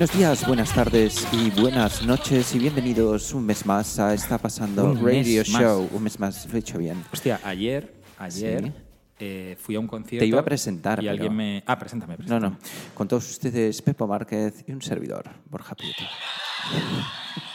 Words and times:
Buenos 0.00 0.16
días, 0.16 0.46
buenas 0.46 0.74
tardes 0.74 1.28
y 1.30 1.50
buenas 1.60 2.02
noches 2.06 2.54
y 2.54 2.58
bienvenidos 2.58 3.34
un 3.34 3.44
mes 3.44 3.66
más 3.66 3.98
a 3.98 4.14
Está 4.14 4.38
Pasando 4.38 4.92
Un 4.92 5.04
Radio 5.04 5.40
más. 5.40 5.62
Show. 5.62 5.90
Un 5.92 6.02
mes 6.02 6.18
más, 6.18 6.48
lo 6.48 6.56
he 6.56 6.60
hecho 6.60 6.78
bien. 6.78 7.04
Hostia, 7.12 7.38
ayer, 7.44 7.92
ayer 8.16 8.64
Sí. 8.64 8.72
eh, 9.18 9.56
fui 9.60 9.74
a 9.74 9.78
un 9.80 9.86
concierto. 9.86 10.22
Te 10.22 10.26
iba 10.26 10.40
a 10.40 10.44
presentar, 10.46 11.00
Y 11.00 11.02
pero- 11.02 11.10
alguien 11.12 11.36
me. 11.36 11.62
Ah, 11.66 11.78
preséntame, 11.78 12.14
No, 12.14 12.16
preséntame. 12.16 12.48
no. 12.56 12.58
Con 12.94 13.08
todos 13.08 13.28
ustedes, 13.28 13.82
Pepo 13.82 14.06
Márquez 14.06 14.64
y 14.66 14.72
un 14.72 14.80
servidor, 14.80 15.24
Borja 15.50 15.74
Prieto. 15.74 16.02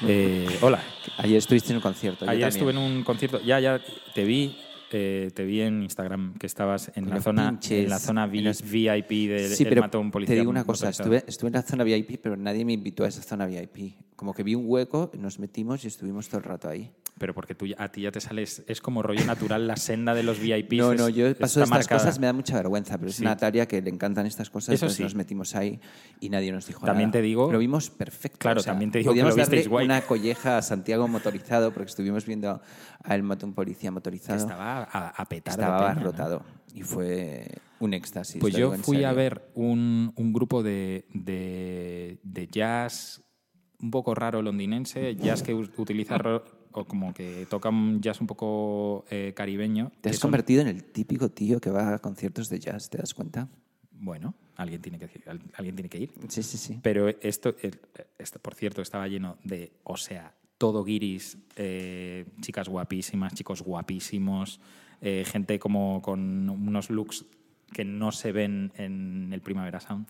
Eh, 0.07 0.59
hola. 0.61 0.83
Ayer 1.17 1.37
estuviste 1.37 1.71
en 1.71 1.77
un 1.77 1.81
concierto. 1.81 2.30
Ayer 2.30 2.47
estuve 2.47 2.69
en 2.69 2.77
un 2.77 3.03
concierto. 3.03 3.41
Ya, 3.41 3.59
ya 3.59 3.81
te 4.13 4.23
vi. 4.23 4.55
Eh, 4.91 5.31
te 5.33 5.44
vi 5.45 5.61
en 5.61 5.83
Instagram 5.83 6.36
que 6.38 6.45
estabas 6.47 6.91
en 6.95 7.09
la 7.09 7.22
zona 7.22 7.50
pinches, 7.50 7.83
en 7.86 7.89
la 7.89 8.00
zona 8.00 8.25
en 8.25 8.31
VIP 8.72 9.09
del 9.30 9.50
Sí, 9.55 9.66
pero 9.66 9.81
mató 9.81 9.97
a 9.97 10.02
un 10.02 10.11
policía. 10.11 10.36
te 10.36 10.39
digo 10.39 10.52
una 10.52 10.64
cosa, 10.64 10.89
estuve, 10.89 11.23
estuve 11.27 11.47
en 11.50 11.53
la 11.53 11.61
zona 11.64 11.83
VIP, 11.83 12.19
pero 12.22 12.38
nadie 12.38 12.64
me 12.66 12.73
invitó 12.73 13.03
a 13.03 13.08
esa 13.08 13.22
zona 13.22 13.45
VIP. 13.45 13.95
Como 14.16 14.33
que 14.33 14.44
vi 14.44 14.55
un 14.55 14.64
hueco, 14.67 15.11
nos 15.19 15.39
metimos 15.39 15.83
y 15.83 15.88
estuvimos 15.88 16.27
todo 16.30 16.38
el 16.38 16.44
rato 16.45 16.69
ahí. 16.69 16.92
Pero 17.17 17.33
porque 17.33 17.55
tú, 17.55 17.66
a 17.77 17.88
ti 17.89 18.02
ya 18.02 18.11
te 18.11 18.19
sales. 18.19 18.61
Es 18.67 18.81
como 18.81 19.02
rollo 19.02 19.23
natural 19.23 19.67
la 19.67 19.77
senda 19.77 20.14
de 20.14 20.22
los 20.22 20.38
VIPs. 20.38 20.75
No, 20.77 20.94
no, 20.95 21.08
yo 21.08 21.33
paso 21.38 21.61
de 21.61 21.64
estas 21.64 21.70
marcada. 21.70 22.02
cosas, 22.02 22.20
me 22.20 22.25
da 22.27 22.33
mucha 22.33 22.55
vergüenza, 22.58 22.97
pero 22.97 23.09
es 23.09 23.16
Sí. 23.16 23.23
Natalia 23.23 23.66
que 23.70 23.81
le 23.81 23.89
encantan 23.89 24.25
estas 24.25 24.49
cosas, 24.49 24.75
Eso 24.75 24.83
entonces 24.86 24.97
sí. 24.97 25.03
nos 25.03 25.16
metimos 25.16 25.55
ahí 25.55 25.80
y 26.20 26.27
nadie 26.27 26.52
nos 26.52 26.67
dijo 26.67 26.86
También 26.86 27.08
nada. 27.11 27.20
te 27.20 27.22
digo- 27.22 27.49
Lo 27.53 27.59
vimos 27.59 27.89
perfecto. 27.89 28.38
Claro, 28.39 28.59
o 28.59 28.64
sea, 28.64 28.73
también 28.73 28.92
te 28.92 28.99
digo 28.99 29.14
que 29.14 29.22
lo 29.22 29.27
visteis 29.27 29.47
darle 29.49 29.67
guay. 29.70 29.86
una 29.86 30.02
colleja 30.02 30.58
a 30.58 30.61
Santiago 30.61 31.08
motorizado 31.08 31.72
porque 31.73 31.89
estuvimos 31.89 32.25
viendo 32.25 32.61
a 33.02 33.16
él 33.16 33.23
mató 33.23 33.45
a 33.45 33.49
un 33.49 33.55
policía 33.55 33.88
Que 33.88 33.92
motorizado. 33.92 34.38
estaba 34.38 34.83
a, 34.91 35.09
a 35.09 35.25
petar. 35.25 35.55
de 35.55 35.61
Estaba 35.61 35.91
abarrotado 35.91 36.44
y 36.73 36.83
fue 36.83 37.47
un 37.80 37.94
éxtasis. 37.94 38.39
Pues 38.39 38.53
yo 38.55 38.73
fui 38.73 39.03
a 39.03 39.14
ver 39.14 39.50
un, 39.55 40.11
un 40.16 40.33
grupo 40.33 40.64
de, 40.64 41.05
de- 41.14 42.19
de 42.23 42.47
jazz 42.47 43.22
un 43.80 43.92
poco 43.92 44.16
raro 44.16 44.42
londinense, 44.42 45.16
jazz 45.16 45.44
que 45.44 45.53
utiliza 45.53 46.17
o 46.72 46.86
como 46.86 47.14
que 47.14 47.45
toca 47.50 47.69
un 47.69 48.02
jazz 48.02 48.19
un 48.22 48.27
poco 48.27 49.05
eh, 49.09 49.33
caribeño. 49.36 49.92
Te 50.02 50.09
has 50.09 50.17
son- 50.17 50.30
convertido 50.30 50.61
en 50.61 50.67
el 50.67 50.83
típico 50.83 51.30
tío 51.30 51.59
que 51.61 51.70
va 51.70 51.94
a 51.95 51.99
conciertos 51.99 52.49
de 52.49 52.59
jazz, 52.59 52.89
¿te 52.89 52.97
das 52.97 53.14
cuenta? 53.14 53.47
Bueno, 53.92 54.33
alguien 54.58 54.81
tiene 54.81 54.99
que 54.99 55.08
al- 55.30 55.42
alguien 55.55 55.75
tiene 55.75 55.89
que 55.89 55.99
ir. 55.99 56.14
Sí, 56.27 56.44
sí, 56.44 56.58
sí. 56.58 56.80
Pero 56.81 57.08
esto, 57.08 57.55
el- 57.61 57.80
esto, 58.17 58.39
por 58.39 58.55
cierto, 58.55 58.81
estaba 58.81 59.08
lleno 59.08 59.38
de, 59.44 59.71
o 59.83 59.95
sea, 59.98 60.33
todo 60.58 60.83
guiris, 60.83 61.38
eh, 61.58 62.26
chicas 62.42 62.67
guapísimas, 62.70 63.33
chicos 63.33 63.61
guapísimos, 63.61 64.59
eh, 65.02 65.23
gente 65.26 65.60
como 65.60 66.02
con 66.02 66.50
unos 66.50 66.89
looks 66.89 67.26
que 67.73 67.83
no 67.86 68.11
se 68.11 68.32
ven 68.32 68.72
en 68.76 69.32
el 69.33 69.42
Primavera 69.42 69.80
Sound. 69.80 70.08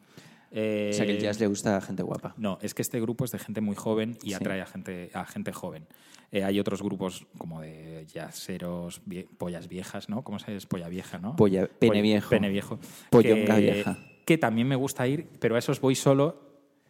Eh, 0.51 0.89
o 0.93 0.95
sea 0.95 1.05
que 1.05 1.11
el 1.13 1.19
jazz 1.21 1.39
le 1.39 1.47
gusta 1.47 1.75
a 1.77 1.81
gente 1.81 2.03
guapa. 2.03 2.33
No, 2.37 2.59
es 2.61 2.73
que 2.73 2.81
este 2.81 3.01
grupo 3.01 3.25
es 3.25 3.31
de 3.31 3.39
gente 3.39 3.59
muy 3.61 3.75
joven 3.75 4.17
y 4.23 4.29
Sí. 4.29 4.33
atrae 4.35 4.61
a 4.61 4.65
gente, 4.65 5.09
a 5.13 5.25
gente 5.25 5.51
joven. 5.51 5.85
Eh, 6.31 6.43
hay 6.43 6.59
otros 6.59 6.81
grupos 6.81 7.25
como 7.37 7.61
de 7.61 8.05
jazzeros, 8.13 9.01
vie- 9.05 9.27
pollas 9.37 9.67
viejas, 9.67 10.09
¿no? 10.09 10.23
¿Cómo 10.23 10.39
se 10.39 10.53
dice? 10.53 10.67
Polla 10.67 10.87
vieja, 10.89 11.17
¿no? 11.19 11.35
Polla- 11.35 11.67
pene 11.67 12.01
viejo. 12.01 12.29
Pene 12.29 12.49
viejo. 12.49 12.79
Pollonga 13.09 13.55
que, 13.55 13.61
vieja. 13.61 13.97
Que 14.25 14.37
también 14.37 14.67
me 14.67 14.75
gusta 14.75 15.07
ir, 15.07 15.27
pero 15.39 15.55
a 15.55 15.59
esos 15.59 15.81
voy 15.81 15.95
solo 15.95 16.44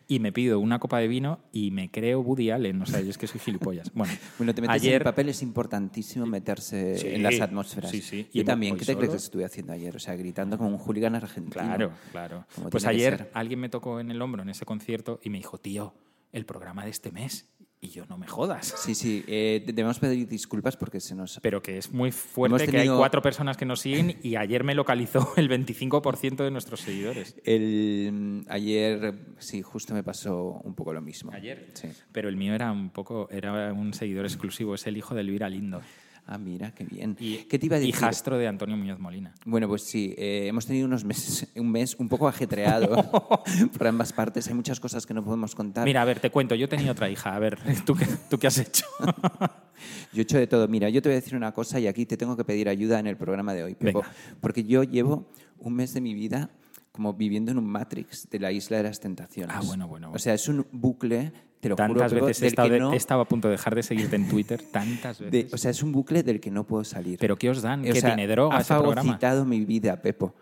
y 0.07 0.19
me 0.19 0.31
pido 0.31 0.59
una 0.59 0.79
copa 0.79 0.99
de 0.99 1.07
vino 1.07 1.39
y 1.51 1.71
me 1.71 1.89
creo 1.89 2.19
Woody 2.21 2.51
Allen. 2.51 2.81
O 2.81 2.85
sea, 2.85 3.01
yo 3.01 3.09
es 3.09 3.17
que 3.17 3.27
soy 3.27 3.39
gilipollas. 3.39 3.91
Bueno, 3.93 4.13
Bueno, 4.37 4.53
te 4.53 4.61
metes 4.61 4.75
en 4.75 4.81
ayer... 4.81 5.01
el 5.01 5.03
papel, 5.03 5.29
es 5.29 5.41
importantísimo 5.41 6.25
meterse 6.25 6.97
Sí, 6.97 7.07
en 7.07 7.23
las 7.23 7.39
atmósferas. 7.41 7.89
sí, 7.91 8.01
sí. 8.01 8.27
Yo 8.33 8.41
Y 8.41 8.45
también, 8.45 8.77
¿qué 8.77 8.85
te 8.85 8.95
crees 8.95 9.11
que 9.11 9.17
estuve 9.17 9.45
haciendo 9.45 9.73
ayer? 9.73 9.95
O 9.95 9.99
sea, 9.99 10.15
gritando 10.15 10.57
como 10.57 10.69
un 10.69 10.77
hooligan 10.77 11.15
argentino. 11.15 11.51
Claro, 11.53 11.91
claro. 12.11 12.45
Pues 12.69 12.85
ayer 12.85 13.29
alguien 13.33 13.59
me 13.59 13.69
tocó 13.69 13.99
en 13.99 14.11
el 14.11 14.21
hombro 14.21 14.43
en 14.43 14.49
ese 14.49 14.65
concierto 14.65 15.19
y 15.23 15.29
me 15.29 15.37
dijo, 15.37 15.57
tío, 15.57 15.93
el 16.31 16.45
programa 16.45 16.83
de 16.83 16.91
este 16.91 17.11
mes. 17.11 17.47
Y 17.85 17.89
yo, 17.89 18.05
no 18.07 18.17
me 18.17 18.27
jodas. 18.27 18.73
Sí, 18.77 18.95
sí, 18.95 19.23
eh, 19.27 19.63
debemos 19.63 19.99
pedir 19.99 20.27
disculpas 20.27 20.75
porque 20.75 20.99
se 20.99 21.13
nos... 21.13 21.39
Pero 21.41 21.61
que 21.61 21.77
es 21.77 21.91
muy 21.91 22.11
fuerte 22.11 22.67
que 22.67 22.79
hay 22.79 22.87
cuatro 22.87 23.21
personas 23.21 23.57
que 23.57 23.65
nos 23.65 23.81
siguen 23.81 24.17
y 24.23 24.37
ayer 24.37 24.63
me 24.63 24.73
localizó 24.73 25.33
el 25.37 25.47
25% 25.47 26.43
de 26.43 26.49
nuestros 26.49 26.81
seguidores. 26.81 27.35
El, 27.43 28.43
ayer, 28.49 29.13
sí, 29.37 29.61
justo 29.61 29.93
me 29.93 30.01
pasó 30.01 30.61
un 30.63 30.73
poco 30.73 30.93
lo 30.93 31.01
mismo. 31.01 31.31
Ayer. 31.31 31.69
Sí. 31.73 31.89
Pero 32.11 32.27
el 32.27 32.37
mío 32.37 32.55
era 32.55 32.71
un 32.71 32.89
poco, 32.89 33.29
era 33.29 33.71
un 33.71 33.93
seguidor 33.93 34.25
exclusivo, 34.25 34.73
es 34.73 34.87
el 34.87 34.97
hijo 34.97 35.13
de 35.13 35.21
Elvira 35.21 35.47
Lindo. 35.47 35.81
Ah, 36.27 36.39
mira, 36.39 36.71
qué 36.73 36.83
bien. 36.83 37.15
Y, 37.19 37.37
¿Qué 37.37 37.59
te 37.59 37.67
iba 37.67 37.75
a 37.75 37.79
decir? 37.79 37.93
Hijastro 37.93 38.37
de 38.37 38.47
Antonio 38.47 38.75
Muñoz 38.75 38.99
Molina. 38.99 39.33
Bueno, 39.45 39.67
pues 39.67 39.83
sí, 39.83 40.15
eh, 40.17 40.47
hemos 40.47 40.65
tenido 40.65 40.87
unos 40.87 41.03
meses, 41.03 41.47
un 41.55 41.71
mes 41.71 41.95
un 41.99 42.09
poco 42.09 42.27
ajetreado 42.27 42.95
por 43.77 43.87
ambas 43.87 44.11
partes. 44.11 44.47
Hay 44.47 44.55
muchas 44.55 44.79
cosas 44.79 45.05
que 45.05 45.13
no 45.13 45.23
podemos 45.23 45.53
contar. 45.53 45.85
Mira, 45.85 46.01
a 46.01 46.05
ver, 46.05 46.19
te 46.19 46.31
cuento, 46.31 46.55
yo 46.55 46.67
tenía 46.67 46.91
otra 46.91 47.09
hija. 47.09 47.35
A 47.35 47.39
ver, 47.39 47.59
¿tú 47.85 47.95
qué, 47.95 48.07
tú 48.29 48.39
qué 48.39 48.47
has 48.47 48.57
hecho? 48.57 48.85
Yo 50.13 50.21
he 50.21 50.23
hecho 50.23 50.37
de 50.37 50.47
todo. 50.47 50.69
Mira, 50.69 50.87
yo 50.89 51.01
te 51.01 51.09
voy 51.09 51.17
a 51.17 51.19
decir 51.19 51.35
una 51.35 51.51
cosa 51.51 51.79
y 51.81 51.87
aquí 51.87 52.05
te 52.05 52.15
tengo 52.15 52.37
que 52.37 52.45
pedir 52.45 52.69
ayuda 52.69 52.97
en 52.97 53.07
el 53.07 53.17
programa 53.17 53.53
de 53.53 53.65
hoy, 53.65 53.75
Pepo, 53.75 53.99
Venga. 53.99 54.13
porque 54.39 54.63
yo 54.63 54.83
llevo 54.83 55.29
un 55.59 55.73
mes 55.73 55.93
de 55.93 55.99
mi 55.99 56.13
vida 56.13 56.49
como 56.95 57.13
viviendo 57.13 57.51
en 57.51 57.57
un 57.57 57.67
Matrix 57.67 58.29
de 58.29 58.39
la 58.39 58.51
isla 58.51 58.77
de 58.77 58.83
las 58.83 58.99
tentaciones. 58.99 59.55
Ah, 59.55 59.61
bueno, 59.65 59.87
bueno, 59.87 60.07
bueno. 60.07 60.15
O 60.15 60.19
sea, 60.19 60.33
es 60.33 60.47
un 60.47 60.65
bucle, 60.71 61.31
te 61.59 61.69
lo 61.69 61.75
juro, 61.75 61.87
Tantas 61.87 62.13
Pepo, 62.13 62.25
veces 62.27 62.43
he 62.43 62.47
estado, 62.47 62.67
que 62.69 62.73
de- 62.75 62.79
no- 62.79 62.93
he 62.93 62.95
estado 62.95 63.21
a 63.21 63.27
punto 63.27 63.47
de 63.49 63.53
dejar 63.53 63.75
de 63.75 63.83
seguirte 63.83 64.15
en 64.15 64.27
Twitter, 64.29 64.61
tantas 64.71 65.19
de- 65.19 65.29
veces. 65.29 65.53
o 65.53 65.57
sea, 65.57 65.71
es 65.71 65.83
un 65.83 65.91
bucle 65.91 66.23
del 66.23 66.39
que 66.39 66.51
no 66.51 66.65
puedo 66.65 66.83
salir. 66.83 67.17
¿Pero 67.19 67.35
qué 67.37 67.49
os 67.49 67.61
dan? 67.61 67.81
O 67.81 67.83
¿Qué 67.83 67.99
sea, 67.99 68.15
tiene 68.15 68.27
droga 68.31 68.57
ha 68.57 68.63
programa? 68.63 69.01
fagocitado 69.01 69.45
mi 69.45 69.65
vida, 69.65 70.01
Pepo. 70.01 70.33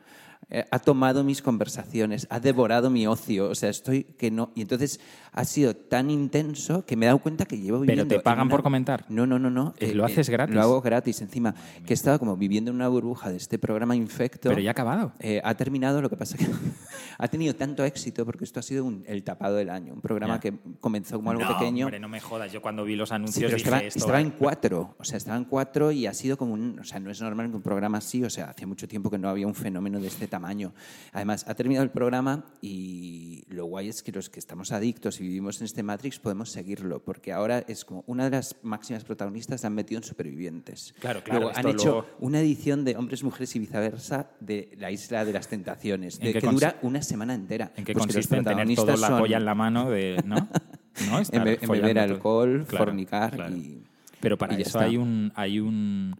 Eh, 0.49 0.65
ha 0.71 0.79
tomado 0.79 1.23
mis 1.23 1.41
conversaciones, 1.41 2.27
ha 2.29 2.39
devorado 2.39 2.89
mi 2.89 3.07
ocio, 3.07 3.49
o 3.49 3.55
sea, 3.55 3.69
estoy 3.69 4.03
que 4.03 4.29
no... 4.29 4.51
Y 4.55 4.61
entonces 4.61 4.99
ha 5.31 5.45
sido 5.45 5.75
tan 5.75 6.11
intenso 6.11 6.85
que 6.85 6.95
me 6.95 7.05
he 7.05 7.07
dado 7.07 7.19
cuenta 7.19 7.45
que 7.45 7.57
llevo 7.57 7.79
¿Pero 7.79 7.91
viviendo... 8.03 8.15
te 8.15 8.21
pagan 8.21 8.47
una- 8.47 8.51
por 8.51 8.63
comentar? 8.63 9.05
No, 9.09 9.25
no, 9.25 9.39
no, 9.39 9.49
no. 9.49 9.73
Eh, 9.79 9.93
¿lo 9.93 10.05
haces 10.05 10.29
gratis? 10.29 10.53
Lo 10.55 10.61
hago 10.61 10.81
gratis, 10.81 11.21
encima. 11.21 11.55
Que 11.85 11.93
he 11.93 11.95
estado 11.95 12.19
como 12.19 12.37
viviendo 12.37 12.69
en 12.71 12.75
una 12.75 12.87
burbuja 12.87 13.29
de 13.31 13.37
este 13.37 13.57
programa 13.57 13.95
infecto. 13.95 14.49
Pero 14.49 14.61
ya 14.61 14.69
ha 14.69 14.73
acabado. 14.73 15.13
Eh, 15.19 15.41
ha 15.43 15.55
terminado, 15.55 16.01
lo 16.01 16.09
que 16.09 16.17
pasa 16.17 16.37
que 16.37 16.45
ha 17.17 17.27
tenido 17.29 17.55
tanto 17.55 17.83
éxito 17.83 18.25
porque 18.25 18.43
esto 18.43 18.59
ha 18.59 18.63
sido 18.63 18.85
un- 18.85 19.03
el 19.07 19.23
tapado 19.23 19.55
del 19.55 19.69
año, 19.69 19.93
un 19.93 20.01
programa 20.01 20.35
Ya. 20.35 20.39
que 20.41 20.53
comenzó 20.79 21.17
como 21.17 21.31
algo 21.31 21.43
no, 21.43 21.57
pequeño. 21.57 21.85
hombre, 21.85 21.99
no 21.99 22.09
me 22.09 22.19
jodas. 22.19 22.51
Yo 22.51 22.61
cuando 22.61 22.83
vi 22.83 22.95
los 22.95 23.09
Sí, 23.09 23.15
anuncios 23.15 23.45
pero 23.45 23.57
dije 23.57 23.67
estaba, 23.69 23.83
esto... 23.83 23.99
estaba 23.99 24.21
en 24.21 24.31
cuatro, 24.31 24.95
o 24.99 25.03
sea, 25.03 25.17
estaba 25.17 25.37
en 25.37 25.45
cuatro 25.45 25.91
y 25.91 26.05
ha 26.05 26.13
sido 26.13 26.37
como 26.37 26.53
un, 26.53 26.79
o 26.79 26.83
sea, 26.83 26.99
no 26.99 27.09
es 27.09 27.21
normal 27.21 27.49
que 27.49 27.55
un 27.55 27.61
programa 27.61 27.97
así, 27.99 28.23
o 28.23 28.29
sea, 28.29 28.49
hacía 28.51 28.67
mucho 28.67 28.87
tiempo 28.87 29.09
que 29.09 29.17
no 29.17 29.29
había 29.29 29.47
un 29.47 29.55
fenómeno 29.55 29.99
de 29.99 30.07
este 30.07 30.27
tamaño. 30.33 30.73
Además, 31.11 31.45
ha 31.47 31.53
terminado 31.53 31.83
el 31.83 31.91
programa 31.91 32.45
y 32.61 33.43
lo 33.49 33.65
guay 33.65 33.87
es 33.89 34.01
que 34.01 34.11
los 34.11 34.31
que 34.31 34.39
estamos 34.39 34.71
adictos 34.71 35.19
y 35.19 35.23
vivimos 35.23 35.59
en 35.61 35.65
este 35.65 35.83
Matrix 35.83 36.17
podemos 36.17 36.49
seguirlo, 36.49 37.03
porque 37.03 37.31
ahora 37.31 37.59
es 37.67 37.85
como 37.85 38.03
una 38.07 38.23
de 38.25 38.31
las 38.31 38.55
máximas 38.63 39.03
protagonistas 39.03 39.61
la 39.61 39.67
han 39.67 39.75
metido 39.75 39.99
en 39.99 40.03
Supervivientes. 40.03 40.95
Claro, 40.99 41.23
claro, 41.23 41.41
Luego 41.41 41.57
han 41.57 41.67
hecho 41.67 41.89
luego- 41.91 42.07
una 42.19 42.39
edición 42.39 42.83
de 42.83 42.97
Hombres, 42.97 43.23
Mujeres 43.23 43.55
y 43.55 43.59
Viceversa 43.59 44.31
de 44.39 44.71
La 44.79 44.89
Isla 44.89 45.23
de 45.23 45.33
las 45.33 45.47
Tentaciones, 45.47 46.17
¿En 46.19 46.25
de- 46.25 46.33
qué 46.33 46.39
que 46.41 46.47
dura 46.47 46.79
una 46.81 47.03
semana 47.03 47.35
entera. 47.35 47.71
¿En 47.75 47.85
qué 47.85 47.93
Pues 47.93 48.05
consiste 48.07 48.35
en 48.35 48.43
tener 48.43 48.65
protagonistas 48.65 48.99
la 48.99 49.07
son- 49.09 49.19
polla 49.19 49.37
en 49.37 49.45
la 49.45 49.53
mano 49.55 49.89
de... 49.91 50.17
¿No? 50.25 50.35
¿No? 51.09 51.19
en, 51.31 51.43
be- 51.43 51.59
beber 51.67 51.99
alcohol, 51.99 52.65
Claro, 52.67 52.85
fornicar 52.85 53.35
claro. 53.35 53.55
y... 53.55 53.83
Pero 54.19 54.37
para 54.37 54.57
y 54.57 54.61
eso 54.63 54.79
hay 54.79 54.97
un, 54.97 55.31
hay 55.35 55.59
un 55.59 56.15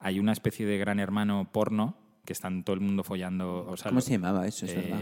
hay 0.00 0.18
una 0.20 0.32
especie 0.32 0.66
de 0.66 0.76
gran 0.76 0.98
hermano 1.00 1.48
porno 1.50 1.96
que 2.24 2.32
están 2.32 2.64
todo 2.64 2.74
el 2.74 2.80
mundo 2.80 3.04
follando. 3.04 3.66
o 3.66 3.76
sea, 3.76 3.90
¿Cómo 3.90 3.98
lo- 3.98 4.02
se 4.02 4.12
llamaba 4.12 4.46
eso? 4.46 4.66
Es 4.66 4.72
eh, 4.72 4.76
verdad. 4.76 5.00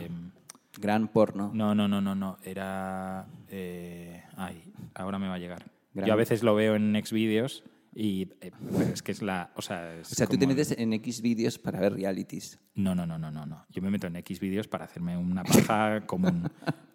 Gran 0.81 1.09
porno. 1.09 1.51
No, 1.55 1.75
no, 1.75 1.87
no, 1.89 2.01
no, 2.01 2.15
no. 2.15 2.39
Era. 2.45 3.27
eh, 3.49 4.23
ay, 4.37 4.73
ahora 4.95 5.19
me 5.19 5.29
va 5.29 5.35
a 5.35 5.39
llegar. 5.39 5.71
Gran- 5.95 6.07
Yo 6.09 6.13
a 6.15 6.17
veces 6.17 6.43
lo 6.43 6.55
veo 6.55 6.75
en 6.77 6.95
Xvideos 7.05 7.63
Y 7.95 8.31
eh, 8.41 8.53
es 8.93 9.03
que 9.03 9.13
es 9.13 9.21
la. 9.21 9.51
O 9.55 9.61
sea, 9.63 9.95
es 9.97 10.11
O 10.11 10.15
sea, 10.15 10.27
tú 10.27 10.33
te 10.39 10.47
como- 10.47 10.51
metes 10.55 10.73
en 10.79 10.95
X 10.95 11.21
vídeos 11.21 11.59
para 11.59 11.79
ver 11.79 11.93
realities. 11.93 12.59
No, 12.75 12.95
no, 12.95 13.07
no, 13.07 13.19
no, 13.19 13.31
no, 13.31 13.45
no. 13.45 13.67
Yo 13.69 13.83
me 13.83 13.91
meto 13.91 14.07
en 14.07 14.17
X 14.17 14.41
vídeos 14.41 14.67
para 14.67 14.87
hacerme 14.87 15.17
una 15.19 15.45
paja 15.45 16.01
común. 16.07 16.51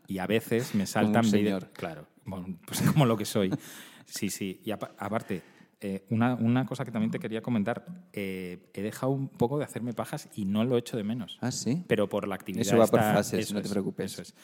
Y 0.07 0.17
a 0.17 0.25
veces 0.25 0.73
me 0.73 0.87
saltan 0.87 1.23
un 1.25 1.31
vídeos- 1.31 1.61
señor. 1.61 1.69
Claro, 1.73 2.07
pues 2.65 2.81
como 2.81 3.05
lo 3.05 3.15
que 3.15 3.25
soy. 3.25 3.51
Sí, 4.05 4.29
sí. 4.31 4.59
Y 4.65 4.71
apa- 4.71 4.95
aparte, 4.97 5.43
eh, 5.81 6.05
una, 6.09 6.35
una 6.35 6.65
cosa 6.65 6.83
que 6.85 6.91
también 6.91 7.11
te 7.11 7.19
quería 7.19 7.41
comentar. 7.41 7.85
eh, 8.13 8.69
he 8.73 8.81
dejado 8.81 9.11
un 9.11 9.27
poco 9.29 9.57
de 9.59 9.65
hacerme 9.65 9.93
pajas 9.93 10.29
y 10.35 10.45
no 10.45 10.63
lo 10.63 10.77
echo 10.77 10.97
de 10.97 11.03
menos. 11.03 11.37
Ah, 11.41 11.51
sí. 11.51 11.83
Pero 11.87 12.09
por 12.09 12.27
la 12.27 12.35
actividad. 12.35 12.61
Eso 12.61 12.77
va 12.77 12.87
por 12.87 12.99
fases, 12.99 13.39
eso 13.45 13.53
no 13.53 13.61
te 13.61 13.67
es, 13.67 13.71
preocupes. 13.71 14.13
eso 14.13 14.21
es. 14.23 14.35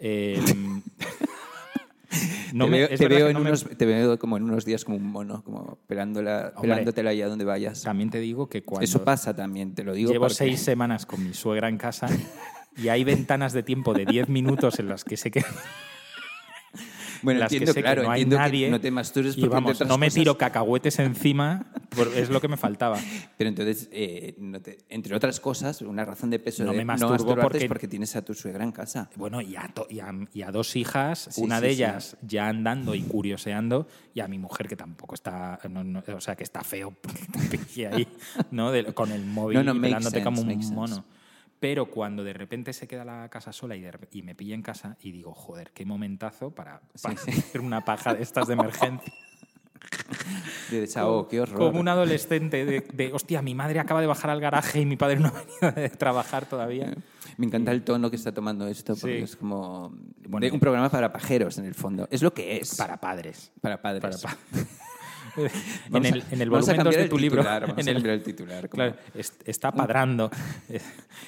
Eh, 0.00 0.40
no 2.54 2.64
te, 2.64 2.70
me- 2.70 2.78
veo, 2.78 2.88
es 2.88 2.98
te 2.98 3.04
verdad 3.08 3.16
veo 3.18 3.26
que 3.26 3.30
en 3.30 3.34
no 3.36 3.40
me- 3.40 3.50
unos, 3.50 3.64
te 3.76 3.86
veo 3.86 4.18
como 4.18 4.36
en 4.36 4.44
unos 4.44 4.64
días 4.64 4.84
como 4.84 4.96
un 4.96 5.06
mono, 5.10 5.42
como 5.44 5.78
pelándola, 5.86 6.52
Hombre. 6.56 6.70
pelándotela 6.70 7.10
allá 7.10 7.28
donde 7.28 7.44
vayas. 7.44 7.82
También 7.82 8.10
te 8.10 8.18
digo 8.20 8.48
que 8.48 8.62
cuando. 8.62 8.84
Eso 8.84 9.04
pasa 9.04 9.34
también, 9.36 9.74
te 9.74 9.84
lo 9.84 9.92
digo. 9.92 10.10
Llevo 10.10 10.24
porque- 10.24 10.34
seis 10.34 10.60
semanas 10.60 11.04
con 11.06 11.22
mi 11.22 11.34
suegra 11.34 11.68
en 11.68 11.76
casa 11.78 12.08
y 12.76 12.88
hay 12.88 13.04
ventanas 13.04 13.52
de 13.52 13.62
tiempo 13.62 13.92
de 13.92 14.06
10 14.06 14.28
minutos 14.28 14.78
en 14.78 14.88
las 14.88 15.04
que 15.04 15.16
sé 15.16 15.30
que, 15.30 15.44
Bueno, 17.22 17.40
las 17.40 17.48
que 17.48 17.56
entiendo, 17.56 17.74
que 17.74 17.82
claro, 17.82 18.02
no 18.04 18.10
hay 18.10 18.24
nadie. 18.24 18.66
que 18.66 18.70
no 18.70 18.80
te 18.80 18.90
masturbes 18.90 19.36
y 19.36 19.40
porque 19.40 19.44
entre 19.46 19.54
vamos, 19.54 19.74
otras 19.76 19.88
no 19.88 19.98
me 19.98 20.06
cosas- 20.06 20.14
tiro 20.14 20.38
cacahuetes 20.38 20.98
encima, 20.98 21.66
es 22.14 22.30
lo 22.30 22.40
que 22.40 22.48
me 22.48 22.56
faltaba. 22.56 22.96
Pero 23.38 23.48
entonces, 23.48 23.88
eh, 23.92 24.34
no 24.38 24.60
te- 24.60 24.78
entre 24.88 25.14
otras 25.14 25.40
cosas, 25.40 25.82
una 25.82 26.04
razón 26.04 26.30
de 26.30 26.38
peso 26.38 26.64
No 26.64 26.72
de 26.72 26.78
me 26.78 26.84
masturbo 26.84 27.12
masturbarte 27.12 27.42
porque- 27.42 27.58
es 27.58 27.68
porque 27.68 27.88
tienes 27.88 28.14
a 28.16 28.22
tu 28.22 28.34
suegra 28.34 28.64
en 28.64 28.72
casa. 28.72 29.10
Bueno, 29.16 29.40
y 29.40 29.56
a, 29.56 29.68
to- 29.74 29.86
y 29.90 30.00
a- 30.00 30.14
y 30.32 30.42
a 30.42 30.50
dos 30.50 30.76
hijas, 30.76 31.28
Sí, 31.32 31.42
una 31.42 31.56
sí, 31.58 31.62
de 31.62 31.68
sí. 31.68 31.74
ellas 31.74 32.16
ya 32.22 32.48
andando 32.48 32.94
y 32.94 33.02
curioseando, 33.02 33.86
y 34.14 34.20
a 34.20 34.28
mi 34.28 34.38
mujer 34.38 34.68
que 34.68 34.76
tampoco 34.76 35.14
está, 35.14 35.58
no- 35.70 35.84
no- 35.84 36.02
o 36.16 36.20
sea, 36.20 36.36
que 36.36 36.44
está 36.44 36.62
feo, 36.62 36.94
ahí, 37.92 38.06
¿no? 38.50 38.70
De- 38.72 38.92
con 38.94 39.12
el 39.12 39.24
móvil 39.24 39.56
No, 39.58 39.64
no, 39.64 39.72
como 39.74 40.36
sense, 40.38 40.74
un 40.74 40.88
sense. 40.88 41.02
Pero 41.60 41.86
cuando 41.86 42.22
de 42.24 42.32
repente 42.32 42.72
se 42.72 42.86
queda 42.86 43.04
la 43.04 43.28
casa 43.30 43.52
sola 43.52 43.74
y, 43.76 43.80
de 43.80 43.92
rep- 43.92 44.08
y 44.12 44.22
me 44.22 44.34
pilla 44.34 44.54
en 44.54 44.62
casa 44.62 44.96
y 45.02 45.10
digo, 45.12 45.34
joder, 45.34 45.72
qué 45.72 45.84
momentazo 45.84 46.50
para, 46.50 46.80
para 47.02 47.14
hacer 47.14 47.60
una 47.60 47.84
paja 47.84 48.14
de 48.14 48.22
estas 48.22 48.46
de 48.46 48.54
emergencia. 48.54 49.12
De 50.70 50.80
desahogo, 50.82 51.28
qué 51.28 51.40
horror. 51.40 51.56
Como 51.58 51.80
un 51.80 51.88
adolescente 51.88 52.64
de, 52.64 52.80
de, 52.92 53.12
hostia, 53.12 53.40
mi 53.42 53.54
madre 53.54 53.78
acaba 53.80 54.00
de 54.00 54.06
bajar 54.06 54.30
al 54.30 54.40
garaje 54.40 54.80
y 54.80 54.86
mi 54.86 54.96
padre 54.96 55.16
no 55.18 55.28
ha 55.28 55.32
venido 55.32 55.72
de 55.72 55.88
trabajar 55.90 56.46
todavía. 56.46 56.92
Me 57.38 57.46
encanta 57.46 57.70
el 57.72 57.82
tono 57.84 58.10
que 58.10 58.16
está 58.16 58.32
tomando 58.32 58.66
esto, 58.66 58.94
porque 58.96 59.18
Sí. 59.18 59.22
es 59.24 59.36
como 59.36 59.92
Bueno, 60.28 60.46
un 60.52 60.60
programa 60.60 60.90
para 60.90 61.12
pajeros, 61.12 61.56
en 61.58 61.64
el 61.64 61.74
fondo. 61.74 62.06
Es 62.10 62.22
lo 62.22 62.34
que 62.34 62.58
es. 62.58 62.74
Para 62.76 62.98
padres. 62.98 63.50
Para 63.60 63.80
padres. 63.80 64.02
Para 64.02 64.18
pa- 64.18 64.36
en 65.92 66.04
el, 66.06 66.24
en 66.30 66.42
el 66.42 66.50
volumen 66.50 66.76
2 66.76 66.84
cambiar 66.84 67.02
de 67.02 67.08
tu 67.08 67.18
libro. 67.18 67.42
vamos 67.44 67.70
en 67.78 67.88
a 67.88 67.90
el- 67.90 67.96
cambiar 67.96 68.14
el 68.16 68.22
titular, 68.22 68.68
Claro, 68.70 68.94
está 69.44 69.72
padrando. 69.72 70.30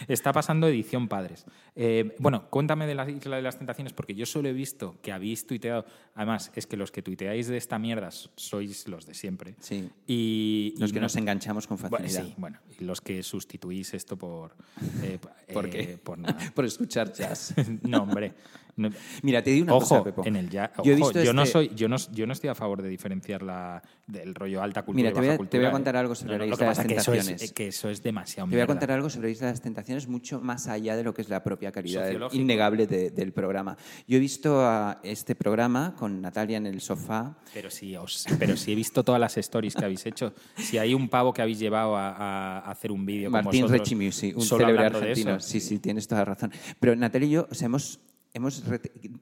Está 0.08 0.32
pasando 0.32 0.66
edición 0.68 1.08
padres. 1.08 1.44
Eh, 1.74 2.14
bueno, 2.18 2.48
cuéntame 2.48 2.86
de 2.86 2.94
la 2.94 3.08
Isla 3.10 3.36
de 3.36 3.42
las 3.42 3.58
Tentaciones, 3.58 3.92
porque 3.92 4.14
yo 4.14 4.24
solo 4.26 4.48
he 4.48 4.52
visto 4.52 4.96
que 5.02 5.12
habéis 5.12 5.46
tuiteado. 5.46 5.84
Además, 6.14 6.50
es 6.54 6.66
que 6.66 6.76
los 6.76 6.90
que 6.90 7.02
tuiteáis 7.02 7.48
de 7.48 7.56
esta 7.56 7.78
mierda 7.78 8.10
sois 8.10 8.86
los 8.88 9.06
de 9.06 9.14
siempre. 9.14 9.54
Sí. 9.60 9.90
Y, 10.06 10.74
Los 10.78 10.90
y 10.90 10.92
que 10.94 11.00
no- 11.00 11.04
nos 11.04 11.16
enganchamos 11.16 11.66
con 11.66 11.76
Bueno, 11.78 11.98
facilidad. 11.98 12.24
sí, 12.24 12.34
bueno, 12.38 12.58
y 12.78 12.84
los 12.84 13.00
que 13.00 13.22
sustituís 13.22 13.94
esto 13.94 14.16
por. 14.16 14.54
eh, 15.02 15.18
¿Por 15.52 15.66
eh, 15.66 15.70
qué? 15.70 15.98
Por 15.98 16.18
nada. 16.18 16.36
Por 16.54 16.64
escuchar 16.64 17.12
jazz. 17.12 17.54
no, 17.82 18.02
hombre. 18.04 18.34
No- 18.76 18.90
Mira, 19.22 19.43
te 19.43 19.50
digo 19.50 19.64
una 19.64 19.75
ojo, 19.75 19.81
cosa, 19.88 20.05
Pepo. 20.05 20.22
en 20.26 20.37
el 20.37 20.49
ya, 20.50 20.72
Yo 20.84 20.93
he 20.93 20.96
ojo, 20.96 21.06
visto 21.08 21.22
yo 21.22 21.32
no 21.32 21.43
este- 21.43 21.52
soy, 21.52 21.70
yo 21.75 21.88
no, 21.88 21.96
yo 22.12 22.26
no 22.26 22.32
estoy 22.32 22.50
a 22.50 22.55
favor 22.55 22.82
de 22.82 22.88
diferenciar 22.88 23.43
la 23.43 23.82
del 24.06 24.34
rollo 24.34 24.61
alta 24.62 24.82
cultura 24.82 25.08
Mira, 25.08 25.11
y 25.11 25.12
voy 25.20 25.28
baja 25.37 25.43
a- 25.43 25.46
te 25.49 25.58
voy 25.58 25.67
a 25.67 25.70
contar 25.70 25.96
algo 25.96 26.14
sobre 26.17 26.32
la 26.32 26.38
que 26.38 26.44
de 26.44 26.50
las 26.50 26.58
pasa 26.58 26.84
que 26.84 26.94
eso 26.96 27.12
es- 27.14 27.25
Tentaciones. 27.26 27.52
que 27.52 27.67
eso 27.69 27.88
es 27.90 28.02
demasiado 28.02 28.46
Te 28.46 28.50
voy 28.50 28.55
a 28.55 28.56
mierda. 28.64 28.67
contar 28.67 28.90
algo 28.93 29.08
sobre 29.11 29.31
Isla 29.31 29.46
de 29.49 29.52
las 29.52 29.61
Tentaciones 29.61 30.08
mucho 30.08 30.40
más 30.40 30.67
allá 30.67 30.96
de 30.96 31.05
lo 31.05 31.14
que 31.14 31.22
es 31.22 31.28
la 31.28 31.43
propia 31.44 31.70
calidad 31.72 32.11
innegable 32.32 32.87
de- 32.87 33.11
del 33.11 33.32
programa. 33.32 33.76
Yo 34.08 34.17
he 34.17 34.20
visto 34.20 34.61
a 34.67 35.00
este 35.05 35.34
programa 35.34 35.94
con 35.96 36.20
Natalia 36.20 36.56
en 36.56 36.66
el 36.66 36.81
sofá. 36.81 37.37
Pero 37.55 37.70
sí, 37.70 37.94
os- 37.96 38.26
pero 38.38 38.56
sí 38.56 38.73
he 38.73 38.75
visto 38.75 39.05
todas 39.05 39.20
las 39.20 39.37
stories 39.37 39.75
que 39.76 39.84
habéis 39.84 40.05
hecho. 40.06 40.32
Si 40.56 40.78
hay 40.78 40.93
un 40.94 41.08
pavo 41.08 41.32
que 41.32 41.43
habéis 41.43 41.58
llevado 41.58 41.96
a, 41.96 42.08
a- 42.11 42.58
hacer 42.70 42.90
un 42.90 43.06
vídeo 43.06 43.31
con 43.31 43.44
Martín 43.44 43.62
vosotros, 43.62 43.81
Rechimusi, 43.81 44.32
un 44.34 44.43
célebre 44.43 44.87
argentino. 44.87 45.38
sí, 45.40 45.61
sí, 45.61 45.78
tienes 45.78 46.08
toda 46.08 46.23
la 46.23 46.25
razón. 46.26 46.52
Pero 46.81 46.96
Natalia 46.96 47.26
y 47.28 47.31
yo, 47.31 47.46
o 47.50 47.55
sea, 47.55 47.66
hemos, 47.66 48.00
hemos 48.32 48.62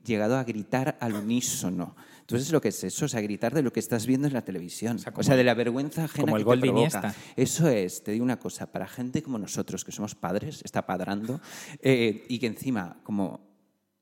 llegado 0.05 0.37
a 0.37 0.45
gritar 0.45 0.97
al 1.01 1.15
unísono. 1.15 1.97
Entonces, 2.21 2.53
lo 2.53 2.61
que 2.61 2.69
es 2.69 2.85
eso? 2.85 3.07
O 3.07 3.09
sea, 3.09 3.21
gritar 3.21 3.55
de 3.55 3.63
lo 3.63 3.73
que 3.73 3.81
estás 3.81 4.07
viendo 4.07 4.27
en 4.27 4.35
la 4.35 4.45
televisión. 4.45 4.97
O 4.97 4.99
sea, 4.99 5.13
sea, 5.13 5.13
como 5.13 5.37
de 5.37 5.45
la 5.45 5.55
vergüenza 5.55 6.05
ajena 6.05 6.25
como 6.25 6.37
el 6.37 6.43
que 6.43 6.45
gol 6.45 6.61
te 6.61 6.67
de 6.67 6.73
provoca. 6.73 7.15
Eso 7.37 7.69
es, 7.69 8.03
te 8.03 8.13
digo 8.13 8.25
una 8.25 8.39
cosa, 8.39 8.71
para 8.71 8.87
gente 8.87 9.23
como 9.23 9.39
nosotros, 9.39 9.85
que 9.85 9.93
somos 9.93 10.15
padres, 10.15 10.61
está 10.65 10.87
padrando, 10.87 11.41
eh, 11.81 12.27
y 12.29 12.39
que 12.39 12.47
encima, 12.47 13.01
como 13.03 13.49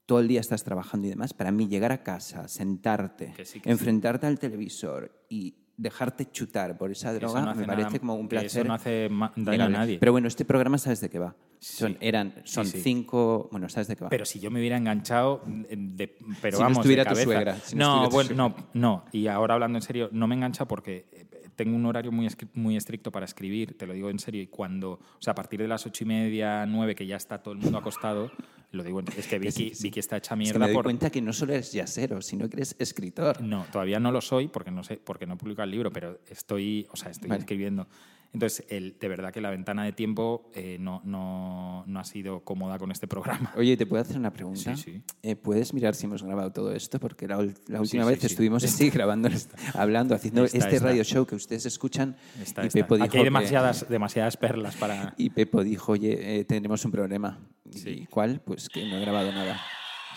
todo 0.07 0.21
el 0.21 0.29
día 0.29 0.41
estás 0.41 0.65
trabajando 0.65 1.07
y 1.07 1.11
demás, 1.11 1.35
para 1.35 1.51
mí 1.53 1.69
llegar 1.69 1.93
a 1.93 2.03
casa, 2.03 2.49
sentarte, 2.49 3.33
Que 3.37 3.45
sí, 3.45 3.61
que 3.61 3.65
sí. 3.65 3.71
enfrentarte 3.71 4.27
al 4.27 4.39
televisor 4.39 5.27
y 5.29 5.66
dejarte 5.77 6.31
chutar 6.31 6.79
por 6.79 6.91
esa 6.91 7.13
droga, 7.13 7.41
no 7.43 7.55
me 7.55 7.67
nada- 7.67 7.77
parece 7.83 8.01
como 8.01 8.15
un 8.15 8.29
placer. 8.29 8.47
Eso 8.63 8.65
no 8.65 8.75
hace 8.75 9.09
daño 9.37 9.65
a 9.65 9.69
nadie. 9.69 9.99
Pero 9.99 10.13
bueno, 10.13 10.27
este 10.29 10.45
programa, 10.45 10.79
¿sabes 10.79 11.01
de 11.01 11.11
qué 11.11 11.19
va? 11.19 11.35
Son, 11.59 11.93
Sí. 11.93 11.99
eran, 12.01 12.35
son 12.45 12.67
sí. 12.67 12.81
cinco. 12.83 13.49
Bueno, 13.51 13.69
¿sabes 13.69 13.89
de 13.89 13.97
qué 13.97 14.05
va? 14.05 14.11
Pero 14.11 14.25
si 14.25 14.41
yo 14.41 14.51
me 14.51 14.61
hubiera 14.61 14.77
enganchado, 14.77 15.43
de- 15.47 16.17
pero 16.41 16.57
Si 16.57 16.63
no 16.63 16.67
vamos, 16.67 16.79
estuviera 16.79 17.05
de 17.05 17.11
tu 17.11 17.17
suegra, 17.17 17.57
si 17.57 17.77
no 17.77 17.85
no, 17.87 18.05
estuviera 18.05 18.29
tu 18.29 18.35
bueno, 18.35 18.57
no, 18.73 18.81
no. 18.81 19.05
Y 19.13 19.27
ahora 19.27 19.55
hablando 19.55 19.79
en 19.79 19.83
serio, 19.83 20.09
no 20.13 20.27
me 20.27 20.35
engancha 20.35 20.67
porque 20.67 21.07
tengo 21.57 21.75
un 21.75 21.87
horario 21.87 22.13
muy, 22.13 22.29
muy 22.55 22.77
estricto 22.77 23.11
para 23.11 23.25
escribir, 23.25 23.77
te 23.77 23.87
lo 23.87 23.95
digo 23.95 24.11
en 24.11 24.19
serio. 24.19 24.43
Y 24.43 24.47
cuando, 24.47 24.93
o 24.93 25.19
sea, 25.19 25.33
a 25.33 25.35
partir 25.35 25.61
de 25.61 25.69
las 25.69 25.87
ocho 25.87 26.05
y 26.05 26.07
media, 26.07 26.67
nueve, 26.67 26.95
que 26.95 27.07
ya 27.07 27.17
está 27.17 27.43
todo 27.43 27.55
el 27.55 27.61
mundo 27.61 27.79
acostado, 27.79 28.31
lo 28.73 28.85
digo, 28.85 29.01
es 29.17 29.27
que 29.27 29.39
Vicky, 29.39 29.73
Vicky 29.83 29.99
está 29.99 30.19
hecha 30.19 30.35
Es 30.35 30.39
que 30.39 30.45
mierda 30.45 30.59
me 30.61 30.67
doy 30.67 30.75
por. 30.75 30.85
cuenta 30.85 31.11
que 31.11 31.23
no 31.23 31.33
solo 31.33 31.55
eres 31.55 31.73
yacero, 31.73 32.21
sino 32.21 32.49
que 32.49 32.57
eres 32.57 32.77
escritor. 32.79 33.41
No, 33.41 33.65
todavía 33.73 33.99
no 33.99 34.13
lo 34.13 34.21
soy 34.21 34.49
porque 34.49 34.71
no 34.71 34.85
sé, 34.85 35.01
porque 35.03 35.27
no 35.27 35.35
he 35.35 35.37
publicado 35.37 35.65
el 35.65 35.71
libro, 35.71 35.91
pero 35.91 36.21
estoy, 36.29 36.87
o 36.93 36.97
sea, 36.97 37.11
estoy 37.11 37.29
Vale. 37.29 37.41
escribiendo. 37.41 37.89
Entonces, 38.37 38.67
el, 38.69 38.99
de 39.01 39.09
verdad 39.09 39.33
que 39.33 39.41
la 39.41 39.49
ventana 39.49 39.83
de 39.83 39.93
tiempo 39.93 40.51
eh, 40.53 40.77
no, 40.79 41.01
no, 41.05 41.85
no 41.87 42.01
ha 42.01 42.05
sido 42.05 42.41
cómoda 42.41 42.79
con 42.79 42.93
este 42.93 43.09
programa. 43.09 43.51
Oye, 43.57 43.79
¿te 43.79 43.87
puedo 43.87 44.03
hacer 44.03 44.19
una 44.19 44.31
pregunta? 44.31 44.77
Sí, 44.77 44.83
sí. 44.83 45.03
Eh, 45.23 45.37
¿Puedes 45.37 45.73
mirar 45.73 45.95
si 45.95 46.05
hemos 46.05 46.23
grabado 46.23 46.53
todo 46.53 46.71
esto? 46.73 47.01
Porque 47.01 47.27
la, 47.27 47.37
la 47.69 47.81
última 47.81 48.05
sí, 48.05 48.11
vez 48.11 48.25
estuvimos 48.25 48.63
así 48.63 48.91
grabando, 48.91 49.31
hablando, 49.73 50.15
haciendo 50.15 50.45
este 50.45 50.79
radio 50.81 51.03
show 51.03 51.25
que 51.25 51.35
ustedes 51.35 51.65
escuchan. 51.65 52.15
Y. 52.63 52.69
Pepo 52.69 52.97
dijo 52.97 53.07
Aquí 53.07 53.17
hay 53.17 53.23
que- 53.23 53.25
demasiadas, 53.25 53.89
demasiadas 53.89 54.37
perlas 54.37 54.77
para... 54.77 55.15
y 55.17 55.31
Pepo 55.31 55.65
dijo, 55.65 55.93
oye, 55.93 56.41
eh, 56.41 56.45
tenemos 56.45 56.85
un 56.85 56.91
problema. 56.91 57.39
Sí. 57.71 58.03
¿Y 58.03 58.07
cuál? 58.07 58.43
Pues 58.45 58.69
que 58.69 58.85
no 58.87 58.99
he 58.99 59.01
grabado 59.01 59.33
nada. 59.33 59.59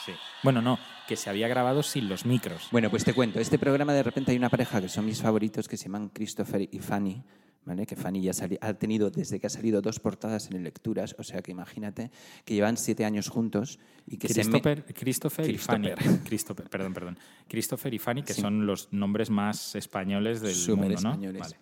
Sí. 0.06 0.12
Bueno, 0.44 0.62
no, 0.62 0.78
que 1.08 1.16
se 1.16 1.30
había 1.30 1.48
grabado 1.48 1.84
sin 1.84 2.10
los 2.10 2.26
micros. 2.26 2.68
Bueno, 2.72 2.90
pues 2.90 3.06
te 3.06 3.14
cuento. 3.14 3.40
Este 3.40 3.58
programa 3.58 3.94
de 3.94 4.04
repente 4.04 4.32
hay 4.32 4.38
una 4.38 4.50
pareja 4.50 4.82
que 4.82 4.90
son 4.90 5.06
mis 5.06 5.22
favoritos 5.22 5.70
que 5.70 5.78
se 5.78 5.86
llaman 5.86 6.10
Christopher 6.10 6.68
y 6.70 6.80
Fanny. 6.80 7.24
¿Vale? 7.66 7.86
Que 7.86 7.96
Fanny 7.96 8.22
ya 8.22 8.32
ha 8.62 8.74
tenido 8.74 9.12
desde 9.12 9.40
que 9.40 9.46
ha 9.48 9.50
salido 9.50 9.82
dos 9.82 10.00
portadas 10.00 10.50
en 10.50 10.64
lecturas, 10.64 11.16
o 11.20 11.24
sea 11.24 11.42
que 11.42 11.52
imagínate 11.52 12.10
que 12.46 12.56
llevan 12.56 12.78
siete 12.78 13.06
años 13.06 13.30
juntos 13.30 13.80
y 14.08 14.18
que 14.18 14.28
se 14.30 14.40
me- 14.46 14.50
Christopher, 14.62 14.86
Christopher 14.96 15.50
y 15.52 15.58
Fanny. 15.58 15.90
Christopher. 15.92 16.24
Christopher, 16.24 16.70
perdón, 16.70 16.94
perdón. 16.94 17.20
Christopher 17.48 17.94
y 17.94 18.00
Fanny, 18.00 18.24
que 18.24 18.34
son 18.34 18.66
los 18.66 18.88
nombres 18.92 19.30
más 19.30 19.76
españoles 19.76 20.42
del 20.42 20.56
mundo, 20.78 20.88
¿no? 20.90 20.96
españoles. 21.12 21.42
Vale. 21.42 21.56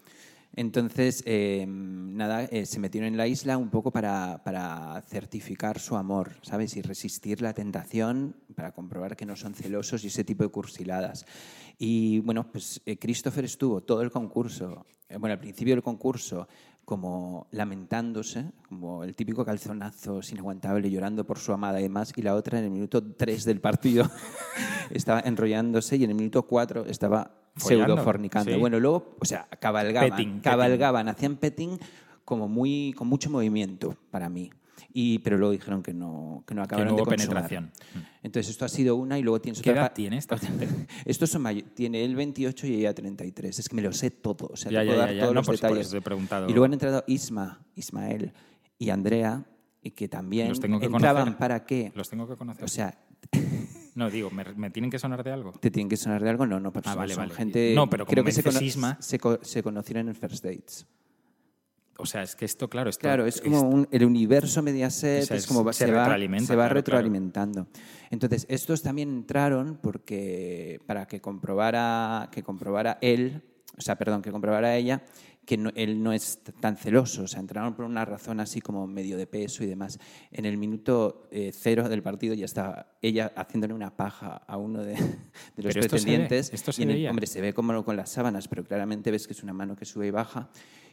Entonces, 0.57 1.21
eh, 1.27 1.65
nada, 1.67 2.45
eh, 2.45 2.65
se 2.65 2.79
metieron 2.79 3.09
en 3.09 3.15
la 3.15 3.27
isla 3.27 3.59
un 3.59 3.69
poco 3.69 3.91
para, 3.91 4.41
para 4.43 5.03
certificar 5.07 5.77
su 5.77 5.95
amor, 5.95 6.31
¿sabes? 6.41 6.75
Y 6.75 6.81
resistir 6.81 7.43
la 7.43 7.53
tentación 7.53 8.35
para 8.55 8.71
comprobar 8.71 9.15
que 9.15 9.27
no 9.27 9.35
son 9.35 9.53
celosos 9.53 10.03
y 10.03 10.07
ese 10.07 10.23
tipo 10.23 10.43
de 10.43 10.49
cursiladas. 10.49 11.27
Y 11.77 12.21
bueno, 12.21 12.51
pues 12.51 12.81
eh, 12.87 12.97
Christopher 12.97 13.45
estuvo 13.45 13.81
todo 13.81 14.01
el 14.01 14.09
concurso, 14.09 14.87
eh, 15.09 15.17
bueno, 15.17 15.33
al 15.33 15.39
principio 15.39 15.75
del 15.75 15.83
concurso, 15.83 16.47
como 16.87 17.47
lamentándose, 17.51 18.45
como 18.69 19.03
el 19.03 19.13
típico 19.13 19.43
calzonazo 19.43 20.21
inaguantable, 20.31 20.89
llorando 20.89 21.25
por 21.25 21.37
su 21.37 21.51
amada 21.51 21.81
y 21.81 21.83
demás, 21.83 22.13
y 22.15 22.21
la 22.21 22.33
otra 22.33 22.59
en 22.59 22.63
el 22.63 22.71
minuto 22.71 23.03
3 23.03 23.43
del 23.43 23.59
partido 23.59 24.09
estaba 24.91 25.19
enrollándose 25.19 25.97
y 25.97 26.05
en 26.05 26.11
el 26.11 26.15
minuto 26.15 26.43
4 26.43 26.85
estaba 26.85 27.29
Follando, 27.57 27.87
pseudo 27.87 28.03
fornicando. 28.05 28.53
sí. 28.53 28.57
Bueno, 28.57 28.79
luego, 28.79 29.17
o 29.19 29.25
sea, 29.25 29.49
cabalgaban, 29.59 30.11
Petting, 30.11 30.39
cabalgaban, 30.39 31.09
hacían 31.09 31.35
petting 31.35 31.77
como 32.23 32.47
muy, 32.47 32.93
con 32.97 33.09
mucho 33.09 33.29
movimiento 33.29 33.97
para 34.09 34.29
mí. 34.29 34.49
Y, 34.99 35.19
pero 35.19 35.37
luego 35.37 35.51
dijeron 35.51 35.83
que 35.83 35.93
no, 35.93 36.43
que 36.47 36.55
no 36.55 36.63
acabaron 36.63 36.89
no 36.89 36.95
de 36.95 37.01
hubo 37.03 37.05
consumar. 37.11 37.47
penetración. 37.47 37.71
Entonces 38.23 38.49
esto 38.49 38.65
ha 38.65 38.67
sido 38.67 38.95
una 38.95 39.19
y 39.19 39.21
luego 39.21 39.39
tienes 39.39 39.61
¿Qué 39.61 39.69
otra 39.69 39.83
edad 39.83 39.93
tiene 39.93 40.17
esta 40.17 40.39
gente? 40.39 40.67
Estos 41.05 41.29
son 41.29 41.43
may- 41.43 41.61
tiene 41.61 42.03
él 42.03 42.15
28 42.15 42.65
y 42.65 42.73
ella 42.77 42.95
33. 42.95 43.59
Es 43.59 43.69
que 43.69 43.75
me 43.75 43.83
lo 43.83 43.93
sé 43.93 44.09
todo. 44.09 44.47
O 44.51 44.55
sea, 44.55 44.71
Ya, 44.71 44.79
te 44.79 44.87
puedo 44.87 44.97
ya, 44.99 45.05
dar 45.05 45.13
ya. 45.15 45.21
todos 45.21 45.33
No, 45.35 45.39
los 45.41 45.45
pues 45.45 45.61
por 45.61 45.69
detalles. 45.69 45.93
he 45.93 46.01
preguntado. 46.01 46.45
Y 46.47 46.49
luego 46.49 46.65
han 46.65 46.73
entrado 46.73 47.03
Isma, 47.05 47.63
Ismael 47.75 48.33
y 48.79 48.89
Andrea, 48.89 49.45
y 49.83 49.91
que 49.91 50.07
también 50.07 50.49
Los 50.49 50.59
tengo 50.59 50.79
que 50.79 50.87
entraban 50.87 51.25
conocer. 51.25 51.37
para 51.37 51.63
qué. 51.67 51.91
Los 51.93 52.09
tengo 52.09 52.27
que 52.27 52.35
conocer. 52.35 52.63
O 52.63 52.67
sea, 52.67 52.97
No, 53.93 54.09
digo, 54.09 54.31
¿me, 54.31 54.45
me 54.55 54.71
tienen 54.71 54.89
que 54.89 54.97
sonar 54.97 55.23
de 55.23 55.31
algo? 55.31 55.51
¿Te 55.59 55.69
tienen 55.69 55.89
que 55.89 55.97
sonar 55.97 56.23
de 56.23 56.29
algo? 56.31 56.47
No, 56.47 56.59
no, 56.59 56.73
por 56.73 56.81
Ah, 56.87 56.95
vale, 56.95 57.13
son 57.13 57.21
vale. 57.23 57.35
gente... 57.35 57.73
No, 57.75 57.87
pero 57.87 58.05
como 58.05 58.13
creo 58.13 58.23
que 58.23 58.31
se, 58.31 58.41
cono- 58.43 58.59
Sisma- 58.59 58.97
se, 58.99 59.19
co- 59.19 59.39
se 59.43 59.61
conocieron 59.61 60.07
en 60.07 60.15
First 60.15 60.43
Dates. 60.43 60.87
O 61.99 62.05
sea, 62.05 62.21
es 62.23 62.35
que 62.35 62.45
esto, 62.45 62.69
claro, 62.69 62.89
esto 62.89 63.01
Claro, 63.01 63.25
es 63.25 63.41
como 63.41 63.61
un- 63.61 63.87
el 63.91 64.05
universo 64.05 64.61
Mediaset, 64.61 65.23
O 65.23 65.25
sea, 65.25 65.37
es 65.37 65.47
como 65.47 65.63
va- 65.63 65.73
se 65.73 65.85
se, 65.85 65.91
va, 65.91 65.99
retroalimenta, 66.03 66.45
se 66.47 66.55
va 66.55 66.63
claro, 66.65 66.75
retroalimentando. 66.75 67.67
Entonces, 68.11 68.45
estos 68.49 68.81
también 68.83 69.09
entraron 69.09 69.79
porque 69.81 70.79
para 70.85 71.07
que 71.07 71.19
comprobara, 71.21 72.29
que 72.31 72.43
comprobara 72.43 72.97
él, 73.01 73.43
o 73.77 73.81
sea, 73.81 73.95
perdón, 73.97 74.21
que 74.21 74.31
comprobara 74.31 74.75
ella 74.75 75.03
que 75.45 75.55
no- 75.55 75.71
él 75.75 76.03
no 76.03 76.11
es 76.11 76.41
tan 76.59 76.75
celoso. 76.75 77.23
O 77.23 77.27
sea, 77.27 77.39
entraron 77.39 77.73
por 77.73 77.85
una 77.85 78.03
razón 78.03 78.41
así 78.41 78.59
como 78.59 78.85
medio 78.85 79.15
de 79.17 79.27
peso 79.27 79.63
y 79.63 79.67
demás. 79.67 79.97
En 80.31 80.43
el 80.45 80.57
minuto 80.57 81.29
eh, 81.31 81.51
cero 81.53 81.87
del 81.87 82.03
partido 82.03 82.33
ya 82.33 82.43
estaba 82.43 82.97
ella 83.01 83.31
haciéndole 83.35 83.73
una 83.73 83.95
paja 83.95 84.35
a 84.45 84.57
uno 84.57 84.83
de, 84.83 84.93
de 85.55 85.63
los 85.63 85.73
Pero 85.73 85.79
esto 85.79 85.81
se 85.81 85.83
ve, 85.83 85.89
pretendientes. 85.89 86.53
esto 86.53 86.71
se 86.73 86.81
Y 86.81 86.83
en 86.83 86.91
el- 86.91 87.07
hombre, 87.07 87.27
se 87.27 87.39
ve 87.39 87.53
como 87.53 87.85
con 87.85 87.95
las 87.95 88.09
sábanas, 88.09 88.47
pero 88.49 88.65
claramente 88.65 89.09
ves 89.09 89.25
que 89.25 89.31
es 89.33 89.41
una 89.41 89.53
mano 89.53 89.75
que 89.77 89.85
sube 89.85 90.07
y 90.07 90.11
baja. 90.11 90.49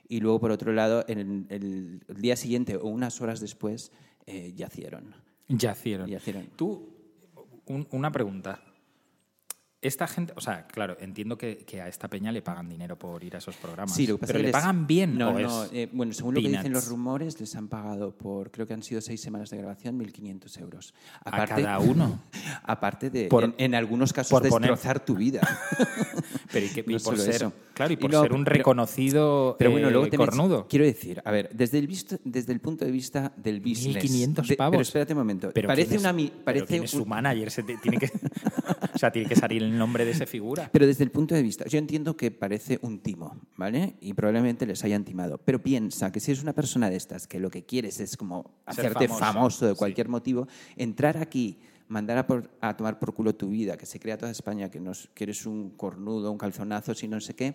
Y 0.07 0.21
luego, 0.21 0.39
por 0.39 0.51
otro 0.53 0.73
lado, 0.73 1.05
en 1.09 1.19
el, 1.19 1.47
el- 1.49 2.05
el 2.07 2.21
día 2.21 2.37
siguiente 2.37 2.77
o 2.77 2.87
unas 2.87 3.21
horas 3.21 3.41
después, 3.41 3.91
eh, 4.27 4.53
yacieron. 4.55 5.15
Yacieron. 5.49 6.09
Yacieron. 6.09 6.47
Tú, 6.55 6.91
un- 7.67 7.89
una 7.91 8.13
pregunta. 8.13 8.63
Esta 9.85 10.07
gente, 10.07 10.33
o 10.35 10.41
sea, 10.41 10.67
claro, 10.67 10.97
entiendo 10.99 11.37
que, 11.37 11.59
que 11.59 11.81
a 11.83 11.89
esta 11.89 12.09
peña 12.09 12.33
le 12.33 12.41
pagan 12.43 12.69
dinero 12.69 12.99
por 12.99 13.23
ir 13.23 13.35
a 13.35 13.39
esos 13.39 13.55
programas. 13.57 13.95
Sí, 13.95 14.07
lo 14.07 14.15
que 14.17 14.21
pasa 14.23 14.33
pero 14.33 14.39
es 14.39 14.43
que 14.43 14.47
le 14.49 14.53
pagan 14.53 14.87
bien 14.87 15.19
No, 15.19 15.29
o 15.29 15.39
no. 15.39 15.65
es 15.65 15.71
eh, 15.75 15.89
bueno, 15.93 16.13
según 16.15 16.35
lo 16.35 16.41
que 16.41 16.49
dicen 16.49 16.73
los 16.73 16.89
rumores, 16.89 17.39
les 17.39 17.55
han 17.55 17.69
pagado 17.69 18.17
por, 18.17 18.51
creo 18.51 18.67
que 18.67 18.73
han 18.75 18.83
sido 18.83 19.01
seis 19.01 19.21
semanas 19.21 19.51
de 19.51 19.59
grabación, 19.59 19.99
1.500 20.01 20.61
euros. 20.61 20.95
a 21.25 21.47
cada 21.47 21.79
uno. 21.81 22.19
Aparte 22.65 23.11
de, 23.11 23.27
Por- 23.27 23.45
en, 23.45 23.55
en 23.59 23.75
algunos 23.75 24.13
casos, 24.15 24.31
por 24.31 24.49
poner- 24.49 24.71
destrozar 24.71 25.05
tu 25.05 25.15
vida. 25.17 25.41
Pero 26.53 26.67
y, 26.67 26.69
que- 26.71 26.81
y 26.87 26.93
No 26.95 26.99
por 27.01 27.19
ser, 27.19 27.35
eso. 27.35 27.53
claro, 27.75 27.93
y 27.93 27.95
Y 27.95 27.97
por 27.99 28.11
no, 28.11 28.23
ser 28.23 28.33
un 28.33 28.45
pero- 28.45 28.57
reconocido 28.57 29.57
Pero 29.59 29.71
bueno, 29.71 29.89
eh, 29.89 29.91
luego 29.91 30.09
cornudo. 30.17 30.67
Quiero 30.69 30.85
decir, 30.85 31.21
a 31.25 31.31
ver, 31.31 31.51
desde 31.53 31.79
el, 31.79 31.87
visto, 31.87 32.17
desde 32.25 32.53
el 32.53 32.61
punto 32.61 32.85
de 32.85 32.91
vista 32.91 33.33
del 33.37 33.61
business. 33.61 34.03
1.500 34.05 34.47
de- 34.47 34.57
pavos. 34.57 34.71
Pero 34.73 34.83
espérate 34.83 35.13
un 35.13 35.19
momento. 35.19 35.51
Pero 35.53 35.69
parece 35.69 35.89
¿quién 35.89 35.99
es- 35.99 36.05
una. 36.05 36.15
pero 36.17 36.45
Parece 36.45 36.67
¿quién 36.67 36.85
es 36.85 36.95
un- 36.95 37.01
su 37.01 37.07
manager? 37.07 37.51
Se 37.51 37.63
te- 37.63 37.77
tiene 37.79 37.99
que, 37.99 38.11
o 38.95 38.99
sea, 38.99 39.11
tiene 39.11 39.29
que 39.29 39.37
salir 39.37 39.63
el 39.63 39.74
nombre 39.79 40.05
de 40.05 40.11
esa 40.13 40.27
figura. 40.27 40.69
Pero 40.73 40.87
desde 40.87 41.05
el 41.05 41.11
punto 41.11 41.35
de 41.35 41.43
vista, 41.43 41.65
yo 41.67 41.79
entiendo 41.79 42.17
que 42.17 42.31
parece 42.31 42.79
un 42.83 42.99
timo, 43.01 43.37
¿vale? 43.57 43.95
Y 44.01 44.15
probablemente 44.15 44.67
les 44.67 44.83
hayan 44.85 45.05
timado. 45.05 45.39
Pero 45.39 45.63
piensa 45.63 46.11
que 46.13 46.21
si 46.21 46.31
eres 46.33 46.43
una 46.43 46.53
persona 46.53 46.91
de 46.91 46.97
estas 46.97 47.27
que 47.27 47.39
lo 47.41 47.51
que 47.51 47.65
quieres 47.65 48.01
es 48.01 48.17
como 48.17 48.43
Ser 48.73 48.87
hacerte 48.87 49.09
famoso, 49.09 49.25
famoso, 49.25 49.67
de 49.67 49.73
sí. 49.73 49.79
cualquier 49.79 50.09
motivo, 50.09 50.47
entrar 50.77 51.17
aquí, 51.19 51.59
mandar 51.89 52.19
a, 52.19 52.27
por- 52.27 52.51
a 52.61 52.77
tomar 52.77 52.99
por 52.99 53.13
culo 53.15 53.35
tu 53.35 53.51
vida, 53.51 53.77
que 53.77 53.87
se 53.87 54.01
crea 54.01 54.17
toda 54.19 54.33
España, 54.33 54.71
que, 54.71 54.81
nos, 54.81 55.09
que 55.15 55.25
eres 55.25 55.45
un 55.47 55.71
cornudo, 55.71 56.31
un 56.33 56.39
calzonazo, 56.39 56.95
si 56.95 57.09
no 57.09 57.21
sé 57.21 57.35
qué, 57.35 57.55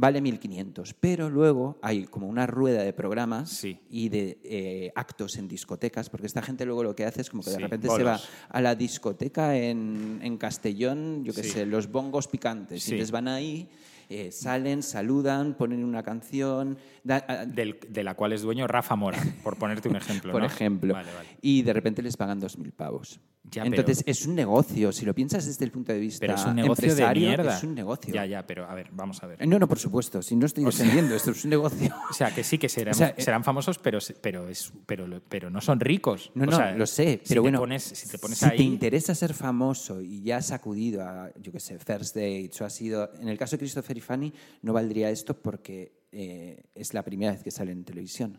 vale 0.00 0.20
1.500. 0.22 0.94
Pero 0.98 1.28
luego 1.30 1.78
hay 1.82 2.04
como 2.06 2.26
una 2.26 2.46
rueda 2.46 2.82
de 2.82 2.92
programas 2.92 3.50
Sí. 3.50 3.78
y 3.90 4.08
de 4.08 4.38
eh, 4.44 4.92
actos 4.94 5.36
en 5.36 5.46
discotecas, 5.46 6.08
porque 6.10 6.26
esta 6.26 6.42
gente 6.42 6.64
luego 6.64 6.82
lo 6.82 6.96
que 6.96 7.04
hace 7.04 7.20
es 7.20 7.30
como 7.30 7.42
que 7.42 7.50
de 7.50 7.56
Sí, 7.56 7.62
repente 7.62 7.88
se 7.88 8.02
va 8.02 8.18
a 8.48 8.60
la 8.60 8.74
discoteca 8.74 9.56
en, 9.56 10.20
en 10.22 10.38
Castellón, 10.38 11.24
yo 11.24 11.32
qué 11.34 11.42
Sí. 11.42 11.50
sé, 11.50 11.66
los 11.66 11.90
bongos 11.90 12.28
picantes, 12.28 12.88
y 12.88 12.96
les 12.96 13.10
van 13.10 13.28
ahí, 13.28 13.68
eh, 14.08 14.32
salen, 14.32 14.82
saludan, 14.82 15.54
ponen 15.54 15.84
una 15.84 16.02
canción, 16.02 16.78
da- 17.04 17.24
a- 17.28 17.46
Del- 17.46 17.78
de 17.88 18.02
la 18.02 18.14
cual 18.14 18.32
es 18.32 18.42
dueño 18.42 18.66
Rafa 18.66 18.96
Mora, 18.96 19.18
por 19.44 19.56
ponerte 19.56 19.88
un 19.88 19.96
ejemplo. 20.24 20.32
por 20.32 20.40
¿no? 20.40 20.46
ejemplo, 20.46 20.94
Vale, 20.94 21.12
vale. 21.14 21.28
y 21.42 21.62
de 21.62 21.72
repente 21.72 22.02
les 22.02 22.16
pagan 22.16 22.40
2.000 22.40 22.72
pavos. 22.72 23.20
Ya, 23.50 23.64
Entonces 23.64 24.02
pero- 24.04 24.12
es 24.12 24.26
un 24.26 24.34
negocio, 24.34 24.92
si 24.92 25.04
lo 25.04 25.14
piensas 25.14 25.44
desde 25.46 25.64
el 25.64 25.70
punto 25.72 25.92
de 25.92 25.98
vista 25.98 26.20
Pero 26.20 26.34
es 26.34 26.44
un 26.44 26.54
negocio 26.56 26.94
de 26.94 27.14
mierda. 27.14 27.56
es 27.56 27.64
un 27.64 27.74
negocio. 27.74 28.14
Ya, 28.14 28.24
ya, 28.26 28.46
pero 28.46 28.64
a 28.64 28.74
ver, 28.74 28.88
vamos 28.92 29.22
a 29.22 29.26
ver. 29.26 29.46
No, 29.48 29.58
no, 29.58 29.66
por 29.68 29.78
supuesto, 29.78 30.22
si 30.22 30.36
no 30.36 30.46
estoy 30.46 30.64
defendiendo, 30.64 31.14
esto 31.14 31.32
es 31.32 31.44
un 31.44 31.50
negocio. 31.50 31.94
O 32.10 32.12
sea, 32.12 32.34
que 32.34 32.44
sí 32.44 32.58
que 32.58 32.68
serán, 32.68 32.94
O 32.94 32.96
sea, 32.98 33.08
eh, 33.08 33.14
serán 33.22 33.42
famosos, 33.44 33.78
pero, 33.78 33.98
pero, 34.20 34.48
es, 34.48 34.72
pero, 34.86 35.06
pero 35.28 35.50
no 35.50 35.60
son 35.60 35.80
ricos. 35.80 36.30
No, 36.34 36.44
O 36.44 36.46
no, 36.46 36.56
sea, 36.56 36.72
lo 36.76 36.86
sé, 36.86 37.20
si 37.24 37.28
pero 37.30 37.42
te 37.42 37.50
bueno, 37.50 37.58
pones- 37.60 37.82
si 37.82 38.08
te 38.08 38.18
pones 38.18 38.38
si 38.38 38.44
ahí, 38.44 38.56
te 38.58 38.62
interesa 38.62 39.14
ser 39.14 39.34
famoso 39.34 40.00
y 40.00 40.22
ya 40.22 40.36
has 40.38 40.50
acudido 40.52 41.02
a, 41.02 41.30
yo 41.40 41.50
qué 41.52 41.60
sé, 41.60 41.78
First 41.78 42.14
Dates 42.16 42.60
o 42.60 42.64
has 42.64 42.72
sido... 42.74 43.10
En 43.20 43.28
el 43.28 43.38
caso 43.38 43.52
de 43.56 43.58
Christopher 43.58 43.96
y 43.96 44.00
Fanny 44.00 44.32
no 44.62 44.72
valdría 44.72 45.10
esto 45.10 45.34
porque 45.40 46.00
eh, 46.12 46.62
es 46.74 46.94
la 46.94 47.02
primera 47.04 47.32
vez 47.32 47.42
que 47.42 47.50
sale 47.50 47.72
en 47.72 47.84
televisión. 47.84 48.38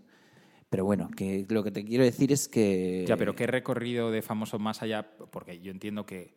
Pero 0.72 0.86
bueno, 0.86 1.10
que 1.18 1.46
lo 1.50 1.66
que 1.66 1.72
te 1.72 1.84
quiero 1.84 2.06
decir 2.06 2.32
es 2.32 2.48
que... 2.48 3.04
Ya, 3.06 3.18
pero 3.18 3.36
¿qué 3.36 3.46
recorrido 3.46 4.10
de 4.10 4.22
famoso 4.22 4.58
más 4.58 4.82
allá? 4.82 5.06
Porque 5.30 5.60
yo 5.60 5.70
entiendo 5.70 6.06
que, 6.06 6.34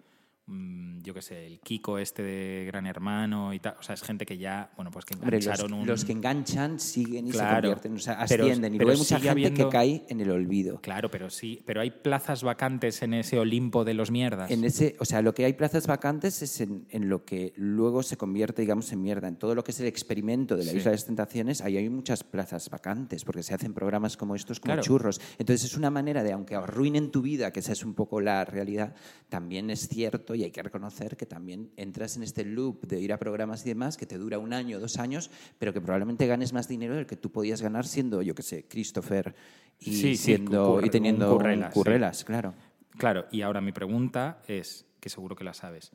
yo 0.46 1.14
qué 1.14 1.22
sé, 1.22 1.46
el 1.46 1.60
Kiko 1.60 1.98
este 1.98 2.22
de 2.22 2.64
Gran 2.66 2.86
Hermano 2.86 3.54
y 3.54 3.60
tal, 3.60 3.76
o 3.80 3.82
sea, 3.82 3.94
es 3.94 4.02
gente 4.02 4.26
que 4.26 4.36
ya, 4.36 4.70
bueno, 4.76 4.90
pues 4.90 5.06
que 5.06 5.14
Hombre, 5.14 5.36
los, 5.38 5.46
engancharon 5.46 5.72
un... 5.72 5.86
los 5.86 6.04
que 6.04 6.12
enganchan 6.12 6.78
siguen 6.78 7.26
y 7.28 7.30
Claro, 7.30 7.48
se 7.48 7.54
convierten, 7.62 7.94
o 7.94 7.98
sea, 7.98 8.24
pero- 8.28 8.44
ascienden. 8.44 8.74
y 8.74 8.78
pero 8.78 8.90
hay 8.90 8.96
mucha 8.98 9.16
gente 9.16 9.30
habiendo- 9.30 9.64
que 9.64 9.72
cae 9.72 10.04
en 10.08 10.20
el 10.20 10.30
olvido. 10.30 10.80
Claro, 10.82 11.10
pero 11.10 11.30
sí, 11.30 11.62
pero 11.64 11.80
hay 11.80 11.90
plazas 11.90 12.42
vacantes 12.42 13.00
en 13.02 13.14
ese 13.14 13.38
Olimpo 13.38 13.84
de 13.84 13.94
los 13.94 14.10
mierdas. 14.10 14.50
En 14.50 14.64
ese, 14.64 14.96
o 15.00 15.06
sea, 15.06 15.22
lo 15.22 15.34
que 15.34 15.46
hay 15.46 15.54
plazas 15.54 15.86
vacantes 15.86 16.42
es 16.42 16.60
en, 16.60 16.86
en 16.90 17.08
lo 17.08 17.24
que 17.24 17.54
luego 17.56 18.02
se 18.02 18.18
convierte, 18.18 18.60
digamos, 18.62 18.92
en 18.92 19.00
mierda. 19.02 19.28
En 19.28 19.36
todo 19.36 19.54
lo 19.54 19.64
que 19.64 19.70
es 19.70 19.80
el 19.80 19.86
experimento 19.86 20.56
de 20.56 20.64
la 20.66 20.72
Sí. 20.72 20.76
Isla 20.78 20.90
de 20.90 20.96
las 20.96 21.06
Tentaciones, 21.06 21.62
ahí 21.62 21.78
hay 21.78 21.88
muchas 21.88 22.22
plazas 22.22 22.68
vacantes, 22.68 23.24
porque 23.24 23.42
se 23.42 23.54
hacen 23.54 23.72
programas 23.72 24.16
como 24.18 24.34
estos 24.34 24.60
como 24.60 24.72
Claro. 24.74 24.82
churros. 24.82 25.20
Entonces 25.38 25.64
es 25.70 25.76
una 25.76 25.90
manera 25.90 26.22
de, 26.22 26.32
aunque 26.32 26.54
arruinen 26.54 27.10
tu 27.10 27.22
vida, 27.22 27.50
que 27.50 27.60
esa 27.60 27.72
es 27.72 27.82
un 27.84 27.94
poco 27.94 28.20
la 28.20 28.44
realidad, 28.44 28.94
también 29.30 29.70
es 29.70 29.88
cierto 29.88 30.33
y 30.34 30.44
hay 30.44 30.50
que 30.50 30.62
reconocer 30.62 31.16
que 31.16 31.26
también 31.26 31.70
entras 31.76 32.16
en 32.16 32.22
este 32.22 32.44
loop 32.44 32.86
de 32.86 33.00
ir 33.00 33.12
a 33.12 33.18
programas 33.18 33.64
y 33.64 33.68
demás, 33.68 33.96
que 33.96 34.06
te 34.06 34.18
dura 34.18 34.38
un 34.38 34.52
año, 34.52 34.80
dos 34.80 34.98
años, 34.98 35.30
pero 35.58 35.72
que 35.72 35.80
probablemente 35.80 36.26
ganes 36.26 36.52
más 36.52 36.68
dinero 36.68 36.94
del 36.96 37.06
que 37.06 37.16
tú 37.16 37.30
podías 37.30 37.62
ganar 37.62 37.86
siendo, 37.86 38.22
yo 38.22 38.34
qué 38.34 38.42
sé, 38.42 38.64
Christopher 38.68 39.34
y, 39.78 39.92
Sí, 39.92 40.16
siendo, 40.16 40.80
y 40.82 40.90
teniendo 40.90 41.36
un 41.36 41.62
currelas, 41.72 42.24
claro. 42.24 42.54
Claro, 42.96 43.26
y 43.32 43.42
ahora 43.42 43.60
mi 43.60 43.72
pregunta 43.72 44.40
es, 44.46 44.86
que 45.00 45.08
seguro 45.08 45.34
que 45.36 45.44
la 45.44 45.52
sabes, 45.54 45.90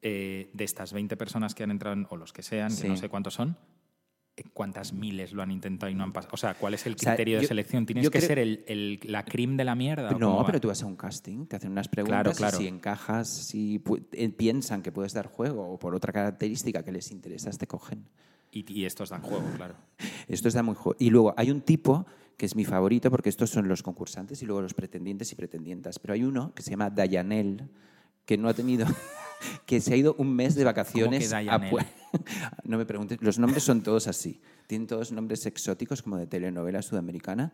eh, 0.00 0.50
de 0.52 0.64
estas 0.64 0.92
20 0.92 1.16
personas 1.16 1.54
que 1.54 1.62
han 1.64 1.70
entrado, 1.70 1.94
en- 1.94 2.06
o 2.10 2.16
los 2.16 2.32
que 2.32 2.42
sean, 2.42 2.74
que 2.76 2.88
no 2.88 2.96
sé 2.96 3.08
cuántos 3.08 3.34
son, 3.34 3.56
¿cuántas 4.52 4.92
miles 4.92 5.32
lo 5.32 5.42
han 5.42 5.50
intentado 5.50 5.90
y 5.90 5.94
no 5.94 6.04
han 6.04 6.12
pasado? 6.12 6.34
O 6.34 6.36
sea, 6.36 6.54
¿cuál 6.54 6.74
es 6.74 6.86
el 6.86 6.94
O 6.94 6.98
sea, 6.98 7.12
criterio 7.14 7.40
de 7.40 7.46
selección? 7.46 7.86
¿Tienes 7.86 8.08
que 8.10 8.18
creo- 8.18 8.28
ser 8.28 8.38
el, 8.38 8.64
el- 8.66 9.00
la 9.04 9.24
crim 9.24 9.56
de 9.56 9.64
la 9.64 9.74
mierda? 9.74 10.10
No, 10.12 10.42
pero 10.46 10.60
tú 10.60 10.68
vas 10.68 10.82
a 10.82 10.86
un 10.86 10.96
casting, 10.96 11.46
te 11.46 11.56
hacen 11.56 11.70
unas 11.72 11.88
preguntas 11.88 12.22
Claro, 12.22 12.32
claro. 12.36 12.56
y 12.58 12.60
si 12.62 12.68
encajas, 12.68 13.28
si 13.46 13.82
eh, 14.12 14.28
piensan 14.30 14.82
que 14.82 14.92
puedes 14.92 15.12
dar 15.12 15.26
juego 15.26 15.68
o 15.68 15.78
por 15.78 15.94
otra 15.94 16.12
característica 16.12 16.82
que 16.84 16.92
les 16.92 17.10
interesas, 17.10 17.58
te 17.58 17.66
cogen. 17.66 18.04
Y, 18.50 18.70
y 18.70 18.84
estos 18.84 19.08
dan 19.10 19.22
juego, 19.22 19.44
claro. 19.56 19.74
Esto 20.28 20.48
está 20.48 20.62
muy 20.62 20.74
juego. 20.74 20.96
Y 20.98 21.10
luego 21.10 21.34
hay 21.36 21.50
un 21.50 21.62
tipo 21.62 22.04
que 22.36 22.46
es 22.46 22.54
mi 22.56 22.64
favorito 22.64 23.10
porque 23.10 23.28
estos 23.28 23.50
son 23.50 23.68
los 23.68 23.82
concursantes 23.82 24.42
y 24.42 24.46
luego 24.46 24.60
los 24.62 24.74
pretendientes 24.74 25.32
y 25.32 25.36
pretendientas. 25.36 25.98
Pero 25.98 26.14
hay 26.14 26.24
uno 26.24 26.52
que 26.54 26.62
se 26.62 26.70
llama 26.70 26.90
Dayanel, 26.90 27.68
que 28.24 28.36
no 28.38 28.48
ha 28.48 28.54
tenido, 28.54 28.86
que 29.66 29.80
se 29.80 29.94
ha 29.94 29.96
ido 29.96 30.14
un 30.18 30.34
mes 30.34 30.54
de 30.54 30.64
vacaciones. 30.64 31.32
a 31.32 31.40
no 32.64 32.78
me 32.78 32.84
preguntes, 32.86 33.18
los 33.20 33.38
nombres 33.38 33.62
son 33.62 33.82
todos 33.82 34.06
así. 34.06 34.40
Tienen 34.66 34.86
todos 34.86 35.12
nombres 35.12 35.46
exóticos 35.46 36.02
como 36.02 36.16
de 36.16 36.26
telenovela 36.26 36.82
sudamericana. 36.82 37.52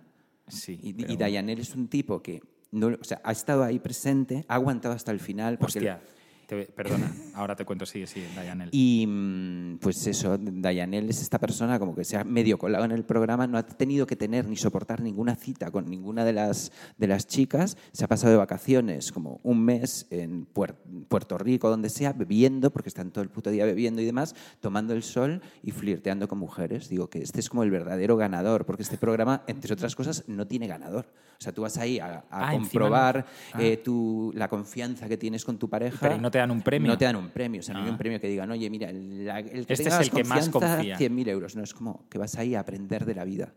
Sí. 0.49 0.79
Y, 0.83 0.95
pero- 0.95 1.13
y 1.13 1.17
Dayanel 1.17 1.61
es 1.61 1.75
un 1.75 1.89
tipo 1.89 2.23
que 2.23 2.43
no, 2.71 2.89
o 2.89 3.05
sea, 3.05 3.21
ha 3.25 3.33
estado 3.33 3.65
ahí 3.65 3.79
presente, 3.79 4.45
ha 4.49 4.55
aguantado 4.55 4.95
hasta 4.95 5.11
el 5.11 5.21
final. 5.21 5.59
Porque 5.59 5.79
Hostia, 5.79 6.01
te- 6.49 6.64
perdona, 6.64 7.12
ahora 7.35 7.55
te 7.55 7.64
cuento, 7.67 7.85
sigue, 7.85 8.07
sigue, 8.07 8.26
Dayanel. 8.35 8.71
y 8.73 9.07
mm, 9.07 9.78
pues 9.81 10.07
eso, 10.07 10.37
Dayanel 10.40 11.09
es 11.11 11.21
esta 11.21 11.38
persona 11.38 11.78
como 11.78 11.95
que 11.95 12.05
se 12.05 12.17
ha 12.17 12.25
medio 12.25 12.57
colado 12.59 12.85
en 12.87 12.90
el 12.93 13.05
programa, 13.05 13.47
no 13.47 13.59
ha 13.59 13.62
tenido 13.67 14.07
que 14.07 14.17
tener 14.17 14.49
ni 14.49 14.57
soportar 14.57 15.02
ninguna 15.02 15.37
cita 15.37 15.71
con 15.71 15.85
ninguna 15.90 16.25
de 16.25 16.33
las, 16.33 16.73
de 16.97 17.07
las 17.07 17.26
chicas, 17.26 17.76
se 17.93 18.05
ha 18.05 18.09
pasado 18.09 18.33
de 18.33 18.38
vacaciones 18.38 19.12
como 19.12 19.40
un 19.43 19.62
mes 19.62 20.07
en 20.11 20.47
Puer- 20.52 20.76
Puerto 21.09 21.37
Rico, 21.37 21.69
donde 21.69 21.90
sea, 21.90 22.14
bebiendo, 22.14 22.71
porque 22.73 22.88
están 22.88 23.11
todo 23.11 23.23
el 23.23 23.28
puto 23.31 23.50
día 23.50 23.67
bebiendo 23.67 24.00
y 24.00 24.07
demás, 24.07 24.35
tomando 24.61 24.95
el 24.95 25.02
sol 25.02 25.43
y 25.62 25.71
flirteando 25.73 26.28
con 26.28 26.38
mujeres. 26.38 26.88
Digo 26.88 27.11
que 27.11 27.19
este 27.21 27.40
es 27.40 27.50
como 27.50 27.62
el 27.62 27.71
verdadero 27.71 28.17
ganador, 28.17 28.64
porque 28.64 28.83
este 28.83 28.97
programa, 28.97 29.43
entre 29.49 29.75
otras 29.75 29.95
cosas, 29.95 30.25
no 30.26 30.47
tiene 30.47 30.67
ganador. 30.67 31.07
O 31.38 31.40
sea, 31.40 31.52
tú 31.52 31.62
vas 31.62 31.76
ahí 31.78 32.00
a, 32.00 32.25
a 32.31 32.49
Ah, 32.49 32.55
encima 32.55 32.57
no. 32.57 32.61
comprobar 32.88 33.26
Ah. 33.52 33.62
eh, 33.62 33.76
tu- 33.76 34.33
la 34.35 34.49
confianza 34.49 35.09
que 35.09 35.17
tienes 35.17 35.45
con 35.45 35.57
tu 35.59 35.69
pareja. 35.69 35.99
Pero 36.00 36.17
¿y 36.17 36.21
no 36.21 36.31
te 36.33 36.38
dan 36.38 36.50
un 36.50 36.62
premio? 36.62 36.90
No 36.90 36.99
te 36.99 37.04
dan 37.04 37.16
un 37.16 37.28
premio, 37.30 37.61
o 37.61 37.62
sea, 37.62 37.75
no 37.75 37.80
hay 37.83 37.88
Ah. 37.88 37.92
un 37.92 37.99
premio 37.99 38.21
que 38.21 38.28
digan, 38.28 38.50
oye, 38.50 38.68
mira, 38.71 38.88
el, 38.90 39.25
la- 39.26 39.40
el 39.40 39.66
que 39.66 39.73
Este 39.75 39.85
tenga 39.85 40.00
es 40.00 40.09
el 40.09 40.14
que 40.14 40.25
más 40.25 40.49
confía. 40.49 40.97
100.000 40.99 41.28
euros. 41.28 41.54
No, 41.57 41.62
es 41.62 41.75
como 41.75 42.09
que 42.09 42.18
vas 42.18 42.37
ahí 42.37 42.54
a 42.54 42.61
aprender 42.61 43.04
de 43.04 43.14
la 43.14 43.25
vida. 43.25 43.52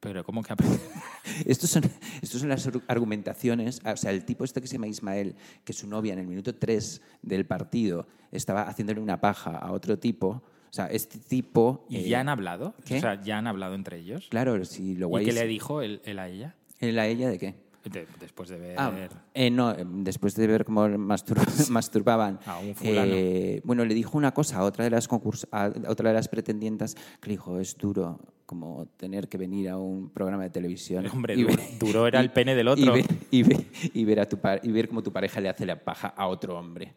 Pero 0.00 0.24
¿cómo 0.24 0.42
que 0.42 0.52
aprende? 0.52 0.78
Estos 1.46 1.70
son, 1.70 1.84
estos 2.20 2.40
son 2.40 2.48
las 2.48 2.66
ar- 2.66 2.80
argumentaciones. 2.88 3.80
ah, 3.84 3.92
O 3.92 3.96
sea, 3.96 4.10
el 4.10 4.24
tipo 4.24 4.44
este 4.44 4.60
que 4.60 4.66
se 4.66 4.74
llama 4.74 4.88
Ismael, 4.88 5.36
que 5.64 5.72
su 5.72 5.86
novia 5.86 6.12
en 6.12 6.18
el 6.18 6.26
minuto 6.26 6.54
3 6.54 7.00
del 7.22 7.46
partido 7.46 8.06
estaba 8.32 8.62
haciéndole 8.62 9.00
una 9.00 9.20
paja 9.20 9.56
a 9.58 9.70
otro 9.70 9.98
tipo. 9.98 10.28
O 10.70 10.74
sea, 10.74 10.86
este 10.86 11.18
tipo... 11.18 11.86
¿Y 11.88 11.98
eh, 11.98 12.08
ya 12.08 12.20
han 12.20 12.28
hablado? 12.28 12.74
¿qué? 12.84 12.96
O 12.96 13.00
sea, 13.00 13.22
¿ya 13.22 13.38
han 13.38 13.46
hablado 13.46 13.74
entre 13.74 13.98
ellos? 13.98 14.26
Claro, 14.30 14.64
si 14.64 14.96
lo 14.96 15.06
¿Y 15.06 15.10
guay 15.10 15.24
qué 15.26 15.30
es- 15.30 15.36
le 15.36 15.46
dijo 15.46 15.82
él, 15.82 16.00
él 16.04 16.18
a 16.18 16.28
ella? 16.28 16.56
¿Él 16.80 16.98
a 16.98 17.06
ella 17.06 17.28
de 17.28 17.38
qué? 17.38 17.54
De- 17.84 18.06
después 18.20 18.48
de 18.48 18.58
ver. 18.58 18.76
Ah, 18.78 18.92
eh, 19.34 19.50
no, 19.50 19.72
eh, 19.72 19.84
después 19.84 20.34
de 20.36 20.46
ver 20.46 20.64
cómo 20.64 20.86
mastur- 20.88 21.36
masturbaban. 21.70 22.38
A 22.46 22.58
un 22.58 22.74
fulano. 22.74 23.12
eh, 23.14 23.60
bueno, 23.64 23.84
le 23.84 23.94
dijo 23.94 24.16
una 24.16 24.32
cosa 24.32 24.58
a 24.58 24.64
otra 24.64 24.84
de 24.84 24.90
las 24.90 25.08
a 25.50 25.72
otra 25.88 26.08
de 26.10 26.14
las 26.14 26.28
pretendientas 26.28 26.94
que 27.20 27.26
le 27.28 27.32
dijo, 27.32 27.58
es 27.58 27.76
duro 27.76 28.20
como 28.46 28.86
tener 28.96 29.28
que 29.28 29.38
venir 29.38 29.68
a 29.70 29.78
un 29.78 30.10
programa 30.10 30.44
de 30.44 30.50
televisión. 30.50 31.06
Hombre, 31.12 31.34
y 31.34 31.42
duro- 31.42 31.62
duro 31.80 32.06
era 32.06 32.20
el 32.20 32.30
pene 32.30 32.54
del 32.54 32.68
otro. 32.68 32.96
Y 32.96 33.02
ver, 33.02 33.06
y 33.30 33.42
ver- 33.42 33.66
y 33.94 34.04
ver 34.04 34.20
a 34.20 34.28
tu 34.28 34.38
y 34.62 34.70
ver 34.70 34.88
cómo 34.88 35.02
tu 35.02 35.12
pareja 35.12 35.40
le 35.40 35.48
hace 35.48 35.66
la 35.66 35.82
paja 35.82 36.08
a 36.08 36.28
otro 36.28 36.58
hombre. 36.58 36.94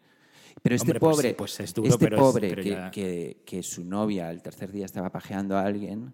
Pero 0.62 0.74
este 0.76 0.86
Hombre, 0.92 1.00
pues 1.00 1.16
pobre, 1.16 1.28
sí, 1.30 1.34
pues 1.36 1.60
es 1.60 1.74
duro, 1.74 1.88
este 1.90 2.04
pero 2.06 2.16
es- 2.16 2.22
pobre 2.22 2.48
pero 2.48 2.62
que, 2.62 2.70
ya- 2.70 2.90
que- 2.90 3.42
que 3.44 3.62
su 3.62 3.84
novia 3.84 4.30
el 4.30 4.40
tercer 4.42 4.70
día 4.72 4.84
estaba 4.86 5.10
pajeando 5.10 5.56
a 5.56 5.62
alguien, 5.62 6.12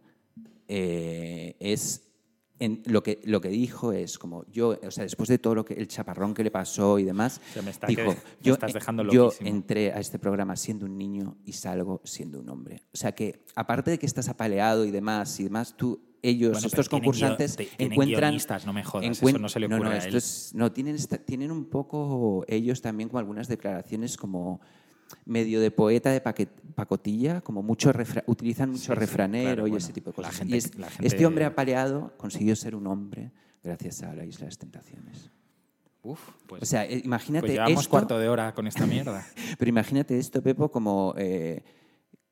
eh, 0.68 1.56
es 1.60 2.08
en- 2.64 2.82
lo, 2.86 3.02
que, 3.02 3.20
lo 3.24 3.40
que 3.40 3.48
dijo 3.48 3.92
es 3.92 4.18
como 4.18 4.44
yo, 4.50 4.78
o 4.86 4.90
sea, 4.90 5.04
después 5.04 5.28
de 5.28 5.38
todo 5.38 5.54
lo 5.54 5.64
que 5.64 5.74
el 5.74 5.88
chaparrón 5.88 6.32
que 6.34 6.44
le 6.44 6.50
pasó 6.50 6.98
y 6.98 7.04
demás, 7.04 7.40
sea, 7.52 7.62
me 7.62 7.70
está 7.70 7.86
dijo, 7.86 8.02
que- 8.02 8.08
me 8.16 8.22
yo, 8.42 8.52
estás 8.54 8.72
dejando 8.72 9.02
yo 9.04 9.24
loquísimo". 9.24 9.48
entré 9.48 9.92
a 9.92 9.98
este 10.00 10.18
programa 10.18 10.56
siendo 10.56 10.86
un 10.86 10.96
niño 10.96 11.36
y 11.44 11.52
salgo 11.52 12.00
siendo 12.04 12.38
un 12.40 12.48
hombre. 12.48 12.82
O 12.92 12.96
sea 12.96 13.12
que, 13.12 13.44
aparte 13.56 13.90
de 13.90 13.98
que 13.98 14.06
estás 14.06 14.28
apaleado 14.28 14.84
y 14.84 14.90
demás, 14.90 15.38
y 15.40 15.44
demás, 15.44 15.76
tú, 15.76 16.00
ellos, 16.24 16.52
Bueno, 16.52 16.66
estos 16.68 16.88
concursantes, 16.88 17.56
guio- 17.56 17.66
encuentran... 17.78 18.36
no 18.64 18.72
me 18.72 18.84
jodas, 18.84 19.06
encuen- 19.20 19.28
eso 19.30 19.38
no 19.40 19.48
se 19.48 19.58
le 19.58 19.66
ocurre 19.66 19.88
a 19.88 19.96
esto 19.96 20.10
él. 20.10 20.16
es- 20.16 20.52
no, 20.54 20.70
tienen, 20.70 20.96
tienen 21.26 21.50
un 21.50 21.64
poco 21.64 22.44
ellos 22.46 22.80
también 22.80 23.08
como 23.08 23.18
algunas 23.18 23.48
declaraciones 23.48 24.16
como 24.16 24.60
medio 25.24 25.60
de 25.60 25.70
poeta 25.70 26.10
de 26.10 26.20
pacotilla, 26.74 27.40
como 27.40 27.62
mucho 27.62 27.92
refra- 27.92 28.24
utilizan 28.26 28.70
mucho 28.70 28.80
Sí, 28.82 28.86
sí, 28.88 28.94
refranero 28.94 29.46
claro, 29.50 29.66
y 29.66 29.70
bueno, 29.70 29.76
ese 29.84 29.92
tipo 29.92 30.10
de 30.10 30.16
la 30.22 30.28
cosas. 30.28 30.36
gente- 30.38 30.54
y 30.54 30.58
es- 30.58 30.78
la 30.78 30.90
gente- 30.90 31.06
este 31.06 31.26
hombre 31.26 31.44
apaleado 31.44 32.12
consiguió 32.16 32.56
ser 32.56 32.74
un 32.74 32.86
hombre 32.86 33.30
gracias 33.62 34.02
a 34.02 34.14
la 34.14 34.24
Isla 34.24 34.40
de 34.40 34.46
las 34.46 34.58
Tentaciones. 34.58 35.30
Uf, 36.04 36.20
pues, 36.48 36.62
O 36.62 36.66
sea, 36.66 36.84
eh, 36.84 37.00
imagínate 37.04 37.42
pues 37.42 37.52
llevamos 37.52 37.80
esto, 37.82 37.90
cuarto 37.90 38.18
de 38.18 38.28
hora 38.28 38.52
con 38.54 38.66
esta 38.66 38.86
mierda. 38.86 39.24
pero 39.58 39.68
imagínate 39.68 40.18
esto, 40.18 40.42
Pepo, 40.42 40.68
como 40.70 41.14
eh, 41.16 41.62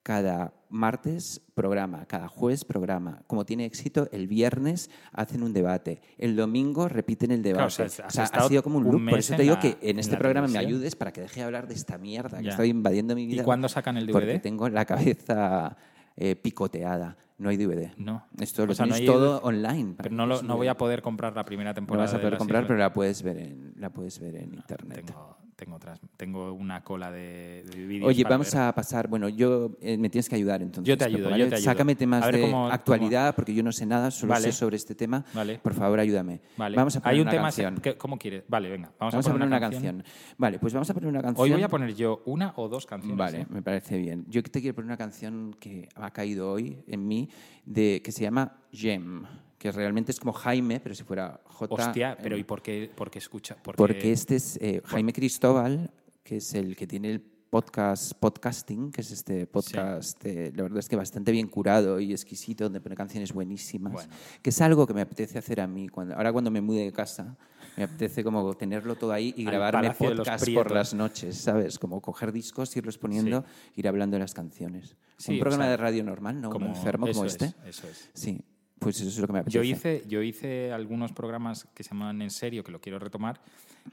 cada 0.02 0.54
martes 0.70 1.42
programa, 1.54 2.06
cada 2.06 2.28
jueves 2.28 2.64
programa. 2.64 3.22
Como 3.26 3.44
tiene 3.44 3.64
éxito, 3.66 4.08
el 4.12 4.28
viernes 4.28 4.90
hacen 5.12 5.42
un 5.42 5.52
debate, 5.52 6.00
el 6.16 6.36
domingo 6.36 6.88
repiten 6.88 7.30
el 7.32 7.42
debate. 7.42 7.64
o 7.66 7.70
sea, 7.70 7.86
has 7.86 8.00
O 8.00 8.10
sea, 8.10 8.24
ha 8.24 8.48
sido 8.48 8.62
como 8.62 8.78
un 8.78 8.86
un 8.86 8.92
loop. 8.92 9.10
Por 9.10 9.18
eso 9.18 9.34
te 9.36 9.42
digo 9.42 9.54
la- 9.56 9.60
que 9.60 9.76
en 9.82 9.98
este 9.98 10.16
programa 10.16 10.48
me 10.48 10.58
ayudes 10.58 10.96
para 10.96 11.12
que 11.12 11.20
deje 11.20 11.40
de 11.40 11.46
hablar 11.46 11.66
de 11.68 11.74
esta 11.74 11.98
mierda 11.98 12.40
que 12.40 12.48
está 12.48 12.64
invadiendo 12.64 13.14
mi 13.14 13.24
¿Y 13.24 13.26
vida. 13.26 13.44
cuándo 13.44 13.68
sacan 13.68 13.96
el 13.96 14.08
Porque 14.08 14.26
DVD? 14.26 14.40
tengo 14.40 14.68
la 14.68 14.84
cabeza 14.86 15.76
eh, 16.16 16.36
picoteada. 16.36 17.16
No 17.38 17.48
hay 17.48 17.56
DVD. 17.56 17.92
No. 17.96 18.26
Esto 18.38 18.66
lo 18.66 18.74
sea, 18.74 18.84
no 18.86 18.94
hay- 18.94 19.06
todo 19.06 19.40
online. 19.42 19.94
Pero 19.96 20.14
no, 20.14 20.26
lo- 20.26 20.42
no 20.42 20.56
voy 20.56 20.68
a 20.68 20.76
poder 20.76 21.00
comprar 21.02 21.34
la 21.34 21.44
primera 21.44 21.70
No 21.70 21.74
temporada. 21.74 22.04
vas 22.06 22.14
a 22.14 22.18
de 22.18 22.22
poder 22.22 22.38
comprar, 22.38 22.66
pero 22.66 22.78
la 22.78 22.92
puedes 22.92 23.22
ver 23.22 23.38
en, 23.38 23.72
la 23.76 23.88
puedes 23.90 24.20
ver 24.20 24.36
en 24.36 24.54
internet. 24.54 25.04
Tengo, 25.06 25.38
tengo, 25.60 25.76
otras, 25.76 26.00
tengo 26.16 26.52
una 26.52 26.82
cola 26.82 27.10
de, 27.12 27.64
de 27.70 27.86
vídeos 27.86 28.08
Oye, 28.08 28.24
vamos 28.24 28.52
ver. 28.52 28.62
a 28.62 28.74
pasar. 28.74 29.08
Bueno, 29.08 29.28
yo 29.28 29.76
eh, 29.80 29.98
me 29.98 30.08
tienes 30.08 30.28
que 30.28 30.34
ayudar 30.36 30.62
entonces. 30.62 30.88
Yo 30.88 30.96
te 30.96 31.04
ayudo, 31.04 31.30
¿vale? 31.30 31.44
yo 31.44 31.48
te 31.50 31.56
ayudo. 31.56 31.64
Sácame 31.70 31.94
temas 31.94 32.30
de 32.32 32.40
cómo- 32.40 32.68
actualidad, 32.68 33.34
porque 33.34 33.54
yo 33.54 33.62
no 33.62 33.70
sé 33.72 33.84
nada, 33.86 34.10
solo 34.10 34.32
Vale. 34.32 34.44
sé 34.46 34.52
sobre 34.52 34.76
este 34.76 34.94
tema. 34.94 35.24
Vale. 35.34 35.58
Por 35.58 35.74
favor, 35.74 36.00
ayúdame. 36.00 36.40
Vale. 36.56 36.76
Vamos 36.76 36.96
a 36.96 37.00
poner 37.00 37.14
Hay 37.14 37.20
un 37.20 37.26
una 37.26 37.30
tema. 37.30 37.42
canción. 37.44 37.76
que- 37.76 37.96
¿Cómo 37.96 38.18
quieres? 38.18 38.44
Vale, 38.48 38.70
venga. 38.70 38.90
Vamos, 38.98 39.12
Vamos 39.14 39.26
a 39.28 39.32
poner 39.32 39.46
una, 39.46 39.60
canción. 39.60 40.04
Vale, 40.38 40.58
pues 40.58 40.72
vamos 40.72 40.88
a 40.88 40.94
poner 40.94 41.08
una 41.08 41.20
canción. 41.22 41.44
Hoy 41.44 41.50
voy 41.52 41.62
a 41.62 41.68
poner 41.68 41.94
yo 41.94 42.22
una 42.24 42.54
o 42.56 42.68
dos 42.68 42.86
canciones. 42.86 43.18
Vale, 43.18 43.40
¿eh? 43.42 43.46
me 43.50 43.62
parece 43.62 43.98
bien. 43.98 44.24
Yo 44.28 44.42
te 44.42 44.60
quiero 44.60 44.74
poner 44.74 44.86
una 44.86 44.96
canción 44.96 45.54
que 45.60 45.88
ha 45.94 46.10
caído 46.10 46.50
hoy 46.50 46.78
en 46.86 47.06
mí, 47.06 47.28
de, 47.66 48.00
que 48.02 48.12
se 48.12 48.22
llama 48.22 48.56
Gem, 48.72 49.24
que 49.60 49.70
realmente 49.70 50.10
es 50.10 50.18
como 50.18 50.32
Jaime, 50.32 50.80
pero 50.80 50.94
si 50.94 51.04
fuera 51.04 51.38
J. 51.44 51.74
Hostia, 51.74 52.12
eh, 52.12 52.16
pero 52.22 52.38
¿y 52.38 52.44
por 52.44 52.62
qué, 52.62 52.90
por 52.96 53.10
qué 53.10 53.18
escucha? 53.18 53.58
Porque, 53.62 53.76
Porque 53.76 54.10
este 54.10 54.36
es 54.36 54.56
eh, 54.56 54.80
Jaime 54.86 55.12
Cristóbal, 55.12 55.92
que 56.22 56.38
es 56.38 56.54
el 56.54 56.74
que 56.74 56.86
tiene 56.86 57.10
el 57.10 57.20
podcast 57.20 58.14
Podcasting, 58.14 58.90
que 58.90 59.02
es 59.02 59.10
este 59.10 59.46
podcast, 59.46 60.24
eh, 60.24 60.50
la 60.56 60.62
verdad 60.62 60.78
es 60.78 60.88
que 60.88 60.96
bastante 60.96 61.30
bien 61.30 61.46
curado 61.46 62.00
y 62.00 62.12
exquisito, 62.12 62.64
donde 62.64 62.80
pone 62.80 62.96
canciones 62.96 63.34
buenísimas, 63.34 63.92
Bueno. 63.92 64.10
que 64.40 64.48
es 64.48 64.58
algo 64.62 64.86
que 64.86 64.94
me 64.94 65.02
apetece 65.02 65.38
hacer 65.38 65.60
a 65.60 65.66
mí. 65.66 65.88
Cuando, 65.88 66.16
ahora 66.16 66.32
cuando 66.32 66.50
me 66.50 66.62
mude 66.62 66.84
de 66.86 66.92
casa, 66.92 67.36
me 67.76 67.84
apetece 67.84 68.24
como 68.24 68.54
tenerlo 68.54 68.96
todo 68.96 69.12
ahí 69.12 69.34
y 69.36 69.44
Al 69.44 69.52
grabarme 69.52 69.90
podcast 69.90 70.48
por 70.54 70.70
las 70.70 70.94
noches, 70.94 71.36
¿sabes? 71.36 71.78
Como 71.78 72.00
coger 72.00 72.32
discos, 72.32 72.74
irlos 72.78 72.96
poniendo, 72.96 73.44
ir 73.76 73.86
hablando 73.86 74.14
de 74.14 74.20
las 74.20 74.32
canciones. 74.32 74.96
Sí, 75.18 75.32
Un 75.32 75.36
o 75.36 75.40
programa 75.40 75.64
sea, 75.64 75.70
de 75.72 75.76
radio 75.76 76.02
normal, 76.02 76.40
¿no? 76.40 76.48
Como 76.48 76.66
enfermo 76.68 77.06
como 77.06 77.26
es, 77.26 77.32
este. 77.32 77.54
Eso 77.66 77.86
es. 77.86 78.08
Sí, 78.14 78.40
pues 78.80 78.96
eso 79.00 79.08
es 79.08 79.18
lo 79.18 79.26
que 79.28 79.32
me 79.34 79.38
apetece. 79.38 79.56
Yo 79.58 79.62
hice, 79.62 80.02
yo 80.08 80.22
hice 80.22 80.72
algunos 80.72 81.12
programas 81.12 81.66
que 81.74 81.84
se 81.84 81.90
llaman 81.90 82.20
En 82.22 82.30
Serio, 82.30 82.64
que 82.64 82.72
lo 82.72 82.80
quiero 82.80 82.98
retomar, 82.98 83.40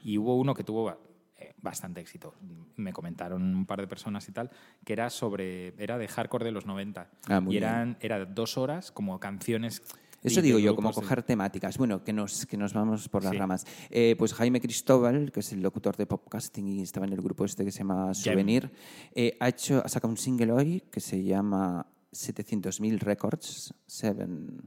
y 0.02 0.18
hubo 0.18 0.36
uno 0.36 0.54
que 0.54 0.64
tuvo 0.64 0.90
eh, 1.36 1.54
bastante 1.62 2.00
éxito. 2.00 2.34
Me 2.76 2.92
comentaron 2.92 3.42
un 3.54 3.64
par 3.66 3.80
de 3.80 3.86
personas 3.86 4.28
y 4.28 4.32
tal, 4.32 4.50
que 4.84 4.92
era 4.94 5.08
sobre, 5.10 5.74
era 5.80 5.96
de 5.98 6.08
hardcore 6.08 6.44
de 6.44 6.50
los 6.52 6.66
90. 6.66 7.08
Ah, 7.28 7.40
muy 7.40 7.54
y 7.54 7.58
eran, 7.58 7.96
era 8.00 8.24
dos 8.24 8.58
horas 8.58 8.90
como 8.90 9.20
canciones. 9.20 9.82
Eso 10.20 10.42
digo 10.42 10.58
yo, 10.58 10.74
como 10.74 10.88
de- 10.88 10.94
coger 10.96 11.22
temáticas. 11.22 11.78
Bueno, 11.78 12.02
que 12.02 12.12
nos, 12.12 12.44
que 12.46 12.56
nos 12.56 12.72
vamos 12.72 13.08
por 13.08 13.22
las 13.22 13.30
Sí. 13.32 13.38
ramas. 13.38 13.64
Eh, 13.88 14.16
pues 14.18 14.34
Jaime 14.34 14.60
Cristóbal, 14.60 15.30
que 15.30 15.40
es 15.40 15.52
el 15.52 15.62
locutor 15.62 15.96
de 15.96 16.06
podcasting 16.06 16.66
y 16.66 16.82
estaba 16.82 17.06
en 17.06 17.12
el 17.12 17.20
grupo 17.22 17.44
este 17.44 17.64
que 17.64 17.70
se 17.70 17.78
llama 17.78 18.12
Souvenir, 18.14 18.68
eh, 19.14 19.36
ha, 19.38 19.48
hecho, 19.48 19.80
ha 19.84 19.88
sacado 19.88 20.10
un 20.10 20.16
single 20.16 20.50
hoy 20.50 20.82
que 20.90 20.98
se 20.98 21.22
llama 21.22 21.86
700.000 22.12 22.98
Records, 23.00 23.74
700 23.86 24.64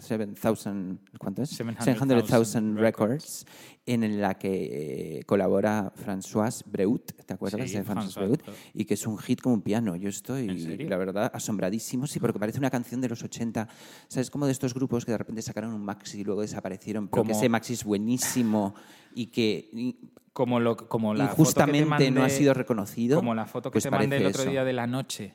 7,000, 0.00 0.98
¿cuánto 1.18 1.42
es? 1.42 1.50
700,000 1.50 2.20
700,000 2.22 2.76
Records, 2.78 3.44
en 3.86 4.20
la 4.20 4.34
que 4.38 5.18
eh, 5.18 5.24
colabora 5.24 5.92
François 5.96 6.62
Breut, 6.64 7.12
¿te 7.24 7.34
acuerdas 7.34 7.68
Sí, 7.70 7.76
de 7.76 7.84
François 7.84 8.12
François 8.12 8.24
Breut? 8.28 8.42
Y 8.74 8.84
que 8.84 8.94
es 8.94 9.06
un 9.06 9.18
hit 9.18 9.40
como 9.40 9.54
un 9.56 9.62
piano. 9.62 9.96
Yo 9.96 10.08
estoy, 10.08 10.46
la 10.88 10.96
verdad, 10.96 11.30
asombradísimo, 11.34 12.06
sí, 12.06 12.20
porque 12.20 12.38
parece 12.38 12.58
una 12.58 12.70
canción 12.70 13.00
de 13.00 13.08
los 13.08 13.22
80. 13.22 13.68
¿Sabes? 14.08 14.30
Como 14.30 14.46
de 14.46 14.52
estos 14.52 14.72
grupos 14.74 15.04
que 15.04 15.12
de 15.12 15.18
repente 15.18 15.42
sacaron 15.42 15.72
un 15.74 15.84
maxi 15.84 16.20
y 16.20 16.24
luego 16.24 16.40
desaparecieron, 16.42 17.08
pero 17.08 17.22
que 17.24 17.28
Como- 17.28 17.38
ese 17.40 17.48
maxi 17.48 17.72
es 17.74 17.84
buenísimo 17.84 18.74
y 19.14 19.26
que 19.26 19.68
y- 19.72 19.96
Como, 20.32 20.60
lo, 20.60 20.76
como 20.76 21.14
la 21.14 21.28
foto 21.28 21.30
que 21.30 21.36
te 21.36 21.40
injustamente 21.42 22.10
no 22.10 22.22
ha 22.22 22.28
sido 22.28 22.52
reconocido. 22.54 23.16
Como 23.18 23.34
la 23.34 23.46
foto 23.46 23.70
que 23.70 23.74
pues 23.76 23.84
te 23.84 23.90
mandé 23.90 24.18
el 24.18 24.26
otro 24.26 24.42
eso. 24.42 24.50
día 24.50 24.64
de 24.64 24.72
la 24.72 24.86
noche. 24.86 25.34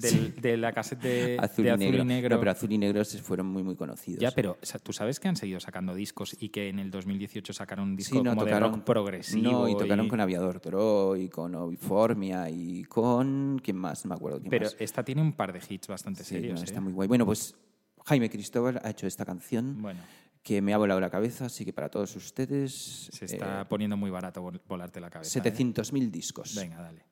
Del- 0.00 0.34
De 0.40 0.56
la 0.56 0.72
cassette 0.72 1.00
de 1.02 1.36
Azul, 1.40 1.64
de 1.64 1.70
y, 1.72 1.76
negro. 1.76 2.02
y 2.02 2.04
negro. 2.06 2.34
No, 2.36 2.40
pero 2.40 2.50
azul 2.50 2.72
y 2.72 2.78
negro 2.78 3.04
se 3.04 3.18
fueron 3.18 3.46
muy, 3.46 3.62
muy 3.62 3.76
conocidos. 3.76 4.20
Ya, 4.20 4.30
pero 4.30 4.58
o 4.62 4.66
sea, 4.66 4.78
tú 4.80 4.92
sabes 4.92 5.20
que 5.20 5.28
han 5.28 5.36
seguido 5.36 5.60
sacando 5.60 5.94
discos 5.94 6.36
y 6.40 6.48
que 6.48 6.68
en 6.68 6.78
el 6.78 6.90
2018 6.90 7.52
sacaron 7.52 7.90
un 7.90 7.96
disco 7.96 8.16
Sí, 8.16 8.22
no, 8.22 8.30
como 8.30 8.44
tocaron, 8.44 8.70
de 8.72 8.76
rock 8.78 8.84
progresivo. 8.86 9.42
No, 9.52 9.68
y 9.68 9.76
tocaron 9.76 10.06
y- 10.06 10.08
con 10.08 10.20
Aviador 10.20 10.60
Toro 10.60 11.16
y 11.16 11.28
con 11.28 11.54
Oviformia 11.54 12.48
y 12.50 12.84
con... 12.84 13.60
¿Quién 13.62 13.76
más? 13.76 14.04
No 14.04 14.10
me 14.10 14.14
acuerdo 14.16 14.38
quién 14.40 14.50
Pero 14.50 14.64
más. 14.66 14.76
esta 14.78 15.04
tiene 15.04 15.22
un 15.22 15.32
par 15.32 15.52
de 15.52 15.60
hits 15.68 15.88
bastante 15.88 16.24
Sí, 16.24 16.34
serios. 16.36 16.54
no, 16.54 16.60
¿eh? 16.60 16.64
está 16.64 16.80
muy 16.80 16.92
guay. 16.92 17.08
Bueno, 17.08 17.26
pues 17.26 17.54
Jaime 18.06 18.30
Cristóbal 18.30 18.80
ha 18.82 18.90
hecho 18.90 19.06
esta 19.06 19.24
canción 19.24 19.80
Bueno, 19.82 20.00
que 20.42 20.62
me 20.62 20.72
ha 20.72 20.78
volado 20.78 21.00
la 21.00 21.10
cabeza, 21.10 21.46
así 21.46 21.64
que 21.66 21.72
para 21.72 21.90
todos 21.90 22.16
ustedes... 22.16 23.08
se 23.12 23.24
está 23.26 23.62
eh, 23.62 23.64
poniendo 23.68 23.96
muy 23.96 24.10
barato 24.10 24.42
vol- 24.42 24.60
volarte 24.66 24.98
la 25.00 25.10
cabeza. 25.10 25.38
¿eh? 25.38 25.42
700.000 25.42 26.10
discos. 26.10 26.54
Venga, 26.54 26.80
dale. 26.80 27.04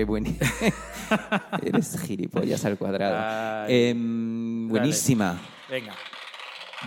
Eh, 0.00 0.72
eres 1.66 2.00
gilipollas 2.00 2.64
al 2.64 2.76
cuadrado. 2.78 3.16
Ay. 3.66 3.88
Em, 3.90 4.68
buenísima. 4.68 5.40
Venga. 5.70 5.94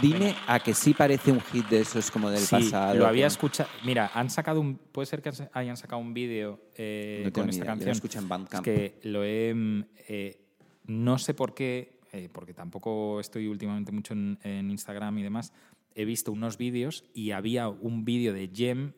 Dime 0.02 0.36
a 0.48 0.60
que 0.60 0.74
sí 0.74 0.94
parece 0.94 1.32
un 1.32 1.42
hit 1.42 1.66
de 1.68 1.82
esos 1.82 2.12
como 2.12 2.30
del 2.30 2.40
Sí, 2.40 2.56
pasado. 2.56 2.94
lo 2.96 3.08
había 3.08 3.28
escuchado. 3.28 3.70
Mira, 3.84 4.12
han 4.14 4.30
sacado 4.30 4.62
un. 4.62 4.76
Puede 4.78 5.08
ser 5.08 5.22
que 5.22 5.32
hayan 5.52 5.78
sacado 5.78 6.00
un 6.02 6.14
vídeo 6.14 6.62
eh, 6.76 7.24
No 7.26 7.34
con 7.34 7.50
esta 7.50 7.64
idea, 7.64 7.66
yo 7.66 7.66
lo 7.66 7.68
canción. 7.78 7.92
escucho 7.92 8.20
en 8.20 8.30
Bandcamp. 8.30 8.68
Es 8.68 8.74
que 8.74 9.00
lo 9.10 9.24
he. 9.24 9.54
mm, 9.54 9.84
eh, 10.08 10.42
no 10.86 11.18
sé 11.18 11.34
por 11.34 11.54
qué, 11.54 12.00
eh, 12.12 12.30
porque 12.32 12.54
tampoco 12.54 13.20
estoy 13.20 13.48
últimamente 13.48 13.92
mucho 13.92 14.14
en, 14.14 14.38
en 14.44 14.70
Instagram 14.70 15.18
y 15.18 15.24
demás. 15.24 15.54
He 15.96 16.06
visto 16.06 16.32
unos 16.32 16.58
vídeos 16.58 17.04
y 17.14 17.32
había 17.32 17.68
un 17.68 18.06
vídeo 18.06 18.32
de 18.32 18.50
Jem 18.54 18.94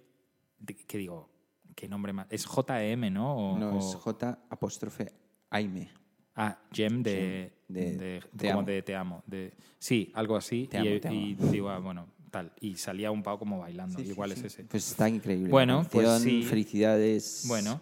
que 0.87 0.97
digo, 0.97 1.29
¿qué 1.75 1.87
nombre 1.87 2.13
más? 2.13 2.27
Es 2.29 2.45
JM, 2.45 3.09
¿no? 3.11 3.53
O- 3.53 3.57
No, 3.59 3.77
es 3.79 3.95
J 3.95 4.39
apóstrofe 4.49 5.11
Aime. 5.49 5.89
Ah, 6.35 6.57
Gem 6.71 7.03
de, 7.03 7.51
de 7.67 7.97
de- 7.97 8.23
Te 8.37 8.47
como 8.47 8.59
amo. 8.59 8.67
de 8.67 8.81
Te 8.81 8.95
amo. 8.95 9.23
De, 9.27 9.53
sí, 9.77 10.11
algo 10.15 10.35
así. 10.37 10.67
Te 10.67 10.77
y, 10.77 10.87
amo, 10.87 10.99
te 11.01 11.07
amo. 11.09 11.17
y 11.19 11.33
digo, 11.35 11.69
ah, 11.69 11.79
bueno, 11.79 12.07
tal. 12.31 12.53
Y 12.61 12.75
salía 12.77 13.11
un 13.11 13.21
pavo 13.21 13.39
como 13.39 13.59
bailando. 13.59 13.99
Sí, 13.99 14.05
Igual 14.07 14.31
sí. 14.33 14.39
es 14.39 14.45
ese. 14.45 14.63
Pues 14.63 14.89
está 14.91 15.09
increíble. 15.09 15.49
Bueno, 15.49 15.85
pues 15.91 16.21
sí. 16.21 16.43
Felicidades. 16.43 17.43
Bueno, 17.47 17.81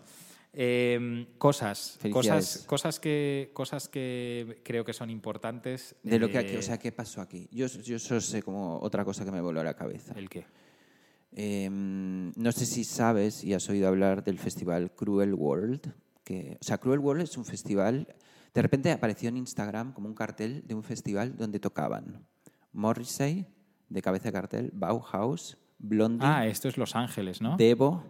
eh, 0.53 1.27
cosas, 1.37 1.99
cosas, 2.11 2.63
cosas 2.65 2.99
que, 2.99 3.51
cosas 3.53 3.87
que 3.87 4.61
creo 4.63 4.83
que 4.83 4.93
son 4.93 5.11
importantes. 5.11 5.95
De 6.01 6.17
lo 6.17 6.27
que 6.27 6.37
eh, 6.37 6.39
aquí, 6.39 6.55
o 6.55 6.61
sea, 6.63 6.79
¿qué 6.79 6.91
pasó 6.91 7.21
aquí? 7.21 7.47
Yo, 7.51 7.67
yo 7.67 7.99
solo 7.99 8.19
sé 8.19 8.41
como 8.41 8.79
otra 8.81 9.05
cosa 9.05 9.23
que 9.23 9.31
me 9.31 9.41
voló 9.41 9.59
a 9.61 9.63
la 9.63 9.75
cabeza. 9.75 10.13
el 10.17 10.27
qué. 10.27 10.45
Eh, 11.31 11.69
no 11.69 12.51
sé 12.51 12.65
si 12.65 12.83
sabes 12.83 13.43
y 13.43 13.53
has 13.53 13.69
oído 13.69 13.87
hablar 13.87 14.23
del 14.23 14.39
festival 14.39 14.91
Cruel 14.95 15.33
World. 15.33 15.93
Que, 16.23 16.57
o 16.61 16.63
sea, 16.63 16.77
Cruel 16.77 16.99
World 16.99 17.23
es 17.23 17.37
un 17.37 17.45
festival. 17.45 18.07
De 18.53 18.61
repente 18.61 18.91
apareció 18.91 19.29
en 19.29 19.37
Instagram 19.37 19.93
como 19.93 20.07
un 20.07 20.15
cartel 20.15 20.63
de 20.65 20.75
un 20.75 20.83
festival 20.83 21.37
donde 21.37 21.59
tocaban 21.59 22.25
Morrissey, 22.73 23.45
de 23.89 24.01
cabeza 24.01 24.25
de 24.25 24.33
cartel, 24.33 24.71
Bauhaus, 24.73 25.57
Blondie, 25.77 26.27
Ah, 26.27 26.45
esto 26.47 26.67
es 26.67 26.77
Los 26.77 26.95
Ángeles, 26.95 27.41
¿no? 27.41 27.57
Devo, 27.57 28.03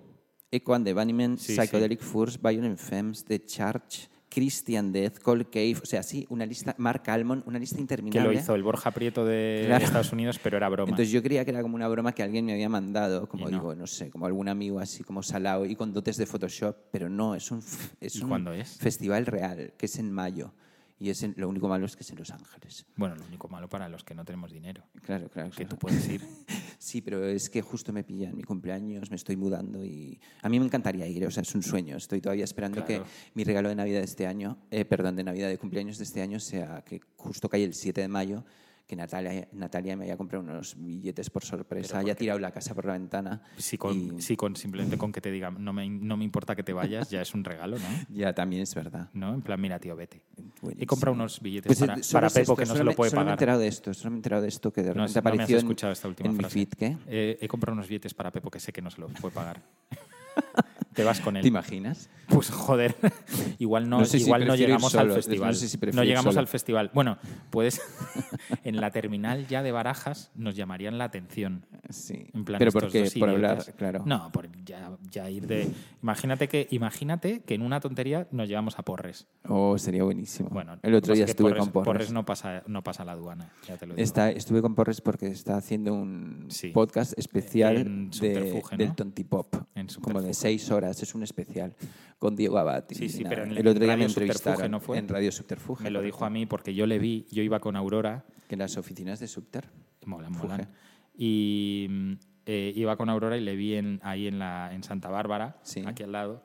Echo 0.51 0.73
and 0.73 0.85
the 0.85 0.93
Bunnymen, 0.93 1.37
Sí, 1.37 1.55
Psychedelic 1.55 2.01
Furs, 2.01 2.41
Violent 2.41 2.77
Femmes, 2.79 3.23
The 3.23 3.45
Church, 3.45 4.09
Christian 4.29 4.91
Death, 4.91 5.19
Cold 5.19 5.49
Cave. 5.49 5.75
O 5.81 5.85
sea, 5.85 6.03
sí, 6.03 6.25
una 6.29 6.45
lista. 6.45 6.75
Mark 6.77 7.03
Almond, 7.07 7.43
una 7.47 7.57
lista 7.59 7.75
que 7.77 7.81
interminable. 7.81 8.33
lo 8.33 8.39
hizo 8.39 8.55
el 8.55 8.63
Borja 8.63 8.91
Prieto 8.91 9.25
de 9.25 9.63
Claro. 9.65 9.83
Estados 9.85 10.11
Unidos, 10.13 10.39
pero 10.41 10.57
era 10.57 10.69
broma. 10.69 10.89
Entonces 10.89 11.11
yo 11.11 11.21
creía 11.23 11.43
que 11.43 11.51
era 11.51 11.61
como 11.61 11.75
una 11.75 11.87
broma 11.87 12.13
que 12.13 12.23
alguien 12.23 12.45
me 12.45 12.53
había 12.53 12.69
mandado, 12.69 13.27
como 13.27 13.45
no. 13.45 13.51
digo, 13.51 13.75
no 13.75 13.87
sé, 13.87 14.09
como 14.09 14.25
algún 14.27 14.47
amigo 14.49 14.79
así 14.79 15.03
como 15.03 15.23
salado 15.23 15.65
y 15.65 15.75
con 15.75 15.93
dotes 15.93 16.17
de 16.17 16.25
Photoshop, 16.25 16.75
pero 16.91 17.09
no, 17.09 17.33
es 17.35 17.49
un, 17.51 17.59
es 17.99 18.15
¿Y 18.15 18.23
un 18.23 18.47
es? 18.49 18.77
festival 18.77 19.25
real, 19.25 19.73
que 19.77 19.87
es 19.87 19.97
en 19.97 20.11
mayo. 20.11 20.53
Y 21.01 21.09
es 21.09 21.23
en- 21.23 21.33
lo 21.37 21.47
único 21.47 21.69
malo 21.69 21.85
es 21.85 21.95
que 21.95 22.03
es 22.03 22.09
en 22.11 22.17
Los 22.17 22.29
Ángeles. 22.31 22.85
Bueno, 22.97 23.15
lo 23.15 23.25
único 23.25 23.47
malo 23.47 23.69
para 23.69 23.87
los 23.87 24.03
que 24.03 24.13
no 24.13 24.25
tenemos 24.25 24.51
dinero. 24.51 24.83
Claro, 25.01 25.29
claro. 25.29 25.49
Que 25.49 25.55
claro. 25.63 25.69
tú 25.69 25.77
puedes 25.77 26.07
ir. 26.09 26.21
Sí, 26.81 27.01
pero 27.01 27.25
es 27.25 27.49
que 27.49 27.61
justo 27.61 27.91
me 27.91 28.05
pilla 28.05 28.29
en 28.29 28.37
mi 28.37 28.43
cumpleaños, 28.43 29.09
me 29.09 29.17
estoy 29.17 29.35
mudando 29.35 29.83
y 29.83 30.17
a 30.41 30.47
mí 30.47 30.59
me 30.59 30.65
encantaría 30.65 31.05
ir, 31.07 31.25
o 31.25 31.29
sea, 31.29 31.43
es 31.43 31.53
un 31.53 31.61
sueño. 31.61 31.97
Estoy 31.97 32.21
todavía 32.21 32.45
esperando 32.45 32.85
Claro. 32.85 33.03
que 33.03 33.09
mi 33.33 33.43
regalo 33.43 33.67
de 33.67 33.75
Navidad 33.75 33.99
de 33.99 34.05
este 34.05 34.25
año, 34.25 34.57
eh, 34.71 34.85
perdón, 34.85 35.17
de 35.17 35.25
Navidad 35.25 35.49
de 35.49 35.57
cumpleaños 35.57 35.97
de 35.97 36.05
este 36.05 36.21
año 36.21 36.39
sea 36.39 36.81
que 36.85 37.01
justo 37.17 37.49
cae 37.49 37.65
el 37.65 37.73
7 37.73 37.99
de 37.99 38.07
mayo, 38.07 38.45
que 38.89 38.95
Natalia, 38.95 39.47
Natalia 39.51 39.95
me 39.95 40.05
haya 40.05 40.17
comprado 40.17 40.43
unos 40.43 40.73
billetes 40.75 41.29
por 41.29 41.43
sorpresa, 41.43 41.99
haya 41.99 42.15
tirado 42.15 42.39
la 42.39 42.49
casa 42.51 42.73
por 42.73 42.85
la 42.85 42.93
ventana. 42.93 43.43
Si 43.55 43.77
con, 43.77 44.17
y- 44.17 44.19
si 44.19 44.35
con 44.35 44.55
simplemente 44.55 44.97
con 44.97 45.11
que 45.11 45.21
te 45.21 45.29
diga 45.29 45.51
no 45.51 45.71
me, 45.73 45.87
no 45.87 46.17
me 46.17 46.23
importa 46.25 46.55
que 46.55 46.63
te 46.63 46.73
vayas, 46.73 47.07
ya 47.11 47.21
es 47.21 47.35
un 47.35 47.43
regalo, 47.43 47.77
¿no? 47.77 47.85
Ya, 48.09 48.33
también 48.33 48.63
es 48.63 48.73
verdad. 48.73 49.07
¿No? 49.13 49.35
En 49.35 49.43
plan, 49.43 49.61
mira, 49.61 49.77
tío, 49.77 49.95
vete. 49.95 50.23
Buenísimo. 50.61 50.83
He 50.83 50.87
comprado 50.87 51.13
unos 51.13 51.39
billetes 51.39 51.67
Pues, 51.67 51.81
eh, 51.81 51.85
para, 51.85 52.01
para 52.11 52.29
Pepo 52.29 52.39
esto, 52.41 52.55
que 52.55 52.65
no 52.65 52.73
se 52.75 52.83
lo 52.83 52.95
puede 52.95 53.11
solo 53.11 53.19
me 53.19 53.21
he 53.21 53.25
pagar. 53.25 53.33
enterado 53.37 53.59
de 53.59 53.67
esto, 53.67 53.93
solo 53.93 54.09
me 54.09 54.15
he 54.15 54.17
enterado 54.17 54.41
de 54.41 54.47
esto 54.47 54.73
que 54.73 54.81
de 54.81 54.87
No, 54.87 54.93
repente 55.05 55.11
es- 55.11 55.15
no 55.15 55.21
me 55.21 55.29
has 55.29 55.33
apareció 55.35 55.57
escuchado 55.59 55.93
esta 55.93 56.07
última 56.07 56.29
en 56.31 56.35
mi 56.37 56.39
frase. 56.39 56.53
feed, 56.55 56.69
¿qué? 56.69 56.97
Eh, 57.05 57.37
he 57.41 57.47
comprado 57.47 57.73
unos 57.75 57.87
billetes 57.87 58.15
para 58.15 58.31
Pepo 58.31 58.49
que 58.49 58.59
sé 58.59 58.73
que 58.73 58.81
no 58.81 58.89
se 58.89 58.99
los 59.01 59.11
puede 59.13 59.35
pagar. 59.35 59.61
Te 60.99 61.05
vas 61.05 61.21
con 61.21 61.37
él. 61.37 61.43
¿Te 61.43 61.47
imaginas? 61.47 62.09
Pues 62.27 62.49
joder, 62.49 62.93
igual 63.57 63.89
no, 63.89 63.99
No 63.99 64.05
sé 64.05 64.19
si 64.19 64.25
igual 64.25 64.45
no 64.45 64.53
llegamos 64.57 64.91
solo, 64.91 65.03
al 65.03 65.07
no 65.07 65.13
festival. 65.15 65.55
sé 65.55 65.69
si 65.69 65.77
no 65.93 66.03
llegamos 66.03 66.33
solo. 66.33 66.41
al 66.41 66.47
festival. 66.47 66.91
Bueno, 66.93 67.17
puedes 67.49 67.81
en 68.65 68.81
la 68.81 68.91
terminal 68.91 69.47
ya 69.47 69.63
de 69.63 69.71
Barajas 69.71 70.29
nos 70.35 70.57
llamarían 70.57 70.97
la 70.97 71.05
atención. 71.05 71.65
Sí. 71.89 72.27
En 72.33 72.43
plan, 72.43 72.59
pero 72.59 72.67
estos 72.67 72.83
porque 72.83 73.03
dos 73.05 73.13
por 73.13 73.29
hablar, 73.29 73.63
claro. 73.77 74.03
No, 74.05 74.29
por 74.33 74.45
ya, 74.69 74.97
ya 75.11 75.29
ir 75.29 75.45
de. 75.47 75.67
Imagínate 76.01 76.47
que, 76.47 76.67
imagínate 76.71 77.41
que 77.41 77.55
en 77.55 77.61
una 77.61 77.79
tontería 77.79 78.27
nos 78.31 78.47
llevamos 78.47 78.79
a 78.79 78.83
Porres. 78.83 79.27
Oh, 79.47 79.77
sería 79.77 80.03
buenísimo. 80.03 80.49
Bueno, 80.49 80.79
el 80.81 80.93
otro 80.95 81.11
pasa 81.11 81.15
día 81.15 81.25
estuve 81.25 81.49
Porres, 81.49 81.63
con 81.63 81.71
Porres. 81.73 81.85
Porres 81.87 82.11
no 82.11 82.25
pasa, 82.25 82.63
no 82.67 82.83
pasa 82.83 83.03
la 83.03 83.13
aduana, 83.13 83.51
ya 83.67 83.75
te 83.77 83.85
lo 83.87 83.95
digo. 83.95 84.03
Está, 84.03 84.29
estuve 84.31 84.61
con 84.61 84.75
Porres 84.75 85.01
porque 85.01 85.27
está 85.27 85.57
haciendo 85.57 85.93
un 85.93 86.45
Sí. 86.49 86.69
podcast 86.69 87.17
especial 87.17 88.09
de, 88.11 88.61
¿no? 88.71 88.77
del 88.77 88.95
Tontipop. 88.95 89.55
Como 90.01 90.21
de 90.21 90.33
seis 90.33 90.69
horas, 90.71 91.01
es 91.03 91.13
un 91.15 91.23
especial 91.23 91.75
con 92.19 92.35
Diego 92.35 92.57
Abad. 92.57 92.85
y 92.89 92.95
Sí, 92.95 93.09
sí, 93.09 93.23
pero 93.27 93.43
en 93.43 93.57
el 93.57 93.67
otro 93.67 93.83
día 93.83 93.95
me 93.97 94.03
Radio 94.03 94.09
Subterfuge, 94.09 94.23
entrevistaron 94.33 94.71
¿no 94.71 94.79
fue? 94.79 94.97
en 94.97 95.07
Radio 95.07 95.31
Subterfuge. 95.31 95.83
Me 95.83 95.89
lo 95.89 96.01
dijo 96.01 96.25
a 96.25 96.29
mí 96.29 96.45
porque 96.45 96.73
yo 96.73 96.85
le 96.85 96.99
vi, 96.99 97.25
yo 97.31 97.41
iba 97.43 97.59
con 97.59 97.75
Aurora, 97.75 98.25
Que 98.47 98.55
en 98.55 98.59
las 98.59 98.77
oficinas 98.77 99.19
de 99.19 99.27
Subter. 99.27 99.69
molan, 100.05 100.33
Fuge. 100.33 100.47
molan. 100.47 100.69
Y 101.17 102.17
eh, 102.51 102.73
iba 102.75 102.97
con 102.97 103.09
Aurora 103.09 103.37
y 103.37 103.41
le 103.41 103.55
vi 103.55 103.75
en, 103.75 103.99
ahí 104.03 104.25
en, 104.27 104.39
la, 104.39 104.73
en 104.73 104.81
Santa 104.83 105.09
Bárbara, 105.09 105.57
Sí. 105.61 105.83
aquí 105.85 106.01
al 106.03 106.11
lado, 106.13 106.41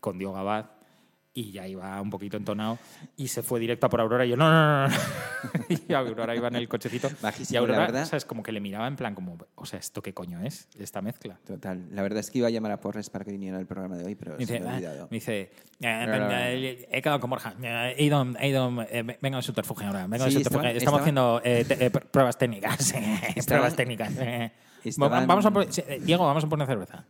con 0.00 0.18
Diego 0.18 0.36
Abad. 0.36 0.66
Y 1.36 1.50
ya 1.50 1.66
iba 1.66 2.00
un 2.00 2.10
poquito 2.10 2.36
entonado 2.36 2.78
y 3.16 3.26
se 3.26 3.42
fue 3.42 3.58
directo 3.58 3.86
a 3.86 3.88
por 3.90 4.00
Aurora 4.00 4.24
y 4.24 4.28
yo, 4.28 4.36
no, 4.36 4.48
no, 4.48 4.86
no, 4.86 4.88
no. 4.88 4.94
y 5.88 5.92
Aurora 5.92 6.36
iba 6.36 6.46
en 6.46 6.54
el 6.54 6.68
cochecito. 6.68 7.10
Majísimo, 7.22 7.54
y 7.54 7.56
Aurora, 7.58 7.78
la 7.80 7.86
verdad. 7.86 8.04
¿sabes? 8.06 8.24
Como 8.24 8.44
que 8.44 8.52
le 8.52 8.60
miraba 8.60 8.86
en 8.86 8.94
plan 8.94 9.16
como, 9.16 9.36
o 9.56 9.66
sea, 9.66 9.80
¿esto 9.80 10.00
qué 10.00 10.14
coño 10.14 10.40
es? 10.42 10.68
Esta 10.78 11.02
mezcla. 11.02 11.36
Total. 11.44 11.88
La 11.90 12.02
verdad 12.02 12.20
es 12.20 12.30
que 12.30 12.38
iba 12.38 12.46
a 12.46 12.50
llamar 12.52 12.70
a 12.70 12.80
Porres 12.80 13.10
para 13.10 13.24
que 13.24 13.32
viniera 13.32 13.58
al 13.58 13.66
programa 13.66 13.96
de 13.96 14.04
hoy, 14.04 14.14
pero 14.14 14.36
Me 14.38 14.46
se 14.46 14.52
dice, 14.52 14.60
me 14.64 14.68
ha 14.68 14.70
ah, 14.70 14.76
olvidado. 14.76 15.08
me 15.10 15.16
dice, 15.16 15.40
eh, 15.40 15.50
No, 15.80 16.06
no, 16.06 16.18
no. 16.28 16.38
eh, 16.38 16.88
he 16.92 17.02
quedado 17.02 17.18
con 17.18 17.30
Borja, 17.30 17.54
eh, 17.60 17.94
he 17.98 18.04
ido, 18.04 18.24
he 18.38 18.48
ido 18.50 18.82
eh, 18.88 19.02
venga 19.20 19.36
al 19.38 19.42
subterfugio 19.42 19.88
ahora, 19.88 20.06
venga 20.06 20.26
al 20.26 20.30
Sí, 20.30 20.36
subterfugio. 20.36 20.68
estaban- 20.70 20.76
Estamos 20.76 21.00
estaban- 21.00 21.00
haciendo 21.00 21.40
eh, 21.44 21.64
te- 21.64 21.90
pr- 21.92 22.06
pruebas 22.12 22.38
técnicas, 22.38 22.94
pruebas 23.48 23.74
técnicas. 23.74 24.12
Estaban- 24.90 25.26
Vamos 25.26 25.46
a 25.46 25.92
eh, 25.92 26.00
Diego, 26.00 26.24
vamos 26.26 26.44
a 26.44 26.48
poner 26.48 26.66
cerveza. 26.66 27.06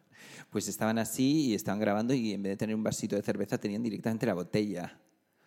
Pues 0.51 0.69
estaban 0.69 0.99
así 0.99 1.47
y 1.51 1.55
estaban 1.55 1.81
grabando 1.81 2.15
y 2.15 2.33
en 2.33 2.43
vez 2.43 2.53
de 2.53 2.57
tener 2.57 2.77
un 2.77 2.83
vasito 2.83 3.17
de 3.17 3.23
cerveza 3.23 3.59
tenían 3.59 3.83
directamente 3.83 4.25
la 4.27 4.35
botella. 4.35 4.99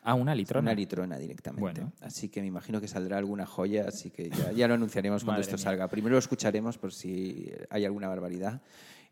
Ah, 0.04 0.14
una 0.14 0.34
litrona. 0.36 0.72
Una 0.72 0.76
litrona 0.76 1.18
directamente. 1.18 1.62
Bueno. 1.62 1.92
Así 2.02 2.30
que 2.30 2.40
me 2.42 2.48
imagino 2.48 2.80
que 2.80 2.88
saldrá 2.88 3.18
alguna 3.18 3.46
joya, 3.46 3.86
así 3.88 4.10
que 4.10 4.30
ya, 4.30 4.52
ya 4.54 4.68
lo 4.68 4.74
anunciaremos 4.76 5.24
cuando 5.24 5.42
esto 5.42 5.56
mía. 5.56 5.64
salga. 5.64 5.88
Primero 5.90 6.14
lo 6.14 6.20
escucharemos 6.20 6.78
por 6.78 6.94
si 6.94 7.52
hay 7.70 7.84
alguna 7.86 8.08
barbaridad. 8.08 8.62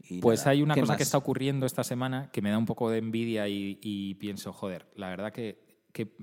y 0.10 0.20
Pues 0.20 0.40
nada. 0.42 0.52
hay 0.52 0.62
una 0.62 0.74
¿Qué 0.74 0.82
cosa 0.82 0.94
más? 0.94 0.98
que 0.98 1.04
está 1.04 1.18
ocurriendo 1.18 1.66
esta 1.66 1.84
semana 1.84 2.30
que 2.32 2.42
me 2.42 2.50
da 2.50 2.58
un 2.58 2.66
poco 2.66 2.90
de 2.90 2.98
envidia 3.00 3.48
y, 3.48 3.80
y 3.82 4.16
pienso, 4.16 4.52
joder, 4.54 4.88
la 4.96 5.10
verdad 5.10 5.32
que, 5.34 5.64
que, 5.92 6.16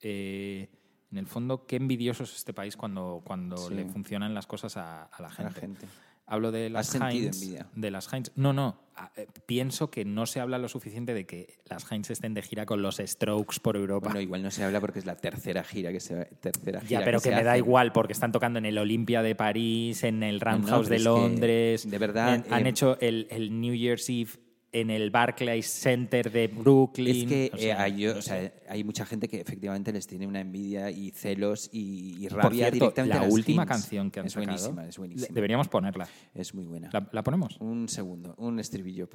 eh, 0.00 0.68
en 1.10 1.18
el 1.18 1.26
fondo, 1.26 1.66
qué 1.66 1.76
envidioso 1.76 2.22
es 2.24 2.36
este 2.36 2.52
país 2.54 2.76
cuando, 2.76 3.22
cuando 3.24 3.56
Sí. 3.56 3.74
le 3.74 3.84
funcionan 3.86 4.32
las 4.34 4.46
cosas 4.46 4.76
a, 4.76 5.04
a 5.04 5.22
la 5.22 5.28
A 5.28 5.30
gente. 5.32 5.52
la 5.54 5.60
gente. 5.60 5.86
Hablo 6.30 6.50
de 6.52 6.70
las 6.70 6.94
Heinz. 6.94 7.36
envidia? 7.42 7.66
De 7.74 7.90
las 7.90 8.10
Heinz. 8.12 8.30
No, 8.36 8.52
no. 8.52 8.78
a- 8.96 9.10
eh, 9.16 9.26
pienso 9.46 9.90
que 9.90 10.04
no 10.04 10.26
se 10.26 10.40
habla 10.40 10.58
lo 10.58 10.68
suficiente 10.68 11.14
de 11.14 11.24
que 11.24 11.58
las 11.70 11.90
Heinz 11.90 12.10
estén 12.10 12.34
de 12.34 12.42
gira 12.42 12.66
con 12.66 12.82
los 12.82 12.98
Strokes 12.98 13.56
por 13.62 13.76
Europa. 13.76 14.08
Bueno, 14.08 14.20
igual 14.20 14.42
no 14.42 14.50
se 14.50 14.62
habla 14.62 14.78
porque 14.78 14.98
es 14.98 15.06
la 15.06 15.16
tercera 15.16 15.64
gira 15.64 15.90
que 15.90 16.00
se 16.00 16.26
tercera 16.40 16.80
ya, 16.82 16.86
gira 16.86 17.04
pero 17.04 17.20
que, 17.20 17.30
me 17.30 17.42
da 17.42 17.56
igual 17.56 17.92
porque 17.92 18.12
están 18.12 18.30
tocando 18.30 18.58
en 18.58 18.66
el 18.66 18.76
Olympia 18.76 19.22
de 19.22 19.34
París, 19.34 20.04
en 20.04 20.22
el 20.22 20.38
No, 20.38 20.44
no, 20.44 20.50
Roundhouse 20.52 20.88
de 20.90 20.98
Londres. 20.98 21.90
de 21.90 21.98
verdad, 21.98 22.44
han 22.50 22.66
eh, 22.66 22.68
hecho 22.68 22.98
el, 23.00 23.26
el 23.30 23.58
New 23.58 23.74
Year's 23.74 24.06
Eve 24.10 24.32
en 24.72 24.90
el 24.90 25.10
Barclays 25.10 25.66
Center 25.66 26.30
de 26.30 26.46
Brooklyn. 26.48 27.16
Es 27.16 27.28
que 27.28 27.50
O 27.52 27.56
eh, 27.56 27.60
sea, 27.60 27.82
hay, 27.82 28.06
o 28.06 28.22
sea, 28.22 28.52
hay 28.68 28.84
mucha 28.84 29.04
gente 29.04 29.26
que 29.28 29.40
efectivamente 29.40 29.92
les 29.92 30.06
tiene 30.06 30.26
una 30.26 30.40
envidia 30.40 30.90
y 30.90 31.10
celos 31.10 31.68
y, 31.72 32.24
y 32.24 32.28
Por 32.28 32.38
rabia 32.38 32.66
cierto, 32.68 32.74
directamente 32.86 33.14
la 33.14 33.20
a 33.20 33.24
las 33.24 33.32
última 33.34 33.66
canción 33.66 34.10
que 34.10 34.20
han 34.20 34.26
es 34.26 34.32
sacado. 34.32 34.46
buenísima, 34.52 34.86
es 34.88 34.98
buenísima. 34.98 35.34
Deberíamos 35.34 35.68
ponerla. 35.68 36.08
Es 36.34 36.54
muy 36.54 36.64
buena. 36.64 36.88
¿La, 36.92 37.08
la 37.10 37.22
ponemos? 37.24 37.56
Un 37.60 37.88
segundo, 37.88 38.34
un 38.38 38.60
estribillo. 38.60 39.08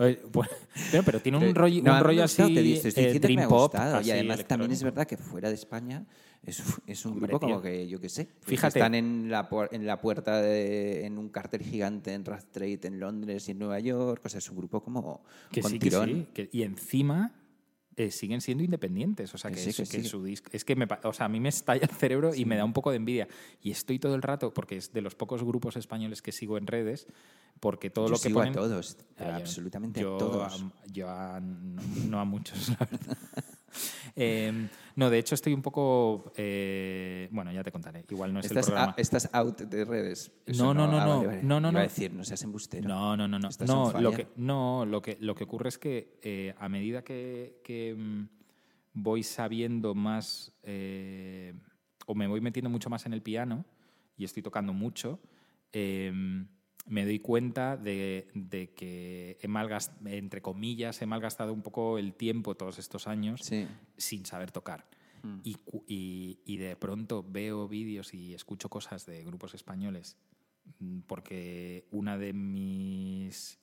Eh, 0.00 0.22
pues- 0.32 0.48
pero, 0.90 1.02
pero 1.04 1.20
tiene 1.20 1.38
un 1.38 1.54
rollo, 1.54 1.82
no, 1.84 1.94
un 1.94 2.00
rollo 2.00 2.22
ha 2.22 2.24
así, 2.24 2.42
te 2.42 2.62
te 2.62 2.88
estoy 2.88 3.04
eh, 3.04 3.06
diciendo 3.06 3.12
que 3.12 3.12
me 3.12 3.18
dream 3.34 3.40
ha 3.46 3.48
pop. 3.48 3.72
gustado. 3.72 3.96
así 3.98 4.08
y 4.08 4.12
además 4.12 4.44
también 4.46 4.72
es 4.72 4.82
verdad 4.82 5.06
que 5.06 5.16
fuera 5.16 5.48
de 5.48 5.54
España 5.54 6.04
es, 6.42 6.62
es 6.86 7.04
un 7.04 7.12
Hombre, 7.14 7.28
grupo 7.28 7.40
como 7.46 7.60
tío. 7.60 7.62
que, 7.62 7.88
yo 7.88 8.00
qué 8.00 8.08
sé, 8.08 8.24
pues 8.26 8.46
Fíjate. 8.46 8.78
están 8.78 8.94
en 8.94 9.28
la, 9.30 9.48
en 9.72 9.84
la 9.86 10.00
puerta, 10.00 10.40
de, 10.40 11.04
en 11.04 11.18
un 11.18 11.28
cartel 11.28 11.62
gigante 11.62 12.12
en 12.14 12.24
Rathtrade 12.24 12.80
en 12.84 13.00
Londres 13.00 13.48
y 13.48 13.50
en 13.52 13.58
Nueva 13.58 13.80
York. 13.80 14.22
O 14.24 14.28
sea, 14.28 14.38
es 14.38 14.48
un 14.50 14.56
grupo 14.56 14.80
como 14.82 14.95
Que 15.52 15.62
con 15.62 15.70
sí, 15.70 15.78
que 15.78 15.86
tirón. 15.90 16.08
sí, 16.08 16.26
que- 16.34 16.48
y 16.52 16.62
encima 16.62 17.32
eh, 17.98 18.10
siguen 18.10 18.42
siendo 18.42 18.62
independientes. 18.62 19.32
O 19.34 19.38
sea, 19.38 19.50
Que 19.50 19.56
sí, 19.56 19.70
es, 19.82 19.88
que 19.88 20.04
su 20.04 20.22
disco. 20.22 20.50
Es 20.52 20.64
que 20.66 20.76
me, 20.76 20.86
o 21.04 21.12
sea, 21.14 21.26
a 21.26 21.28
mí 21.30 21.40
me 21.40 21.48
estalla 21.48 21.82
el 21.84 21.88
cerebro 21.96 22.34
y 22.34 22.44
me 22.44 22.56
da 22.56 22.64
un 22.64 22.74
poco 22.74 22.90
de 22.90 22.96
envidia. 22.96 23.26
Y 23.62 23.70
estoy 23.70 23.98
todo 23.98 24.14
el 24.14 24.20
rato, 24.22 24.52
porque 24.52 24.76
es 24.76 24.92
de 24.92 25.00
los 25.00 25.14
pocos 25.14 25.42
grupos 25.42 25.76
españoles 25.76 26.20
que 26.20 26.30
sigo 26.30 26.58
en 26.58 26.66
redes, 26.66 27.06
porque 27.58 27.88
todo 27.88 28.06
Yo 28.06 28.10
lo 28.12 28.16
que 28.18 28.28
sigo 28.28 28.40
ponen. 28.40 28.52
a 28.52 28.56
todos, 28.56 28.98
Ah, 29.18 29.24
yo- 29.30 29.34
absolutamente 29.36 30.00
yo 30.02 30.16
a 30.16 30.18
todos. 30.18 30.62
a- 30.62 30.72
yo 30.92 31.08
a- 31.08 31.40
no, 31.40 31.82
no 32.10 32.20
a 32.20 32.24
muchos, 32.26 32.68
la 32.68 32.76
verdad. 32.90 33.18
Eh, 34.18 34.68
no, 34.94 35.10
de 35.10 35.18
hecho 35.18 35.34
estoy 35.34 35.52
un 35.52 35.60
poco... 35.60 36.32
eh, 36.36 37.28
bueno, 37.30 37.52
ya 37.52 37.62
te 37.62 37.70
contaré. 37.70 38.04
Igual 38.08 38.32
no 38.32 38.40
es 38.40 38.46
el 38.46 38.52
Estás, 38.52 38.66
programa. 38.66 38.94
a- 38.96 39.00
estás 39.00 39.28
out 39.32 39.60
de 39.60 39.84
redes. 39.84 40.32
No, 40.56 40.72
no, 40.72 40.86
no, 40.86 41.04
no, 41.04 41.22
vale. 41.26 41.42
no, 41.42 41.60
no, 41.60 41.68
Iba 41.70 41.80
a 41.80 41.82
no. 41.82 41.88
decir, 41.88 42.12
no 42.14 42.24
seas 42.24 42.42
embustero. 42.42 42.88
No, 42.88 43.14
no, 43.16 43.28
no, 43.28 43.38
no. 43.38 43.48
No, 43.66 43.82
on 43.88 44.02
lo 44.02 44.12
que, 44.12 44.28
no 44.36 44.86
lo, 44.86 45.02
que, 45.02 45.18
lo 45.20 45.34
que 45.34 45.44
ocurre 45.44 45.68
es 45.68 45.76
que 45.78 46.18
eh, 46.22 46.54
a 46.58 46.68
medida 46.70 47.02
que, 47.04 47.60
que, 47.62 47.94
mm, 47.94 48.28
voy 48.94 49.22
sabiendo 49.22 49.94
más 49.94 50.52
eh, 50.62 51.52
o 52.06 52.14
me 52.14 52.26
voy 52.26 52.40
metiendo 52.40 52.70
mucho 52.70 52.88
más 52.88 53.04
en 53.04 53.12
el 53.12 53.20
piano 53.20 53.66
y 54.16 54.24
estoy 54.24 54.42
tocando 54.42 54.72
mucho, 54.72 55.20
eh, 55.74 56.10
me 56.86 57.04
doy 57.04 57.18
cuenta 57.18 57.76
de, 57.76 58.28
de 58.34 58.70
que 58.74 59.38
he 59.40 59.48
malgastado, 59.48 60.08
entre 60.08 60.40
comillas, 60.42 61.02
he 61.02 61.06
malgastado 61.06 61.52
un 61.52 61.62
poco 61.62 61.98
el 61.98 62.14
tiempo 62.14 62.54
todos 62.56 62.78
estos 62.78 63.06
años 63.08 63.40
Sí. 63.42 63.66
sin 63.96 64.24
saber 64.24 64.52
tocar. 64.52 64.86
Mm. 65.22 65.40
Y- 65.42 66.38
y 66.44 66.56
de 66.58 66.76
pronto 66.76 67.24
veo 67.28 67.66
vídeos 67.68 68.14
y 68.14 68.34
escucho 68.34 68.68
cosas 68.68 69.04
de 69.06 69.24
grupos 69.24 69.54
españoles 69.54 70.16
mm, 70.78 71.00
porque 71.06 71.86
una 71.90 72.18
de 72.18 72.32
mis 72.32 73.58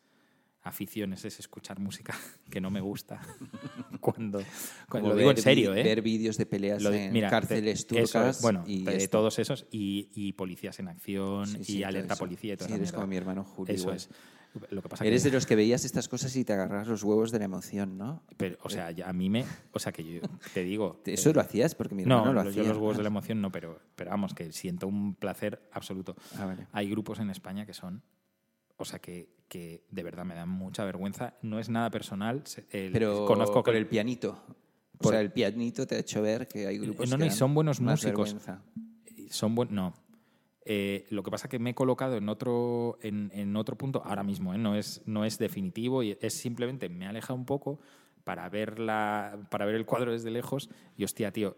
aficiones 0.64 1.26
es 1.26 1.40
escuchar 1.40 1.80
música 1.80 2.16
que 2.50 2.62
no 2.62 2.72
me 2.72 2.82
gusta. 2.82 3.22
cuando, 4.00 4.42
lo 4.92 5.16
digo 5.16 5.32
en 5.32 5.38
serio, 5.38 5.74
¿eh? 5.76 5.84
Ver 5.84 6.02
vídeos 6.02 6.38
de 6.38 6.46
peleas 6.46 6.82
Lo 6.82 6.90
de- 6.92 7.06
en 7.06 7.14
mira, 7.14 7.30
cárceles 7.30 7.86
turcas. 7.88 8.42
bueno, 8.42 8.64
y 8.68 8.86
todos 9.08 9.40
esos 9.40 9.66
y, 9.72 10.10
y 10.14 10.34
policías 10.34 10.80
en 10.80 10.88
acción 10.88 11.46
Sí, 11.48 11.64
sí, 11.64 11.74
y 11.78 11.80
todo 11.80 11.88
alerta 11.90 12.16
policía 12.16 12.54
y 12.54 12.58
toda 12.58 12.68
Sí, 12.70 12.76
eres 12.76 12.92
como 12.92 13.08
mi 13.08 13.18
hermano 13.18 13.44
Julio. 13.44 13.74
Eso 13.74 13.84
igual. 13.84 13.98
es. 13.98 14.10
Lo 14.70 14.84
que 14.84 14.90
pasa 14.90 15.04
Eres 15.04 15.24
que, 15.24 15.30
de 15.30 15.34
los 15.36 15.48
que 15.48 15.56
veías 15.56 15.84
estas 15.84 16.08
cosas 16.08 16.36
y 16.36 16.46
te 16.46 16.54
agarras 16.54 16.88
los 16.88 17.04
huevos 17.04 17.32
de 17.32 17.40
la 17.40 17.46
emoción, 17.46 17.98
¿no? 17.98 18.22
pero, 18.38 18.56
o 18.62 18.70
sea, 18.70 18.92
ya 18.92 19.10
a 19.10 19.14
mí 19.14 19.28
me, 19.28 19.46
o 19.72 19.80
sea, 19.80 19.92
que 19.92 20.04
yo 20.04 20.22
te 20.54 20.64
digo, 20.64 21.02
Eso 21.06 21.32
eh, 21.32 21.34
lo 21.34 21.42
hacías 21.42 21.74
porque 21.74 21.96
mi 21.96 22.04
hermano 22.04 22.26
no, 22.26 22.34
lo 22.34 22.42
hacía. 22.42 22.62
yo 22.62 22.70
los 22.70 22.78
huevos 22.78 22.98
de 22.98 23.02
la 23.04 23.08
emoción 23.10 23.42
no, 23.42 23.52
pero, 23.52 23.80
pero 23.96 24.12
vamos, 24.12 24.36
que 24.36 24.52
siento 24.52 24.86
un 24.88 25.16
placer 25.16 25.68
absoluto. 25.72 26.16
Ah, 26.38 26.46
vale. 26.46 26.68
Hay 26.72 26.88
grupos 26.88 27.18
en 27.20 27.32
España 27.32 27.66
que 27.66 27.74
son, 27.74 28.04
o 28.78 28.86
sea, 28.86 29.00
que, 29.00 29.30
que 29.48 29.84
de 29.90 30.04
verdad 30.04 30.26
me 30.26 30.36
dan 30.36 30.50
mucha 30.50 30.84
vergüenza. 30.86 31.36
No 31.42 31.60
es 31.60 31.70
nada 31.70 31.90
personal. 31.90 32.44
el- 32.72 32.92
Pero 32.92 33.26
conozco 33.26 33.64
que 33.64 33.72
por 33.72 33.76
el 33.76 33.88
pianito. 33.88 34.44
O 35.00 35.10
sea, 35.10 35.20
el 35.22 35.32
pianito 35.32 35.86
te 35.86 35.96
ha 35.96 36.00
hecho 36.00 36.22
ver 36.22 36.48
que 36.48 36.66
hay 36.68 36.78
grupos 36.78 37.10
No, 37.10 37.18
que 37.18 37.26
no, 37.26 37.26
y 37.28 37.32
son 37.32 37.54
buenos 37.54 37.82
músicos. 37.82 38.34
vergüenza. 38.34 38.62
son 39.30 39.56
buenos. 39.56 39.74
No. 39.74 39.94
Eh, 40.66 41.06
lo 41.10 41.24
que 41.24 41.32
pasa 41.32 41.50
que 41.50 41.60
me 41.60 41.72
he 41.72 41.76
colocado 41.76 42.16
en 42.16 42.30
otro, 42.30 42.98
en, 43.02 43.30
en 43.34 43.56
otro 43.58 43.78
punto 43.78 44.02
ahora 44.06 44.24
mismo, 44.24 44.54
¿eh? 44.54 44.58
no, 44.58 44.76
es, 44.78 45.02
no 45.06 45.26
es 45.26 45.38
definitivo 45.38 46.04
y 46.04 46.18
es 46.22 46.34
simplemente 46.36 46.88
me 46.88 47.04
he 47.04 47.08
alejado 47.10 47.36
un 47.36 47.46
poco 47.46 47.82
para 48.24 48.48
ver, 48.48 48.80
la, 48.80 49.46
para 49.52 49.66
ver 49.66 49.76
el 49.76 49.86
cuadro 49.86 50.14
desde 50.14 50.32
lejos 50.32 50.70
y 50.96 51.04
hostia, 51.04 51.34
tío, 51.34 51.58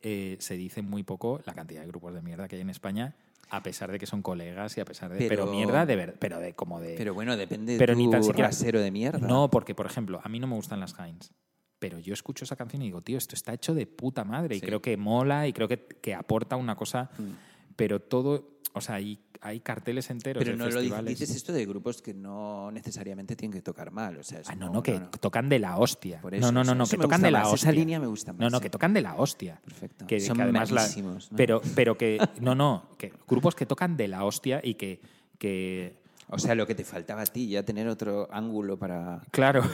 eh, 0.00 0.36
se 0.40 0.56
dice 0.56 0.82
muy 0.82 1.04
poco 1.04 1.40
la 1.46 1.54
cantidad 1.54 1.82
de 1.82 1.86
grupos 1.86 2.14
de 2.14 2.22
mierda 2.22 2.48
que 2.48 2.56
hay 2.56 2.62
en 2.62 2.70
España, 2.70 3.14
a 3.50 3.62
pesar 3.62 3.92
de 3.92 3.98
que 3.98 4.06
son 4.06 4.22
colegas 4.22 4.76
y 4.76 4.80
a 4.80 4.84
pesar 4.84 5.10
de... 5.12 5.18
Pero, 5.18 5.44
Pero- 5.44 5.46
mierda 5.46 5.86
de 5.86 5.96
ver, 5.96 6.14
pero 6.18 6.38
de 6.40 6.54
como 6.54 6.80
de... 6.80 6.94
Pero 6.96 7.14
bueno, 7.14 7.36
depende 7.36 7.74
de 7.74 7.78
Pero 7.78 7.92
tu 7.94 7.98
ni 8.00 8.10
tan 8.10 8.22
siquiera- 8.24 8.48
rasero 8.48 8.80
de 8.80 8.90
mierda. 8.90 9.26
No, 9.26 9.48
porque, 9.50 9.74
por 9.74 9.86
ejemplo, 9.86 10.20
a 10.22 10.28
mí 10.28 10.40
no 10.40 10.46
me 10.46 10.54
gustan 10.56 10.80
las 10.80 10.98
Heinz. 10.98 11.30
Pero 11.78 11.98
yo 11.98 12.14
escucho 12.14 12.44
esa 12.44 12.56
canción 12.56 12.82
y 12.82 12.86
digo, 12.86 13.02
tío, 13.02 13.18
esto 13.18 13.34
está 13.34 13.52
hecho 13.52 13.74
de 13.74 13.86
puta 13.86 14.24
madre. 14.24 14.56
Y 14.56 14.60
creo 14.60 14.80
que 14.80 14.96
mola 14.96 15.46
y 15.46 15.52
creo 15.52 15.68
que, 15.68 15.86
que 15.86 16.14
aporta 16.14 16.56
una 16.56 16.74
cosa. 16.74 17.10
Mm. 17.18 17.32
Pero 17.76 18.00
todo. 18.00 18.55
O 18.76 18.80
sea, 18.82 18.96
hay, 18.96 19.18
hay 19.40 19.60
carteles 19.60 20.10
enteros 20.10 20.44
Pero 20.44 20.52
de 20.52 20.58
no 20.58 20.68
lo 20.70 21.02
dices 21.02 21.30
esto 21.30 21.52
de 21.52 21.64
grupos 21.64 22.02
que 22.02 22.12
no 22.12 22.70
necesariamente 22.70 23.34
tienen 23.36 23.52
que 23.54 23.62
tocar 23.62 23.90
mal. 23.90 24.18
O 24.18 24.22
sea, 24.22 24.42
Ah, 24.46 24.54
no, 24.54 24.68
no, 24.68 24.82
que 24.82 25.00
tocan 25.20 25.48
de 25.48 25.58
la 25.58 25.78
hostia. 25.78 26.20
Por 26.20 26.32
no, 26.32 26.38
eso, 26.38 26.52
no, 26.52 26.62
no, 26.62 26.74
no, 26.74 26.86
que 26.86 26.96
tocan 26.98 27.22
de 27.22 27.30
la 27.30 27.38
más, 27.40 27.52
hostia. 27.54 27.70
esa 27.70 27.78
línea 27.78 27.98
me 27.98 28.06
gusta 28.06 28.32
No, 28.32 28.38
más, 28.38 28.52
no, 28.52 28.58
sí. 28.58 28.62
que 28.62 28.70
tocan 28.70 28.92
de 28.92 29.00
la 29.00 29.14
hostia. 29.16 29.60
Perfecto. 29.64 30.06
Que, 30.06 30.20
Son 30.20 30.36
que 30.36 30.42
además 30.42 30.70
la- 30.70 30.86
¿no? 31.02 31.18
Pero, 31.36 31.62
pero 31.74 31.96
que. 31.96 32.18
No, 32.40 32.54
no, 32.54 32.90
que 32.98 33.12
grupos 33.26 33.54
que 33.54 33.64
tocan 33.66 33.96
de 33.96 34.08
la 34.08 34.24
hostia 34.24 34.60
y 34.62 34.74
que. 34.74 35.00
que 35.38 36.04
O 36.28 36.38
sea, 36.38 36.54
lo 36.56 36.66
que 36.66 36.74
te 36.74 36.84
faltaba 36.84 37.22
a 37.22 37.26
ti, 37.26 37.48
ya 37.48 37.62
tener 37.64 37.86
otro 37.88 38.28
ángulo 38.32 38.76
para, 38.78 39.20
claro. 39.30 39.62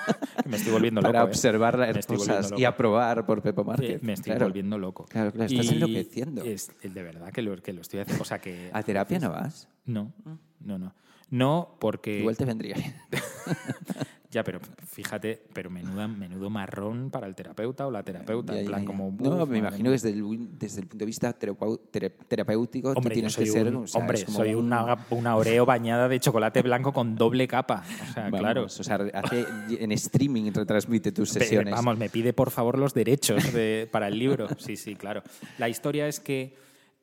me 0.46 0.56
estoy 0.56 0.72
volviendo 0.72 1.00
loco. 1.02 1.12
para 1.12 1.24
¿eh? 1.24 1.28
observar 1.28 1.78
las 1.78 2.06
cosas 2.06 2.52
y 2.56 2.64
aprobar 2.64 3.26
por 3.26 3.42
Pepo 3.42 3.62
Eh, 3.62 3.64
Márquez. 3.64 4.02
Me 4.02 4.14
estoy 4.14 4.30
Claro. 4.32 4.46
volviendo 4.46 4.78
loco. 4.78 5.04
Claro, 5.04 5.30
claro, 5.32 5.50
estás 5.52 5.66
Y 5.66 5.74
enloqueciendo. 5.74 6.42
es- 6.42 6.72
de 6.82 7.02
verdad 7.02 7.30
que 7.32 7.42
lo, 7.42 7.54
que 7.62 7.72
lo 7.74 7.82
estoy 7.82 8.00
haciendo. 8.00 8.22
O 8.22 8.24
sea 8.24 8.38
que. 8.38 8.70
¿A 8.72 8.82
terapia 8.82 9.18
no 9.18 9.30
vas? 9.30 9.68
No, 9.84 10.12
no, 10.60 10.78
no. 10.78 10.94
No, 11.30 11.76
porque. 11.80 12.20
Igual 12.20 12.36
te 12.36 12.44
vendría 12.44 12.76
bien. 12.76 12.94
Ya, 14.34 14.42
pero 14.42 14.58
fíjate, 14.86 15.44
pero 15.52 15.70
menuda, 15.70 16.08
menudo 16.08 16.50
marrón 16.50 17.08
para 17.10 17.28
el 17.28 17.36
terapeuta 17.36 17.86
o 17.86 17.90
la 17.92 18.02
terapeuta. 18.02 18.52
Ya, 18.52 18.60
en 18.60 18.66
plan, 18.66 18.80
ya. 18.80 18.86
como. 18.86 19.04
No, 19.20 19.36
"Buf, 19.38 19.48
me 19.48 19.58
imagino 19.58 19.90
mía". 19.90 19.98
que 19.98 20.08
desde 20.08 20.10
el, 20.10 20.58
desde 20.58 20.80
el 20.80 20.86
punto 20.88 21.02
de 21.04 21.06
vista 21.06 21.32
terapéutico 21.32 22.92
tú 22.92 22.98
Hombre, 22.98 23.14
yo 23.14 23.14
tienes 23.14 23.36
que 23.36 23.46
ser. 23.46 23.68
un- 23.68 23.84
o 23.84 23.86
sea, 23.86 24.00
hombre, 24.00 24.24
como 24.24 24.38
soy 24.38 24.54
un- 24.54 24.66
una, 24.66 25.06
una 25.10 25.36
Oreo 25.36 25.64
bañada 25.66 26.08
de 26.08 26.18
chocolate 26.18 26.62
blanco 26.62 26.92
con 26.92 27.14
doble 27.14 27.46
capa. 27.46 27.84
O 28.10 28.12
sea, 28.12 28.24
vamos, 28.24 28.40
claro. 28.40 28.64
O 28.64 28.68
sea, 28.68 28.96
hace, 29.14 29.46
en 29.70 29.92
streaming 29.92 30.50
retransmite 30.52 31.12
tus 31.12 31.30
sesiones. 31.30 31.72
Vamos, 31.72 31.96
me 31.96 32.08
pide 32.10 32.32
por 32.32 32.50
favor 32.50 32.78
los 32.78 32.92
derechos 32.92 33.52
de- 33.52 33.88
para 33.90 34.08
el 34.08 34.18
libro. 34.18 34.48
Sí, 34.58 34.76
sí, 34.76 34.96
claro. 34.96 35.22
La 35.58 35.68
historia 35.68 36.08
es 36.08 36.18
que 36.20 36.56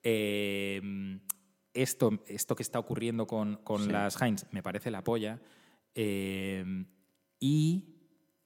eh, 0.04 0.82
esto, 1.74 2.20
esto 2.28 2.56
que 2.56 2.64
está 2.64 2.80
ocurriendo 2.80 3.26
con, 3.28 3.58
con 3.64 3.84
Sí. 3.86 3.90
las 3.90 4.22
Heinz 4.22 4.46
me 4.52 4.62
parece 4.64 4.92
la 4.92 5.04
polla. 5.04 5.40
eh, 5.96 6.64
y 7.42 7.98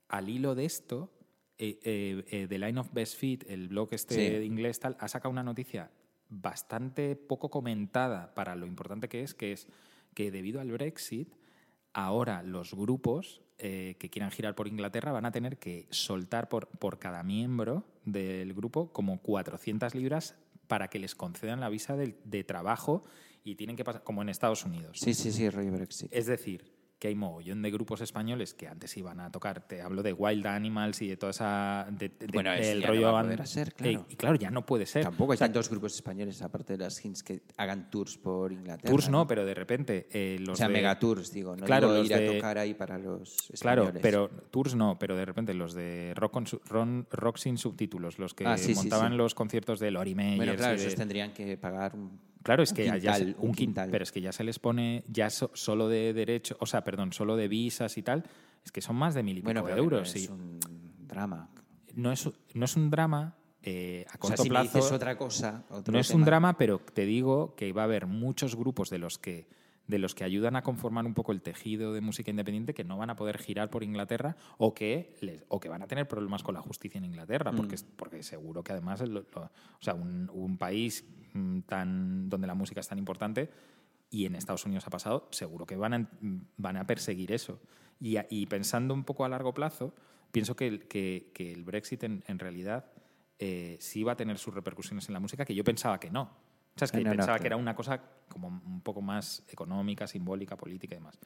al 0.10 0.30
hilo 0.30 0.56
de 0.56 0.66
esto, 0.66 1.12
eh, 1.60 1.80
eh, 1.84 2.26
eh, 2.30 2.48
The 2.48 2.58
Line 2.58 2.80
of 2.80 2.92
Best 2.94 3.18
Fit, 3.18 3.44
el 3.48 3.68
blog 3.68 3.90
este 3.92 4.16
Sí. 4.16 4.22
de 4.40 4.46
inglés, 4.46 4.80
tal, 4.80 4.98
ha 5.00 5.08
sacado 5.08 5.32
una 5.32 5.44
noticia 5.44 5.92
bastante 6.30 7.16
poco 7.16 7.50
comentada 7.52 8.34
para 8.34 8.56
lo 8.56 8.66
importante 8.66 9.08
que 9.08 9.22
es, 9.22 9.34
que 9.36 9.52
es 9.52 9.68
que 10.16 10.32
debido 10.32 10.60
al 10.62 10.72
Brexit, 10.72 11.30
ahora 11.94 12.42
los 12.42 12.74
grupos 12.74 13.42
eh, 13.58 13.96
que 14.00 14.10
quieran 14.10 14.32
girar 14.32 14.56
por 14.56 14.68
Inglaterra 14.68 15.12
van 15.12 15.26
a 15.26 15.32
tener 15.32 15.58
que 15.58 15.88
soltar 15.92 16.50
por, 16.50 16.68
por 16.68 17.00
cada 17.00 17.24
miembro 17.24 17.86
del 18.06 18.54
grupo 18.54 18.92
como 18.92 19.22
400 19.22 19.96
libras 19.96 20.36
para 20.68 20.90
que 20.90 21.00
les 21.00 21.16
concedan 21.16 21.60
la 21.60 21.70
visa 21.70 21.96
de, 21.96 22.18
de 22.26 22.44
trabajo 22.44 23.04
y 23.44 23.56
tienen 23.56 23.76
que 23.76 23.84
pasar, 23.84 24.04
como 24.04 24.22
en 24.22 24.30
Estados 24.30 24.66
Unidos. 24.66 25.00
Sí, 25.00 25.14
sí, 25.14 25.32
sí, 25.32 25.50
rollo 25.50 25.72
Brexit. 25.72 26.12
Es 26.12 26.26
decir, 26.26 26.75
que 27.00 27.10
hay 27.10 27.16
mogollón 27.16 27.62
de 27.62 27.72
grupos 27.72 28.00
españoles 28.02 28.54
que 28.54 28.68
antes 28.68 28.96
iban 28.96 29.20
a 29.20 29.30
tocar, 29.32 29.68
te 29.68 29.82
hablo 29.82 30.02
de 30.02 30.14
Wild 30.14 30.48
Animals 30.48 31.02
y 31.02 31.10
de 31.10 31.18
toda 31.18 31.32
esa... 31.32 31.88
de- 31.92 32.10
de- 32.10 32.28
Bueno, 32.34 32.52
del 32.52 32.80
ya 32.82 32.88
no 32.88 32.94
rollo 32.94 33.12
va 33.12 33.20
a 33.20 33.24
poder 33.24 33.48
ser, 33.48 33.74
claro. 33.74 34.06
y 34.10 34.16
claro, 34.16 34.36
ya 34.38 34.50
no 34.50 34.66
puede 34.66 34.86
ser. 34.86 35.04
Tampoco 35.04 35.34
hay 35.34 35.38
tantos 35.38 35.70
grupos 35.70 35.94
españoles, 35.96 36.42
aparte 36.42 36.74
de 36.78 36.80
las 36.86 37.04
hints, 37.04 37.22
que 37.22 37.42
hagan 37.58 37.90
tours 37.90 38.18
por 38.18 38.54
Inglaterra. 38.54 38.90
Tours 38.90 39.10
no, 39.10 39.28
pero 39.28 39.46
de 39.46 39.54
repente 39.54 40.08
eh, 40.12 40.38
los 40.40 40.54
O 40.54 40.56
sea, 40.56 40.68
de- 40.70 40.74
megatours, 40.74 41.32
digo. 41.34 41.56
No 41.58 41.66
Claro, 41.66 41.88
digo 41.90 42.00
los 42.00 42.10
ir 42.10 42.18
de- 42.18 42.30
a 42.30 42.34
tocar 42.34 42.58
ahí 42.58 42.74
para 42.74 42.98
los 42.98 43.36
Claro, 43.60 43.84
españoles. 43.84 44.02
pero 44.02 44.30
tours 44.52 44.76
no, 44.76 44.98
pero 44.98 45.16
de 45.18 45.26
repente 45.26 45.54
los 45.54 45.74
de 45.74 46.14
rock, 46.16 46.32
con 46.32 46.48
su- 46.48 46.60
ron- 46.60 47.08
rock 47.12 47.38
sin 47.38 47.58
subtítulos, 47.58 48.20
los 48.20 48.34
que 48.34 48.46
Ah, 48.46 48.58
sí, 48.58 48.74
montaban 48.74 49.12
sí. 49.12 49.18
los 49.18 49.36
conciertos 49.36 49.80
de 49.82 49.92
Lori 49.92 50.16
Meyers 50.16 50.38
Bueno, 50.38 50.56
claro, 50.56 50.78
de- 50.78 50.82
esos 50.84 50.96
tendrían 50.96 51.34
que 51.34 51.58
pagar 51.58 51.94
un. 51.94 52.20
Claro, 52.46 52.62
es 52.64 52.70
un 52.72 52.76
que 52.78 52.86
ya 52.86 52.94
quintal, 52.94 53.18
se- 53.18 53.26
un 53.26 53.36
un 53.50 53.52
quin- 53.52 53.56
quintal. 53.58 53.90
pero 53.92 54.04
es 54.04 54.12
que 54.12 54.22
ya 54.22 54.32
se 54.32 54.44
les 54.44 54.60
pone 54.60 55.04
ya 55.08 55.30
so- 55.32 55.50
solo 55.56 55.90
de 55.90 56.14
derecho, 56.14 56.56
o 56.60 56.66
sea, 56.68 56.84
perdón, 56.84 57.12
solo 57.12 57.36
de 57.36 57.48
visas 57.48 57.98
y 57.98 58.04
tal, 58.04 58.24
es 58.64 58.72
que 58.72 58.82
son 58.82 58.96
más 58.96 59.14
de 59.16 59.24
mil 59.24 59.40
y 59.40 59.42
Bueno, 59.42 59.62
pico 59.62 59.70
pero 59.72 59.84
euros. 59.84 60.14
no 60.16 60.22
es 60.22 60.30
un 60.30 60.60
drama. 61.08 61.50
no, 61.96 62.12
es, 62.12 62.30
no 62.54 62.66
es 62.66 62.76
un 62.76 62.90
drama 62.92 63.36
eh, 63.68 64.06
a 64.08 64.10
O 64.10 64.12
sea, 64.12 64.20
corto 64.20 64.44
si 64.44 64.50
me 64.50 64.54
plazo. 64.60 64.78
dices 64.78 64.92
otra 64.92 65.18
cosa. 65.18 65.66
no 65.92 65.98
es 66.00 66.10
un 66.12 66.18
tema- 66.18 66.26
drama, 66.28 66.58
pero 66.58 66.78
te 66.80 67.06
digo 67.08 67.56
que 67.56 67.74
va 67.74 67.82
a 67.82 67.86
haber 67.86 68.06
muchos 68.06 68.56
grupos 68.56 68.92
de 68.92 69.00
los 69.00 69.18
que 69.18 69.48
de 69.88 70.00
los 70.00 70.16
que 70.16 70.24
ayudan 70.24 70.56
a 70.56 70.64
conformar 70.64 71.06
un 71.06 71.14
poco 71.14 71.32
el 71.32 71.42
tejido 71.42 71.94
de 71.94 72.02
música 72.02 72.32
independiente 72.32 72.74
que 72.74 72.84
no 72.84 72.98
van 72.98 73.10
a 73.12 73.16
poder 73.16 73.38
girar 73.38 73.70
por 73.70 73.84
Inglaterra 73.84 74.36
o 74.58 74.74
que 74.74 75.14
les- 75.22 75.44
o 75.48 75.60
que 75.60 75.70
van 75.70 75.82
a 75.84 75.88
tener 75.88 76.08
problemas 76.08 76.42
con 76.44 76.56
la 76.56 76.62
justicia 76.62 76.98
en 76.98 77.06
Inglaterra 77.06 77.52
Mm. 77.52 77.56
porque 77.56 77.76
es- 77.76 77.84
porque 77.84 78.24
seguro 78.24 78.64
que 78.64 78.72
además 78.72 79.02
lo- 79.02 79.22
lo- 79.22 79.42
o 79.42 79.82
sea 79.82 79.94
un, 79.94 80.30
un 80.34 80.58
país 80.58 81.06
mm, 81.34 81.60
tan 81.62 82.30
donde 82.30 82.48
la 82.48 82.56
música 82.56 82.80
es 82.80 82.88
tan 82.88 82.98
importante 82.98 83.50
y 84.10 84.26
en 84.26 84.36
Estados 84.36 84.66
Unidos 84.66 84.88
ha 84.88 84.90
pasado 84.90 85.28
seguro 85.32 85.66
que 85.66 85.76
van 85.76 85.94
a, 85.94 86.10
van 86.58 86.78
a 86.78 86.88
perseguir 86.88 87.32
eso 87.32 87.60
y, 88.00 88.46
pensando 88.48 88.94
un 88.94 89.04
poco 89.04 89.24
a 89.26 89.30
largo 89.30 89.54
plazo 89.54 89.94
pienso 90.32 90.56
que 90.56 90.68
el, 90.68 90.88
que, 90.88 91.32
que 91.34 91.52
el 91.54 91.64
Brexit 91.64 92.04
en, 92.04 92.24
en 92.28 92.40
realidad 92.40 92.92
eh, 93.40 93.78
sí 93.80 94.04
va 94.04 94.14
a 94.14 94.16
tener 94.16 94.38
sus 94.38 94.54
repercusiones 94.54 95.08
en 95.10 95.14
la 95.14 95.20
música 95.20 95.44
que 95.46 95.54
yo 95.56 95.64
pensaba 95.64 96.00
que 96.00 96.10
no. 96.10 96.32
O 96.76 96.80
sea, 96.80 96.86
es 96.88 96.92
que 96.92 96.98
No, 97.02 97.12
no, 97.12 97.16
pensaba 97.18 97.40
que 97.40 97.48
era 97.48 97.56
una 97.58 97.74
cosa 97.76 98.02
como 98.28 98.48
un 98.50 98.82
poco 98.82 99.02
más 99.02 99.44
económica, 99.50 100.08
simbólica, 100.08 100.58
política 100.58 100.96
y 100.96 100.98
demás. 100.98 101.18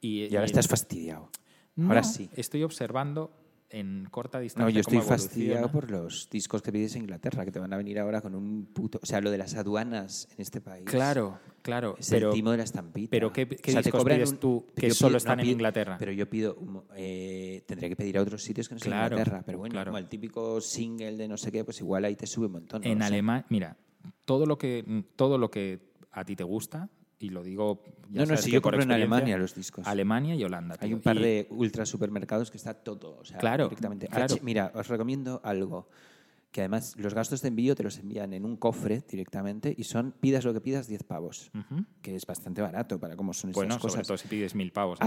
Y, 0.00 0.24
Y 0.24 0.36
ahora 0.36 0.42
y- 0.42 0.50
estás 0.50 0.68
fastidiado. 0.68 1.30
No, 1.76 1.88
Ahora 1.88 2.02
sí. 2.02 2.28
Estoy 2.36 2.62
observando 2.62 3.32
en 3.70 4.06
corta 4.10 4.38
distancia. 4.38 4.64
No, 4.66 4.70
yo 4.70 4.80
estoy 4.80 5.00
fastidiado 5.00 5.70
por 5.70 5.90
los 5.90 6.28
discos 6.28 6.60
que 6.60 6.70
pides 6.70 6.94
en 6.96 7.02
Inglaterra, 7.04 7.46
que 7.46 7.50
te 7.52 7.58
van 7.58 7.72
a 7.72 7.78
venir 7.78 7.98
ahora 7.98 8.20
con 8.20 8.34
un 8.34 8.66
puto... 8.66 9.00
O 9.02 9.06
sea, 9.06 9.22
lo 9.22 9.30
de 9.30 9.38
las 9.38 9.54
aduanas 9.54 10.28
en 10.32 10.42
este 10.42 10.60
país. 10.60 10.84
Claro, 10.84 11.38
claro. 11.62 11.96
Es 11.98 12.10
pero, 12.10 12.28
el 12.28 12.34
timo 12.34 12.50
de 12.50 12.58
la 12.58 12.64
estampita. 12.64 13.08
pero 13.10 13.32
¿qué- 13.32 13.48
qué 13.48 13.54
O 13.54 13.72
sea, 13.72 13.80
te 13.80 13.84
discos 13.86 14.00
cobran 14.02 14.18
pides 14.18 14.32
un- 14.32 14.36
tú 14.36 14.66
que 14.76 14.90
solo 14.90 15.12
pido- 15.12 15.16
están 15.16 15.40
en 15.40 15.44
pido- 15.44 15.52
Inglaterra? 15.52 15.96
Pero 15.98 16.12
yo 16.12 16.28
pido... 16.28 16.58
eh, 16.96 17.64
tendría 17.66 17.88
que 17.88 17.96
pedir 17.96 18.18
a 18.18 18.20
otros 18.22 18.42
sitios 18.42 18.68
que 18.68 18.74
no 18.74 18.78
sean 18.78 18.90
Claro, 18.92 19.16
Inglaterra. 19.16 19.42
Pero 19.46 19.56
bueno, 19.56 19.72
claro. 19.72 19.90
como 19.92 19.98
el 19.98 20.08
típico 20.10 20.60
single 20.60 21.16
de 21.16 21.28
no 21.28 21.38
sé 21.38 21.50
qué, 21.50 21.64
pues 21.64 21.80
igual 21.80 22.04
ahí 22.04 22.14
te 22.16 22.26
sube 22.26 22.46
un 22.46 22.52
montón. 22.52 22.82
no 22.82 22.88
en 22.90 22.98
lo 22.98 23.04
sé. 23.06 23.08
Alemania, 23.14 23.46
mira, 23.48 23.76
todo 24.24 24.46
lo 24.46 24.58
que 24.58 25.04
todo 25.16 25.38
lo 25.38 25.50
que 25.50 25.92
a 26.10 26.24
ti 26.24 26.36
te 26.36 26.44
gusta 26.44 26.88
y 27.18 27.30
lo 27.30 27.42
digo 27.42 27.82
ya 28.10 28.24
No, 28.24 28.32
no, 28.32 28.36
si 28.36 28.50
yo 28.50 28.60
compro 28.60 28.82
en 28.82 28.90
Alemania 28.92 29.38
los 29.38 29.54
discos. 29.54 29.86
Alemania 29.86 30.34
y 30.34 30.42
Holanda. 30.44 30.76
Hay 30.80 30.88
tío. 30.88 30.96
un 30.96 31.02
par 31.02 31.16
Y- 31.16 31.22
de 31.22 31.46
ultra 31.50 31.86
supermercados 31.86 32.50
que 32.50 32.56
está 32.56 32.74
todo. 32.74 33.18
O 33.20 33.24
sea, 33.24 33.38
Claro, 33.38 33.64
directamente. 33.68 34.08
claro. 34.08 34.24
H- 34.34 34.40
mira, 34.42 34.72
os 34.74 34.88
recomiendo 34.88 35.40
algo. 35.44 35.88
Que 36.50 36.60
además 36.60 36.94
los 36.98 37.14
gastos 37.14 37.40
de 37.40 37.48
envío 37.48 37.74
te 37.74 37.82
los 37.82 37.96
envían 37.98 38.34
en 38.34 38.44
un 38.44 38.56
cofre 38.58 39.02
directamente 39.08 39.74
y 39.74 39.84
son, 39.84 40.12
pidas 40.20 40.44
lo 40.44 40.52
que 40.52 40.60
pidas, 40.60 40.86
10 40.86 41.02
pavos. 41.04 41.50
Que 42.02 42.14
es 42.14 42.26
bastante 42.26 42.60
barato 42.60 42.98
para 43.00 43.16
cómo 43.16 43.32
son 43.32 43.52
Bueno, 43.52 43.76
estas 43.76 43.82
sobre 43.90 43.92
cosas. 44.02 44.06
todo 44.08 44.18
si 44.18 44.28
pides 44.28 44.54
mil 44.54 44.70
pavos. 44.70 44.98
en 45.00 45.06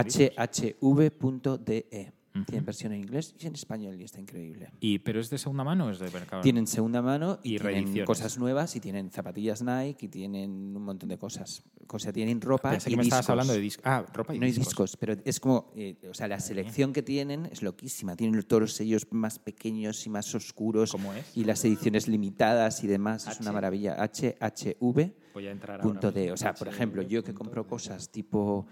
discos. 2.35 2.51
Tienen 2.51 2.65
versión 2.65 2.93
en 2.93 2.99
inglés 3.01 3.35
y 3.39 3.47
en 3.47 3.53
español 3.55 3.99
y 3.99 4.03
está 4.03 4.19
increíble. 4.19 4.71
Y, 4.79 4.99
¿Pero 4.99 5.19
es 5.19 5.29
de 5.29 5.37
segunda 5.37 5.63
mano 5.63 5.87
o 5.87 5.89
es 5.89 5.99
de 5.99 6.09
mercado? 6.11 6.41
Tienen 6.41 6.67
segunda 6.67 7.01
mano 7.01 7.39
y, 7.43 7.55
Y 7.55 7.59
tienen 7.59 8.05
cosas 8.05 8.37
nuevas 8.37 8.75
y 8.75 8.79
tienen 8.79 9.11
zapatillas 9.11 9.61
Nike 9.63 10.05
y 10.05 10.09
tienen 10.09 10.75
un 10.75 10.83
montón 10.83 11.09
de 11.09 11.17
cosas. 11.17 11.63
O 11.87 11.99
sea, 11.99 12.11
tienen 12.11 12.41
ropa 12.41 12.71
Pensé 12.71 12.89
y 12.89 12.93
que 12.93 12.97
me 12.97 13.03
estabas 13.03 13.23
discos. 13.23 13.29
hablando 13.29 13.53
de 13.53 13.59
discos. 13.59 13.85
Ah, 13.85 14.05
ropa 14.13 14.35
y 14.35 14.39
no 14.39 14.45
hay 14.45 14.51
discos. 14.51 14.67
discos, 14.67 14.97
pero 14.97 15.15
es 15.23 15.39
como, 15.39 15.71
eh, 15.75 15.95
o 16.09 16.13
sea, 16.13 16.27
la 16.27 16.39
selección 16.39 16.93
que 16.93 17.03
tienen 17.03 17.45
es 17.45 17.61
loquísima. 17.61 18.15
Tienen 18.15 18.41
todos 18.43 18.61
los 18.61 18.73
sellos 18.73 19.07
más 19.11 19.39
pequeños 19.39 20.05
y 20.05 20.09
más 20.09 20.33
oscuros. 20.35 20.91
¿Cómo 20.91 21.13
es? 21.13 21.37
Y 21.37 21.45
las 21.45 21.63
ediciones 21.63 22.07
limitadas 22.07 22.83
y 22.83 22.87
demás. 22.87 23.27
Es 23.27 23.39
una 23.39 23.51
maravilla. 23.51 23.95
HHV. 23.97 25.11
Voy 25.33 25.47
a 25.47 25.51
entrar 25.51 25.81
punto 25.81 26.11
D. 26.11 26.31
O 26.31 26.37
sea, 26.37 26.53
por 26.53 26.67
ejemplo, 26.67 27.01
yo 27.01 27.23
que 27.23 27.33
compro 27.33 27.67
cosas 27.67 28.09
tipo 28.09 28.65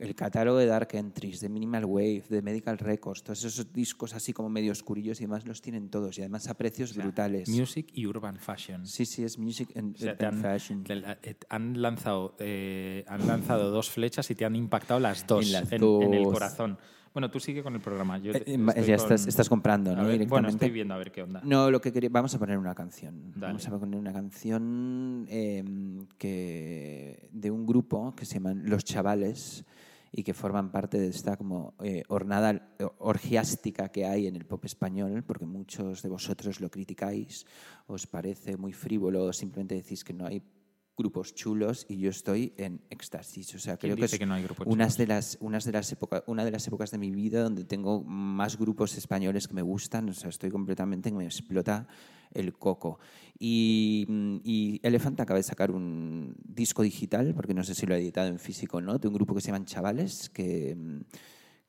el 0.00 0.14
catálogo 0.14 0.58
de 0.58 0.66
Dark 0.66 0.88
Entries, 0.92 1.40
de 1.40 1.48
Minimal 1.48 1.84
Wave, 1.84 2.24
de 2.28 2.42
Medical 2.42 2.78
Records, 2.78 3.22
todos 3.22 3.44
esos 3.44 3.72
discos 3.72 4.14
así 4.14 4.32
como 4.32 4.48
medio 4.48 4.72
oscurillos 4.72 5.20
y 5.20 5.24
demás 5.24 5.46
los 5.46 5.62
tienen 5.62 5.88
todos 5.88 6.18
y 6.18 6.22
además 6.22 6.48
a 6.48 6.54
precios 6.54 6.90
O 6.90 6.94
sea, 6.94 7.04
brutales. 7.04 7.48
Music 7.48 7.88
y 7.92 8.06
Urban 8.06 8.36
Fashion. 8.38 8.86
Sí, 8.86 9.06
sí, 9.06 9.22
es 9.24 9.38
Music 9.38 9.70
and, 9.76 9.94
O 9.94 9.98
sea, 9.98 10.10
and 10.10 10.18
te 10.18 10.26
han, 10.26 10.40
Fashion. 10.40 10.84
te 10.84 10.94
eh, 11.22 11.36
han 11.48 11.80
lanzado, 11.80 12.34
eh, 12.40 13.04
han 13.06 13.26
lanzado 13.26 13.70
dos 13.70 13.90
flechas 13.90 14.30
y 14.30 14.34
te 14.34 14.44
han 14.44 14.56
impactado 14.56 14.98
las 15.00 15.26
dos 15.26 15.46
En 15.46 15.52
las 15.52 15.72
en, 15.72 15.82
en 15.82 16.14
el 16.14 16.24
corazón. 16.24 16.78
Bueno, 17.12 17.30
tú 17.30 17.38
sigue 17.38 17.62
con 17.62 17.76
el 17.76 17.80
programa. 17.80 18.18
Yo 18.18 18.32
Eh, 18.34 18.42
ya 18.84 18.96
con- 18.96 19.12
estás, 19.12 19.48
comprando, 19.48 19.94
¿no? 19.94 20.04
ver, 20.04 20.26
bueno, 20.26 20.48
estoy 20.48 20.70
viendo 20.70 20.94
a 20.94 20.96
ver 20.96 21.12
qué 21.12 21.22
onda. 21.22 21.40
No, 21.44 21.70
lo 21.70 21.80
que 21.80 21.92
quería. 21.92 22.10
Vamos 22.10 22.34
a 22.34 22.40
poner 22.40 22.58
una 22.58 22.74
canción. 22.74 23.30
Dale. 23.36 23.46
Vamos 23.52 23.68
a 23.68 23.78
poner 23.78 24.00
una 24.00 24.12
canción 24.12 25.24
eh, 25.30 25.62
que 26.18 27.28
de 27.32 27.50
un 27.52 27.66
grupo 27.66 28.14
que 28.16 28.24
se 28.24 28.34
llaman 28.34 28.62
Los 28.68 28.84
Chavales 28.84 29.64
y 30.16 30.22
que 30.22 30.32
forman 30.32 30.70
parte 30.70 31.00
de 31.00 31.08
esta 31.08 31.36
como 31.36 31.74
eh, 31.82 32.04
hornada 32.06 32.74
eh, 32.78 32.86
orgiástica 32.98 33.88
que 33.90 34.06
hay 34.06 34.28
en 34.28 34.36
el 34.36 34.46
pop 34.46 34.64
español, 34.64 35.24
porque 35.26 35.44
muchos 35.44 36.02
de 36.02 36.08
vosotros 36.08 36.60
lo 36.60 36.70
criticáis, 36.70 37.44
os 37.88 38.06
parece 38.06 38.56
muy 38.56 38.72
frívolo, 38.72 39.32
simplemente 39.32 39.74
decís 39.74 40.04
que 40.04 40.14
no 40.14 40.26
hay 40.26 40.40
grupos 40.96 41.34
chulos 41.34 41.86
y 41.88 41.98
yo 41.98 42.10
estoy 42.10 42.52
en 42.56 42.80
éxtasis. 42.90 43.54
O 43.54 43.58
sea, 43.58 43.76
¿Quién 43.76 43.94
creo 43.94 44.08
que 44.08 44.14
es 44.14 44.18
que 44.18 44.26
no 44.26 44.34
hay 44.34 44.42
grupos 44.44 44.66
unas 44.68 44.96
de 44.96 45.06
las, 45.06 45.38
unas 45.40 45.64
de 45.64 45.72
las 45.72 45.90
época- 45.92 46.22
una 46.26 46.44
de 46.44 46.50
las 46.50 46.66
épocas 46.66 46.90
de 46.90 46.98
mi 46.98 47.10
vida 47.10 47.42
donde 47.42 47.64
tengo 47.64 48.02
más 48.04 48.56
grupos 48.58 48.96
españoles 48.96 49.48
que 49.48 49.54
me 49.54 49.62
gustan. 49.62 50.08
O 50.08 50.14
sea, 50.14 50.30
estoy 50.30 50.50
completamente, 50.50 51.10
me 51.12 51.24
explota 51.24 51.86
el 52.32 52.52
coco. 52.54 52.98
Y, 53.38 54.06
mm, 54.08 54.36
y 54.44 54.80
Elephant 54.82 55.20
acaba 55.20 55.38
de 55.38 55.42
sacar 55.44 55.70
un 55.70 56.34
disco 56.44 56.82
digital, 56.82 57.34
porque 57.34 57.54
no 57.54 57.64
sé 57.64 57.74
si 57.74 57.86
lo 57.86 57.94
ha 57.94 57.98
editado 57.98 58.28
en 58.28 58.38
físico 58.38 58.78
o 58.78 58.80
no, 58.80 58.98
de 58.98 59.08
un 59.08 59.14
grupo 59.14 59.34
que 59.34 59.40
se 59.40 59.48
llaman 59.48 59.64
Chavales, 59.66 60.30
que, 60.30 60.74
mm, 60.76 61.00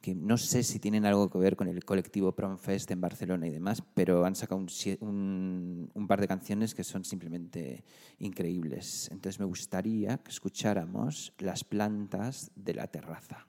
que 0.06 0.14
no 0.14 0.38
sé 0.38 0.62
si 0.62 0.78
tienen 0.78 1.04
algo 1.08 1.32
que 1.32 1.40
ver 1.40 1.56
con 1.56 1.68
el 1.68 1.84
colectivo 1.84 2.36
Promfest 2.36 2.92
en 2.92 3.02
Barcelona 3.02 3.48
y 3.48 3.50
demás, 3.50 3.82
pero 3.96 4.24
han 4.24 4.36
sacado 4.36 4.62
un, 4.62 5.90
un 5.92 6.08
par 6.08 6.22
de 6.22 6.28
canciones 6.28 6.76
que 6.76 6.84
son 6.84 7.04
simplemente 7.04 7.84
increíbles. 8.20 9.10
Entonces 9.12 9.40
me 9.40 9.48
gustaría 9.48 10.20
que 10.20 10.30
escucháramos 10.30 11.34
Las 11.40 11.64
plantas 11.64 12.52
de 12.56 12.76
la 12.76 12.86
terraza. 12.86 13.48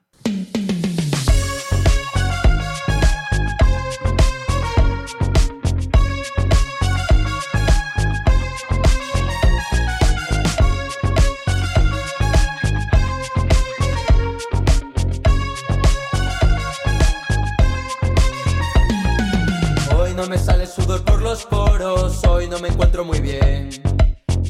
No 22.57 22.63
me 22.63 22.69
encuentro 22.69 23.05
muy 23.05 23.19
bien. 23.19 23.69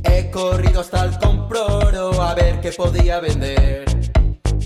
He 0.04 0.32
corrido 0.32 0.80
hasta 0.80 1.04
el 1.04 1.18
comproro 1.20 2.22
a 2.22 2.34
ver 2.36 2.62
qué 2.62 2.72
podía 2.72 3.20
vender. 3.20 3.84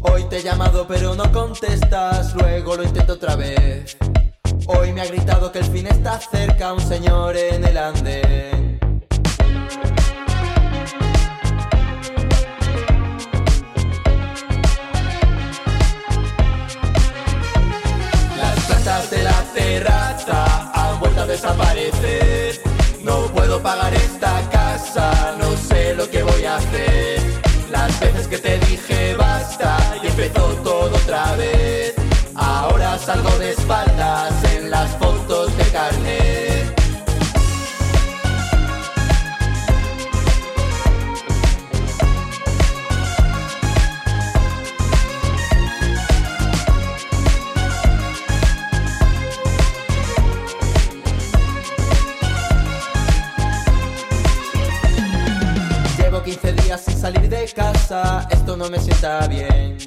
Hoy 0.01 0.25
te 0.25 0.37
he 0.37 0.43
llamado 0.43 0.85
pero 0.87 1.15
no 1.15 1.31
contestas, 1.31 2.35
luego 2.35 2.75
lo 2.75 2.83
intento 2.83 3.13
otra 3.13 3.35
vez. 3.35 3.97
Hoy 4.67 4.93
me 4.93 5.01
ha 5.01 5.05
gritado 5.05 5.51
que 5.51 5.59
el 5.59 5.65
fin 5.65 5.87
está 5.87 6.19
cerca, 6.19 6.73
un 6.73 6.81
señor 6.81 7.35
en 7.35 7.65
el 7.65 7.77
andén. 7.77 8.80
Pagar 23.59 23.93
esta 23.93 24.49
casa, 24.49 25.35
no 25.37 25.57
sé 25.57 25.93
lo 25.95 26.09
que 26.09 26.23
voy 26.23 26.45
a 26.45 26.55
hacer. 26.55 27.19
Las 27.69 27.99
veces 27.99 28.27
que 28.27 28.37
te 28.37 28.59
dije 28.59 29.15
basta 29.15 29.30
esto 58.29 58.55
no 58.55 58.69
me 58.69 58.79
sienta 58.79 59.27
bien. 59.27 59.77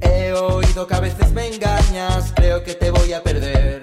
He 0.00 0.32
oído 0.32 0.84
que 0.84 0.94
a 0.94 1.00
veces 1.00 1.30
me 1.30 1.46
engañas, 1.46 2.32
creo 2.34 2.64
que 2.64 2.74
te 2.74 2.90
voy 2.90 3.12
a 3.12 3.22
perder. 3.22 3.82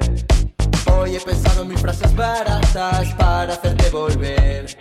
Hoy 0.91 1.15
he 1.15 1.19
pensado 1.21 1.61
en 1.61 1.69
mil 1.69 1.77
frases 1.77 2.13
baratas 2.13 3.13
para 3.13 3.53
hacerte 3.53 3.89
volver. 3.89 4.77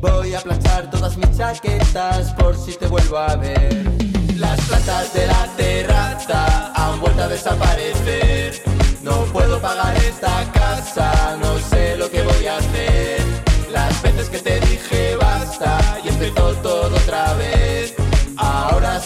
Voy 0.00 0.34
a 0.34 0.40
planchar 0.40 0.88
todas 0.90 1.14
mis 1.18 1.36
chaquetas 1.36 2.32
por 2.34 2.56
si 2.56 2.72
te 2.72 2.86
vuelvo 2.86 3.18
a 3.18 3.36
ver. 3.36 3.84
Las 4.36 4.58
plantas 4.62 5.12
de 5.12 5.26
la 5.26 5.46
terraza 5.58 6.72
han 6.74 7.00
vuelto 7.00 7.22
a 7.24 7.28
desaparecer. 7.28 8.62
No 9.02 9.24
puedo 9.26 9.60
pagar 9.60 9.94
esta 9.98 10.50
casa, 10.52 11.36
no 11.38 11.58
sé 11.58 11.96
lo 11.98 12.10
que 12.10 12.22
voy 12.22 12.46
a 12.46 12.56
hacer. 12.56 13.20
Las 13.70 14.00
veces 14.00 14.30
que 14.30 14.38
te 14.38 14.58
dije 14.60 15.16
basta 15.16 15.98
y 16.02 16.08
empezó 16.08 16.54
todo 16.62 16.96
otra 16.96 17.34
vez. 17.34 17.59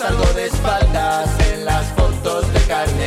Salgo 0.04 0.34
de 0.34 0.44
espaldas 0.44 1.30
en 1.48 1.64
las 1.64 1.86
fotos 1.94 2.52
de 2.52 2.60
carnet. 2.68 3.03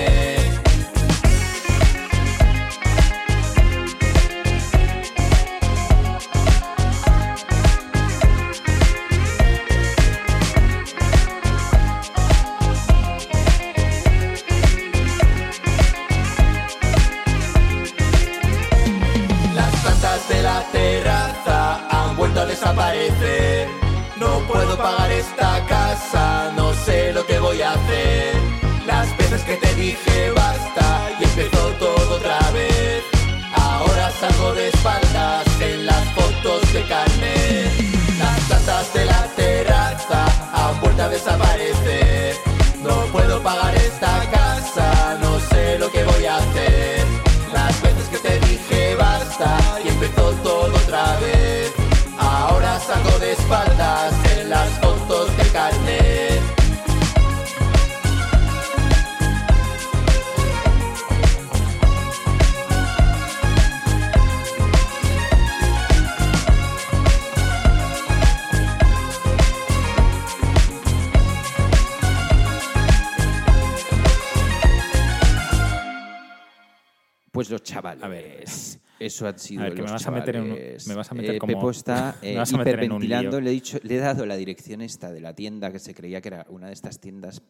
Eso 79.29 79.35
han 79.35 79.39
sido 79.39 79.61
A 79.61 79.65
ver, 79.65 79.73
que 79.75 79.81
me 79.83 79.91
vas 79.91 80.07
a 80.07 80.11
meter 80.11 80.35
en 80.35 80.41
un- 80.43 80.47
chavales. 80.49 80.87
me 80.87 80.95
vas 80.95 81.11
a 81.11 81.15
meter 81.15 81.35
Eh, 81.35 81.39
como- 81.39 81.53
Pepo 81.53 81.71
está 81.71 82.15
eh, 82.21 82.43
hiperventilando. 82.51 83.41
Le 83.41 83.49
he, 83.49 83.53
dicho, 83.53 83.77
le 83.83 83.95
he 83.95 83.99
dado 83.99 84.25
la 84.25 84.35
dirección 84.35 84.81
esta 84.81 85.11
de 85.11 85.19
la 85.21 85.33
tienda 85.35 85.71
que 85.71 85.79
se 85.79 85.93
creía 85.93 86.21
que 86.21 86.27
era 86.29 86.45
una 86.49 86.67
de 86.67 86.73
estas 86.73 86.99
tiendas 86.99 87.41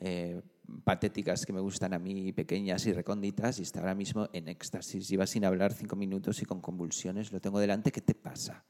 eh, 0.00 0.42
patéticas 0.84 1.46
que 1.46 1.52
me 1.52 1.60
gustan 1.60 1.94
a 1.94 1.98
mí, 1.98 2.32
pequeñas 2.32 2.84
y 2.86 2.92
recónditas, 2.92 3.58
y 3.58 3.62
está 3.62 3.80
ahora 3.80 3.94
mismo 3.94 4.28
en 4.32 4.48
éxtasis. 4.48 5.08
Lleva 5.08 5.26
sin 5.26 5.44
hablar 5.44 5.72
cinco 5.72 5.96
minutos 5.96 6.42
y 6.42 6.44
con 6.44 6.60
convulsiones. 6.60 7.32
Lo 7.32 7.40
tengo 7.40 7.58
delante. 7.60 7.90
¿Qué 7.92 8.00
te 8.02 8.14
pasa? 8.14 8.64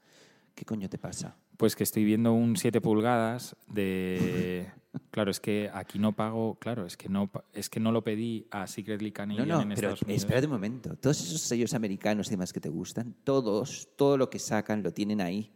¿Qué 0.57 0.65
coño 0.65 0.89
te 0.89 0.97
pasa? 0.97 1.37
Pues 1.55 1.75
que 1.75 1.83
estoy 1.83 2.03
viendo 2.03 2.33
un 2.33 2.57
7 2.57 2.81
pulgadas 2.81 3.55
de... 3.67 4.67
Claro, 5.11 5.29
es 5.29 5.39
que 5.39 5.69
aquí 5.71 5.99
no 5.99 6.15
pago... 6.15 6.57
Claro, 6.59 6.87
es 6.87 6.97
que 6.97 7.07
no, 7.07 7.29
es 7.53 7.69
que 7.69 7.79
no 7.79 7.91
lo 7.91 8.03
pedí 8.03 8.47
a 8.49 8.65
Secretly 8.65 9.09
No, 9.09 9.13
Canadian 9.13 9.47
no, 9.47 9.61
en 9.61 9.69
pero 9.69 9.89
Estados 9.89 10.01
Unidos. 10.01 10.23
espérate 10.23 10.47
un 10.47 10.53
momento. 10.53 10.95
Todos 10.95 11.21
esos 11.21 11.41
sellos 11.41 11.75
americanos 11.75 12.27
y 12.27 12.29
demás 12.31 12.51
que 12.51 12.59
te 12.59 12.69
gustan, 12.69 13.15
todos, 13.23 13.89
todo 13.95 14.17
lo 14.17 14.31
que 14.31 14.39
sacan 14.39 14.81
lo 14.81 14.91
tienen 14.91 15.21
ahí. 15.21 15.53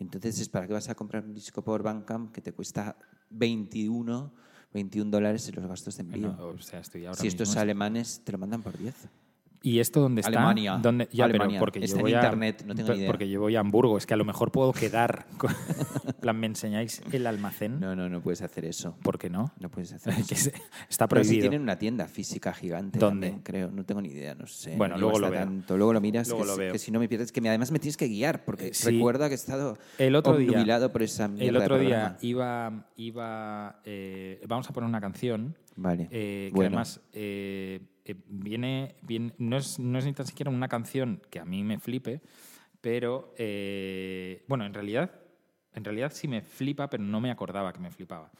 Entonces, 0.00 0.48
¿para 0.48 0.66
qué 0.66 0.72
vas 0.72 0.88
a 0.88 0.96
comprar 0.96 1.24
un 1.24 1.32
disco 1.32 1.62
por 1.62 1.84
Bandcamp 1.84 2.32
que 2.32 2.40
te 2.40 2.52
cuesta 2.52 2.96
21, 3.30 4.34
21 4.74 5.10
dólares 5.12 5.48
en 5.48 5.54
los 5.54 5.66
gastos 5.66 5.96
de 5.96 6.02
envío? 6.02 6.32
No, 6.36 6.46
o 6.48 6.58
sea, 6.58 6.80
estoy 6.80 7.06
ahora 7.06 7.20
si 7.20 7.28
estos 7.28 7.56
alemanes 7.56 8.22
te 8.24 8.32
lo 8.32 8.38
mandan 8.38 8.62
por 8.62 8.76
10. 8.76 8.96
¿Y 9.62 9.78
esto 9.80 10.00
dónde 10.00 10.22
está? 10.22 10.30
Alemania. 10.30 10.78
¿Dónde? 10.80 11.04
Ya, 11.12 11.26
pero 11.26 11.36
Alemania. 11.42 11.58
porque 11.60 11.80
Está 11.80 12.00
yo 12.00 12.06
en 12.08 12.14
a- 12.14 12.18
internet, 12.18 12.64
no 12.66 12.74
tengo 12.74 12.92
ni 12.92 12.98
idea. 13.00 13.06
Porque 13.08 13.28
yo 13.28 13.40
voy 13.40 13.56
a 13.56 13.60
Hamburgo, 13.60 13.98
es 13.98 14.06
que 14.06 14.14
a 14.14 14.16
lo 14.16 14.24
mejor 14.24 14.50
puedo 14.52 14.72
quedar. 14.72 15.26
con- 15.36 15.50
en 16.06 16.14
plan, 16.14 16.38
¿me 16.40 16.46
enseñáis 16.46 17.02
el 17.12 17.26
almacén? 17.26 17.78
No, 17.78 17.94
no, 17.94 18.08
no 18.08 18.22
puedes 18.22 18.40
hacer 18.42 18.64
eso. 18.64 18.96
¿Por 19.02 19.18
qué 19.18 19.28
no? 19.28 19.52
No 19.60 19.70
puedes 19.70 19.92
hacer 19.92 20.14
eso. 20.30 20.50
está 20.88 21.06
Pero 21.08 21.22
sí 21.24 21.28
prohibido. 21.28 21.42
tienen 21.50 21.62
una 21.62 21.78
tienda 21.78 22.06
física 22.08 22.52
gigante. 22.54 22.98
¿Dónde? 22.98 23.28
también, 23.28 23.42
creo, 23.44 23.70
no 23.70 23.84
tengo 23.84 24.00
ni 24.00 24.08
idea, 24.08 24.34
no 24.34 24.46
sé. 24.46 24.76
Bueno, 24.76 24.94
no 24.94 25.00
luego 25.02 25.18
lo 25.18 25.30
veo. 25.30 25.40
tanto. 25.40 25.76
Luego 25.76 25.92
lo 25.92 26.00
miras, 26.00 26.28
Luego 26.28 26.42
que, 26.44 26.48
lo 26.48 26.54
si- 26.54 26.60
veo. 26.60 26.72
que 26.72 26.78
si 26.78 26.90
no 26.90 26.98
me 26.98 27.08
pierdes, 27.08 27.30
que 27.30 27.46
además 27.46 27.70
me 27.70 27.78
tienes 27.78 27.96
que 27.98 28.08
guiar, 28.08 28.44
porque 28.44 28.68
Eh, 28.68 28.74
sí. 28.74 28.90
recuerda 28.90 29.28
que 29.28 29.34
he 29.34 29.36
estado 29.36 29.76
El 29.98 30.16
otro 30.16 30.36
día- 30.38 30.88
por 30.90 31.02
esa 31.02 31.28
mierda 31.28 31.46
El 31.46 31.54
de 31.54 31.58
otro 31.60 31.78
día 31.78 32.16
iba, 32.22 32.86
iba 32.96 33.80
eh, 33.84 34.40
vamos 34.48 34.68
a 34.70 34.72
poner 34.72 34.88
una 34.88 35.00
canción 35.00 35.56
Vale, 35.76 36.08
eh, 36.10 36.48
que 36.50 36.54
bueno. 36.54 36.68
además 36.68 37.00
eh, 37.12 37.80
viene, 38.26 38.96
viene 39.02 39.32
no, 39.38 39.56
es, 39.56 39.78
no 39.78 39.98
es 39.98 40.04
ni 40.04 40.12
tan 40.12 40.26
siquiera 40.26 40.50
una 40.50 40.68
canción 40.68 41.20
que 41.30 41.38
a 41.40 41.44
mí 41.44 41.62
me 41.64 41.78
flipe, 41.78 42.20
pero 42.80 43.34
eh, 43.36 44.44
bueno, 44.48 44.64
en 44.64 44.74
realidad, 44.74 45.10
en 45.74 45.84
realidad 45.84 46.12
sí 46.14 46.28
me 46.28 46.42
flipa, 46.42 46.88
pero 46.88 47.02
no 47.02 47.20
me 47.20 47.30
acordaba 47.30 47.72
que 47.72 47.80
me 47.80 47.90
flipaba. 47.90 48.30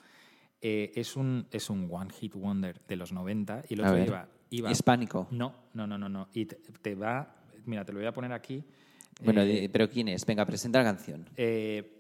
Eh, 0.63 0.93
es, 0.95 1.17
un, 1.17 1.47
es 1.51 1.71
un 1.71 1.89
One 1.91 2.11
Hit 2.13 2.35
Wonder 2.35 2.81
de 2.87 2.97
los 2.97 3.13
90 3.13 3.65
y 3.69 3.75
el 3.75 3.81
otro 3.81 3.99
iba, 4.05 4.29
iba... 4.51 4.71
Hispánico. 4.71 5.27
No, 5.31 5.55
no, 5.75 5.87
no, 5.87 5.97
no, 5.97 6.09
no. 6.09 6.29
Y 6.35 6.47
te, 6.47 6.57
te 6.57 6.95
va... 6.95 7.35
Mira, 7.65 7.85
te 7.85 7.93
lo 7.93 7.99
voy 7.99 8.07
a 8.07 8.13
poner 8.13 8.33
aquí. 8.33 8.63
Bueno, 9.23 9.43
Eh, 9.43 9.69
pero 9.73 9.89
¿quién 9.89 10.09
es? 10.09 10.25
Venga, 10.27 10.45
presenta 10.47 10.79
la 10.79 10.85
canción. 10.85 11.29
eh, 11.37 11.97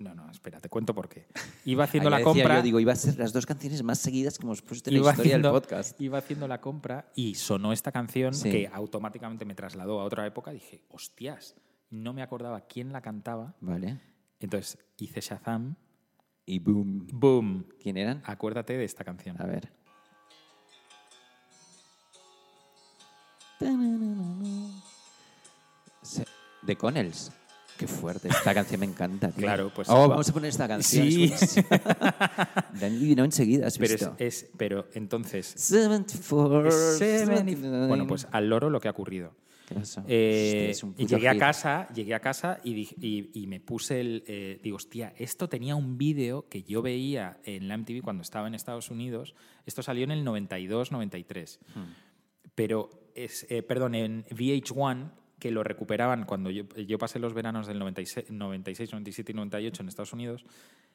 no, 0.00 0.14
no, 0.14 0.30
espera, 0.30 0.60
te 0.60 0.68
cuento 0.68 0.94
por 0.94 1.08
qué. 1.08 1.26
Iba 1.64 1.84
haciendo 1.84 2.10
la 2.10 2.22
compra. 2.22 2.56
Yo 2.56 2.62
digo, 2.62 2.80
iba 2.80 2.92
a 2.92 2.96
ser 2.96 3.18
las 3.18 3.32
dos 3.32 3.46
canciones 3.46 3.82
más 3.82 3.98
seguidas 3.98 4.38
que 4.38 4.44
hemos 4.46 4.62
puesto 4.62 4.90
en 4.90 4.94
la 4.94 5.00
historia 5.00 5.22
haciendo, 5.22 5.52
del 5.52 5.60
podcast. 5.62 6.00
iba 6.00 6.18
haciendo 6.18 6.48
la 6.48 6.60
compra 6.60 7.10
y 7.14 7.34
sonó 7.34 7.72
esta 7.72 7.92
canción 7.92 8.34
Sí. 8.34 8.50
que 8.50 8.70
automáticamente 8.72 9.44
me 9.44 9.54
trasladó 9.54 10.00
a 10.00 10.04
otra 10.04 10.26
época. 10.26 10.50
Dije, 10.52 10.84
hostias, 10.90 11.56
no 11.90 12.12
me 12.12 12.22
acordaba 12.22 12.60
quién 12.62 12.92
la 12.92 13.00
cantaba. 13.00 13.54
Vale. 13.60 14.00
Entonces 14.40 14.78
hice 14.98 15.20
Shazam. 15.20 15.76
Y 16.46 16.60
boom. 16.60 17.06
¡Boom! 17.12 17.66
¿Quién 17.82 17.96
eran? 17.98 18.22
Acuérdate 18.24 18.72
de 18.78 18.84
esta 18.84 19.04
canción. 19.04 19.36
A 19.40 19.44
ver. 19.46 19.70
The 26.66 26.76
Connells. 26.76 27.30
Qué 27.78 27.86
fuerte. 27.86 28.28
Esta 28.28 28.52
canción 28.52 28.80
me 28.80 28.86
encanta. 28.86 29.28
tío. 29.28 29.42
Claro, 29.46 29.70
pues- 29.74 29.88
Oh, 29.88 30.08
vamos 30.08 30.28
a 30.28 30.32
poner 30.32 30.48
esta 30.50 30.66
canción. 30.66 31.06
es 31.06 31.38
Sí. 31.50 31.60
han 31.70 31.70
adivinado 32.82 33.24
enseguida, 33.24 33.66
¿has 33.68 33.78
Pero, 33.78 33.94
es, 33.94 34.00
visto? 34.00 34.14
es- 34.18 34.50
pero 34.56 34.88
entonces. 34.94 35.46
74, 35.56 36.64
Bueno, 37.88 38.06
pues 38.06 38.26
al 38.30 38.48
loro 38.48 38.70
lo 38.70 38.80
que 38.80 38.88
ha 38.88 38.90
ocurrido. 38.90 39.32
Eh, 39.70 39.76
Hostia, 39.82 40.02
es 40.06 40.82
y 40.96 41.06
llegué 41.06 41.28
a 41.28 41.36
casa, 41.38 41.88
llegué 41.94 42.14
a 42.14 42.20
casa 42.20 42.58
y, 42.64 42.72
dije- 42.74 42.96
y, 43.00 43.30
y 43.42 43.46
me 43.46 43.60
puse 43.60 44.00
el. 44.00 44.24
eh, 44.26 44.58
digo, 44.62 44.76
hostia, 44.76 45.12
esto 45.18 45.48
tenía 45.50 45.76
un 45.76 45.98
vídeo 45.98 46.48
que 46.48 46.62
yo 46.62 46.80
veía 46.80 47.38
en 47.44 47.68
la 47.68 47.76
MTV 47.76 48.00
cuando 48.02 48.22
estaba 48.22 48.48
en 48.48 48.54
Estados 48.54 48.90
Unidos. 48.90 49.34
Esto 49.66 49.82
salió 49.82 50.04
en 50.04 50.10
el 50.10 50.24
92, 50.24 50.90
93. 50.90 51.60
Pero, 52.54 52.88
es, 53.14 53.46
eh, 53.50 53.62
perdón, 53.62 53.94
en 53.94 54.24
VH1, 54.30 55.10
que 55.38 55.50
lo 55.50 55.62
recuperaban 55.62 56.24
cuando 56.24 56.50
yo, 56.50 56.64
yo 56.76 56.98
pasé 56.98 57.18
los 57.18 57.34
veranos 57.34 57.66
del 57.66 57.78
96, 57.78 58.30
96, 58.30 58.92
97 58.92 59.32
y 59.32 59.34
98 59.34 59.82
en 59.82 59.88
Estados 59.88 60.12
Unidos. 60.12 60.44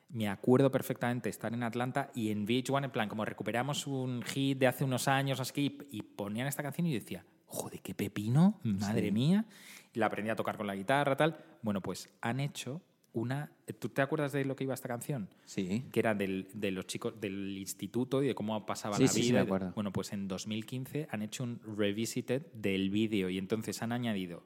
Me 0.10 0.28
acuerdo 0.28 0.70
perfectamente 0.72 1.30
estar 1.30 1.54
en 1.54 1.64
Atlanta 1.64 2.12
y 2.14 2.30
en 2.30 2.46
VH1, 2.46 2.86
en 2.86 2.92
plan, 2.92 3.10
como 3.10 3.26
recuperamos 3.26 3.88
un 3.88 4.22
hit 4.24 4.58
de 4.58 4.68
hace 4.68 4.84
unos 4.84 5.08
años, 5.08 5.40
así, 5.40 5.78
y 5.92 6.02
ponían 6.02 6.48
esta 6.48 6.62
canción 6.62 6.88
y 6.88 6.94
yo 6.94 7.00
decía, 7.00 7.26
joder, 7.46 7.82
qué 7.82 7.96
pepino, 7.96 8.60
madre 8.64 9.12
mía. 9.12 9.46
Y 9.94 10.00
la 10.00 10.08
aprendí 10.08 10.30
a 10.30 10.36
tocar 10.36 10.58
con 10.58 10.68
la 10.68 10.76
guitarra, 10.76 11.16
tal. 11.16 11.38
Bueno, 11.62 11.82
pues 11.82 12.10
han 12.22 12.40
hecho 12.40 12.82
una. 13.14 13.52
¿Tú 13.80 13.90
te 13.90 14.02
acuerdas 14.02 14.32
de 14.32 14.44
lo 14.46 14.56
que 14.56 14.64
iba 14.64 14.74
esta 14.74 14.88
canción? 14.88 15.30
Sí. 15.46 15.86
que 15.92 16.00
era 16.00 16.14
del, 16.16 16.48
de 16.54 16.72
los 16.72 16.86
chicos 16.88 17.20
del 17.22 17.58
instituto 17.58 18.22
y 18.24 18.28
de 18.28 18.36
cómo 18.36 18.66
pasaba 18.66 18.98
Sí, 18.98 19.04
la 19.04 19.08
sí, 19.10 19.22
sí, 19.22 19.30
vida. 19.30 19.40
me 19.40 19.46
acuerdo. 19.46 19.72
Bueno, 19.76 19.92
pues 19.94 20.12
en 20.14 20.28
2015 20.28 21.08
han 21.12 21.22
hecho 21.22 21.44
un 21.44 21.60
revisited 21.78 22.48
del 22.54 22.90
vídeo 22.90 23.30
y 23.30 23.38
entonces 23.38 23.82
han 23.82 23.92
añadido 23.92 24.44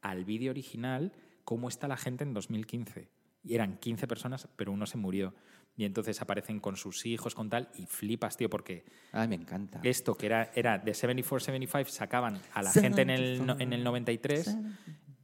al 0.00 0.24
vídeo 0.24 0.50
original 0.50 1.12
cómo 1.44 1.68
está 1.68 1.88
la 1.88 1.96
gente 1.96 2.24
en 2.24 2.34
2015. 2.34 3.08
Y 3.44 3.54
eran 3.54 3.78
15 3.78 4.06
personas, 4.06 4.48
pero 4.56 4.72
uno 4.72 4.86
se 4.86 4.98
murió. 4.98 5.34
Y 5.74 5.84
entonces 5.84 6.20
aparecen 6.20 6.60
con 6.60 6.76
sus 6.76 7.06
hijos, 7.06 7.34
con 7.34 7.48
tal, 7.48 7.70
y 7.76 7.86
flipas, 7.86 8.36
tío, 8.36 8.50
porque 8.50 8.84
Ay, 9.10 9.26
me 9.26 9.36
encanta. 9.36 9.80
esto 9.84 10.14
que 10.14 10.26
era, 10.26 10.50
era 10.54 10.78
de 10.78 10.92
74-75 10.92 11.86
sacaban 11.86 12.38
a 12.52 12.62
la 12.62 12.70
gente 12.70 13.00
en 13.02 13.08
el, 13.10 13.40
en 13.58 13.72
el 13.72 13.82
93 13.82 14.54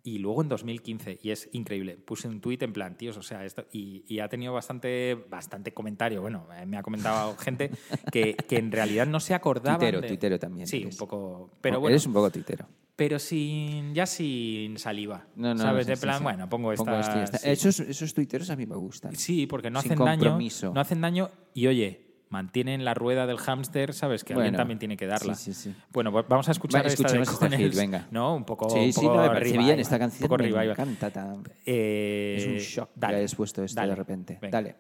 y 0.03 0.19
luego 0.19 0.43
en 0.43 0.49
2015. 0.49 1.19
Y 1.23 1.31
es 1.31 1.49
increíble. 1.53 1.97
Puse 1.97 2.29
un 2.29 2.41
tuit 2.41 2.63
en 2.63 2.73
plan, 2.73 2.97
tíos, 2.97 3.17
o 3.17 3.23
sea, 3.23 3.45
esto. 3.45 3.67
Y, 3.73 4.05
y 4.07 4.21
ha 4.21 4.29
tenido 4.29 4.53
bastante, 4.53 5.15
bastante 5.29 5.73
comentario. 5.75 6.21
Bueno, 6.21 6.47
eh, 6.57 6.65
me 6.67 6.77
ha 6.77 6.83
comentado 6.83 7.37
gente 7.39 7.71
que, 8.13 8.35
que 8.35 8.57
en 8.57 8.73
realidad 8.73 9.07
no 9.07 9.21
se 9.21 9.35
acordaban. 9.35 9.79
Tuitero, 9.79 10.01
de- 10.01 10.09
tuitero 10.09 10.39
también 10.39 10.67
Sí, 10.67 10.83
eres. 10.83 10.95
un 10.95 10.99
poco. 10.99 11.51
Pero 11.61 11.79
Oh, 11.79 11.81
bueno. 11.81 11.93
Eres 11.95 12.07
un 12.07 12.13
poco 12.13 12.31
titero. 12.31 12.67
Pero 12.97 13.19
sin, 13.21 13.95
ya 13.95 14.07
sin 14.07 14.77
saliva. 14.77 15.27
No, 15.37 15.55
no, 15.55 15.61
¿Sabes? 15.63 15.87
de 15.87 15.95
sí, 15.95 16.03
plan, 16.03 16.19
sí. 16.19 16.25
bueno, 16.25 16.49
pongo 16.49 16.73
esta. 16.73 16.99
esto 17.01 17.23
está. 17.23 17.39
sí. 17.39 17.49
Esos, 17.51 17.79
esos 17.81 18.13
tuiteros 18.13 18.51
a 18.51 18.57
mí 18.57 18.67
me 18.67 18.75
gustan. 18.75 19.15
Sí, 19.15 19.47
porque 19.47 19.71
no 19.71 19.81
Sin 19.83 19.93
hacen 19.93 20.05
daño. 20.05 20.39
No 20.75 20.81
hacen 20.81 21.01
daño 21.01 21.31
y 21.55 21.69
oye, 21.69 22.08
mantienen 22.31 22.85
la 22.85 22.95
rueda 22.95 23.27
del 23.27 23.39
hámster, 23.39 23.95
¿sabes? 23.95 24.25
Que 24.25 24.33
alguien 24.35 24.49
Bueno, 24.53 24.59
también 24.59 24.79
tiene 24.79 24.97
que 24.97 25.07
darla. 25.07 25.35
sí, 25.35 25.53
sí, 25.55 25.71
sí. 25.71 25.77
Bueno, 25.93 26.13
pues 26.13 26.27
vamos 26.29 26.49
a 26.49 26.53
escuchar 26.53 26.83
Vale, 26.83 26.93
esta 26.95 27.11
de 27.13 27.21
este 27.23 27.37
Connells. 27.37 27.63
hit, 27.73 27.75
venga. 27.75 28.07
No, 28.11 28.35
un 28.37 28.45
poco. 28.45 28.69
Sí, 28.71 28.79
un 28.79 28.93
sí, 28.93 29.01
poco 29.01 29.17
no, 29.17 29.23
me 29.23 29.29
parece 29.29 29.45
revival, 29.53 29.65
bien 29.67 29.81
esta 29.81 29.95
un 29.97 30.01
canción. 30.01 30.29
poco 30.29 30.39
me 30.43 30.49
revival. 30.49 30.71
encanta. 30.71 31.11
tan- 31.11 31.43
Eh, 31.65 32.37
Es 32.39 32.47
un 32.47 32.57
shock 32.59 32.91
dale, 32.95 33.15
que 33.15 33.19
hayas 33.19 33.35
puesto 33.35 33.65
esto 33.65 33.81
dale, 33.81 33.91
de 33.91 33.97
repente. 33.97 34.39
venga. 34.41 34.59
Dale. 34.61 34.77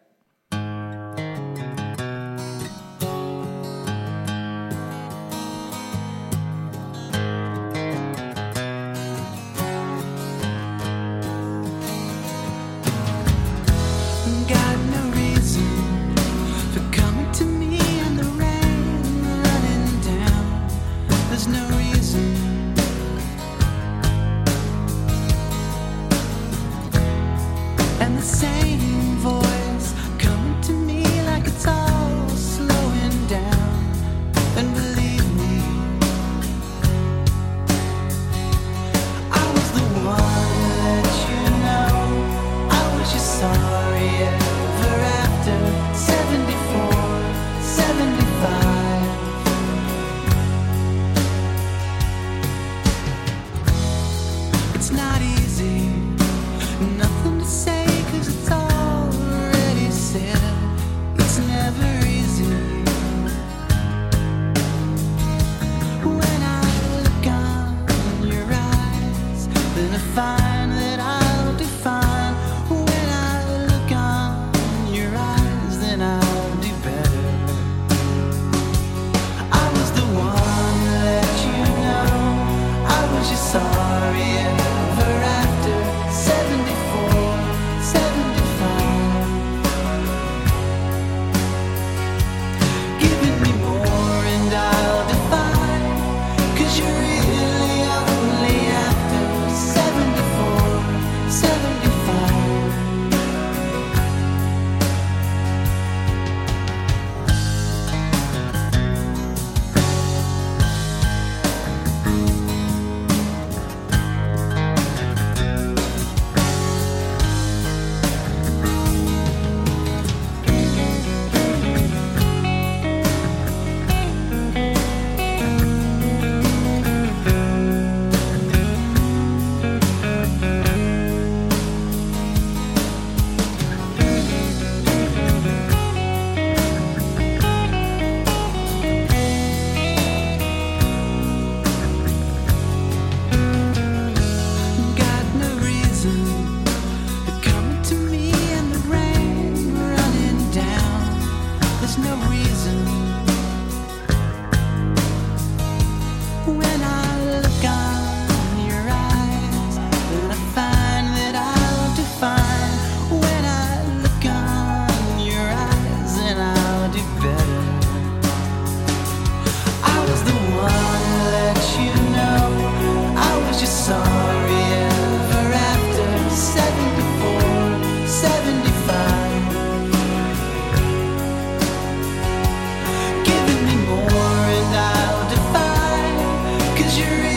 Treasure 186.98 187.27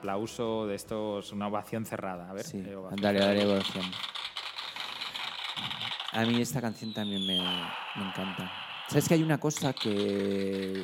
aplauso 0.00 0.66
de 0.66 0.74
estos, 0.76 1.30
una 1.32 1.48
ovación 1.48 1.84
cerrada. 1.84 2.28
A 2.28 2.32
ver, 2.32 2.44
Sí, 2.44 2.58
eh, 2.66 2.74
ovación 2.74 3.00
dale, 3.00 3.20
dale, 3.20 3.42
evolución. 3.42 3.84
A 6.12 6.24
mí 6.24 6.40
esta 6.40 6.60
canción 6.60 6.92
también 6.92 7.24
me, 7.26 7.38
me 7.38 8.08
encanta. 8.08 8.50
¿Sabes 8.88 9.06
que 9.06 9.14
hay 9.14 9.22
una 9.22 9.38
cosa 9.38 9.72
que... 9.72 10.82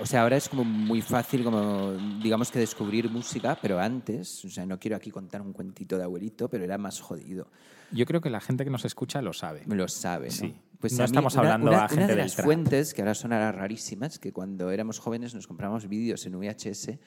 O 0.00 0.06
sea, 0.06 0.22
ahora 0.22 0.36
es 0.36 0.48
como 0.48 0.64
muy 0.64 1.02
fácil, 1.02 1.44
como 1.44 1.92
digamos 2.22 2.50
que 2.50 2.58
descubrir 2.58 3.10
música, 3.10 3.58
pero 3.60 3.78
antes, 3.78 4.42
o 4.44 4.48
sea, 4.48 4.64
no 4.64 4.78
quiero 4.78 4.96
aquí 4.96 5.10
contar 5.10 5.42
un 5.42 5.52
cuentito 5.52 5.98
de 5.98 6.04
abuelito, 6.04 6.48
pero 6.48 6.64
era 6.64 6.78
más 6.78 6.98
jodido. 7.00 7.48
Yo 7.90 8.06
creo 8.06 8.20
que 8.22 8.30
la 8.30 8.40
gente 8.40 8.64
que 8.64 8.70
nos 8.70 8.86
escucha 8.86 9.20
lo 9.20 9.34
sabe. 9.34 9.64
Lo 9.66 9.88
sabe, 9.88 10.26
¿no? 10.28 10.32
Sí. 10.32 10.54
Pues 10.80 10.94
No 10.98 11.04
estamos 11.04 11.34
una- 11.34 11.42
hablando 11.42 11.70
una, 11.72 11.84
a 11.84 11.88
gente 11.88 12.04
una 12.04 12.06
de 12.06 12.14
del 12.14 12.24
las 12.24 12.34
trap. 12.36 12.44
fuentes, 12.46 12.94
que 12.94 13.02
ahora 13.02 13.14
sonará 13.14 13.52
rarísimas, 13.52 14.18
que 14.18 14.32
cuando 14.32 14.70
éramos 14.70 14.98
jóvenes 14.98 15.34
nos 15.34 15.46
comprábamos 15.46 15.86
vídeos 15.88 16.24
en 16.24 16.38
VHS 16.38 16.98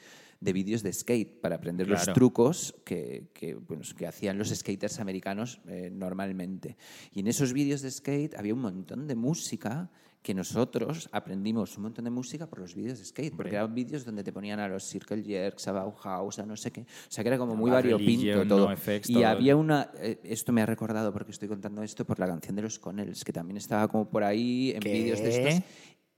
de 0.46 0.54
vídeos 0.54 0.84
de 0.84 0.93
skate 0.93 1.41
para 1.41 1.56
aprender 1.56 1.88
los 1.88 2.06
trucos 2.14 2.76
que, 2.86 3.28
que, 3.34 3.56
bueno, 3.56 3.84
que 3.98 4.08
hacían 4.08 4.38
los 4.38 4.50
skaters 4.50 5.00
americanos 5.00 5.60
eh, 5.68 5.89
normalmente. 5.91 6.78
Y 7.12 7.20
en 7.20 7.28
esos 7.28 7.52
vídeos 7.52 7.82
de 7.82 7.91
skate 7.91 8.36
había 8.36 8.54
un 8.54 8.62
montón 8.62 9.08
de 9.08 9.16
música 9.16 9.89
que 10.26 10.34
nosotros 10.34 11.08
aprendimos 11.12 11.78
un 11.78 11.84
montón 11.84 12.06
de 12.06 12.10
música 12.10 12.48
por 12.48 12.58
los 12.58 12.74
vídeos 12.74 12.98
de 12.98 13.06
skate, 13.06 13.36
porque 13.36 13.56
eran 13.56 13.76
vídeos 13.76 14.04
donde 14.06 14.24
te 14.24 14.34
ponían 14.34 14.60
a 14.60 14.68
los 14.68 14.84
Circle 14.84 15.22
Jerks, 15.22 15.68
a 15.68 15.72
Bauhaus, 15.72 16.39
a 16.39 16.46
no 16.48 16.58
sé 16.58 16.72
qué. 16.72 16.82
O 16.82 16.86
sea, 17.10 17.24
que 17.24 17.28
era 17.28 17.38
como 17.38 17.56
muy 17.56 17.70
variopinto 17.70 18.48
todo. 18.48 18.70
NoFX, 18.70 19.08
y 19.12 19.14
todo. 19.14 19.28
había 19.28 19.56
una... 19.56 19.91
eh, 20.00 20.20
esto 20.24 20.52
me 20.52 20.64
ha 20.64 20.66
recordado, 20.66 21.14
porque 21.14 21.32
estoy 21.32 21.48
contando 21.48 21.84
esto, 21.84 22.06
por 22.06 22.18
la 22.18 22.26
canción 22.26 22.56
de 22.56 22.64
los 22.64 22.80
Connells, 22.80 23.24
que 23.24 23.32
también 23.34 23.58
estaba 23.58 23.88
como 23.88 24.10
por 24.10 24.24
ahí 24.24 24.72
en 24.72 24.80
vídeos 24.80 25.20
de 25.20 25.30
estos. 25.30 25.64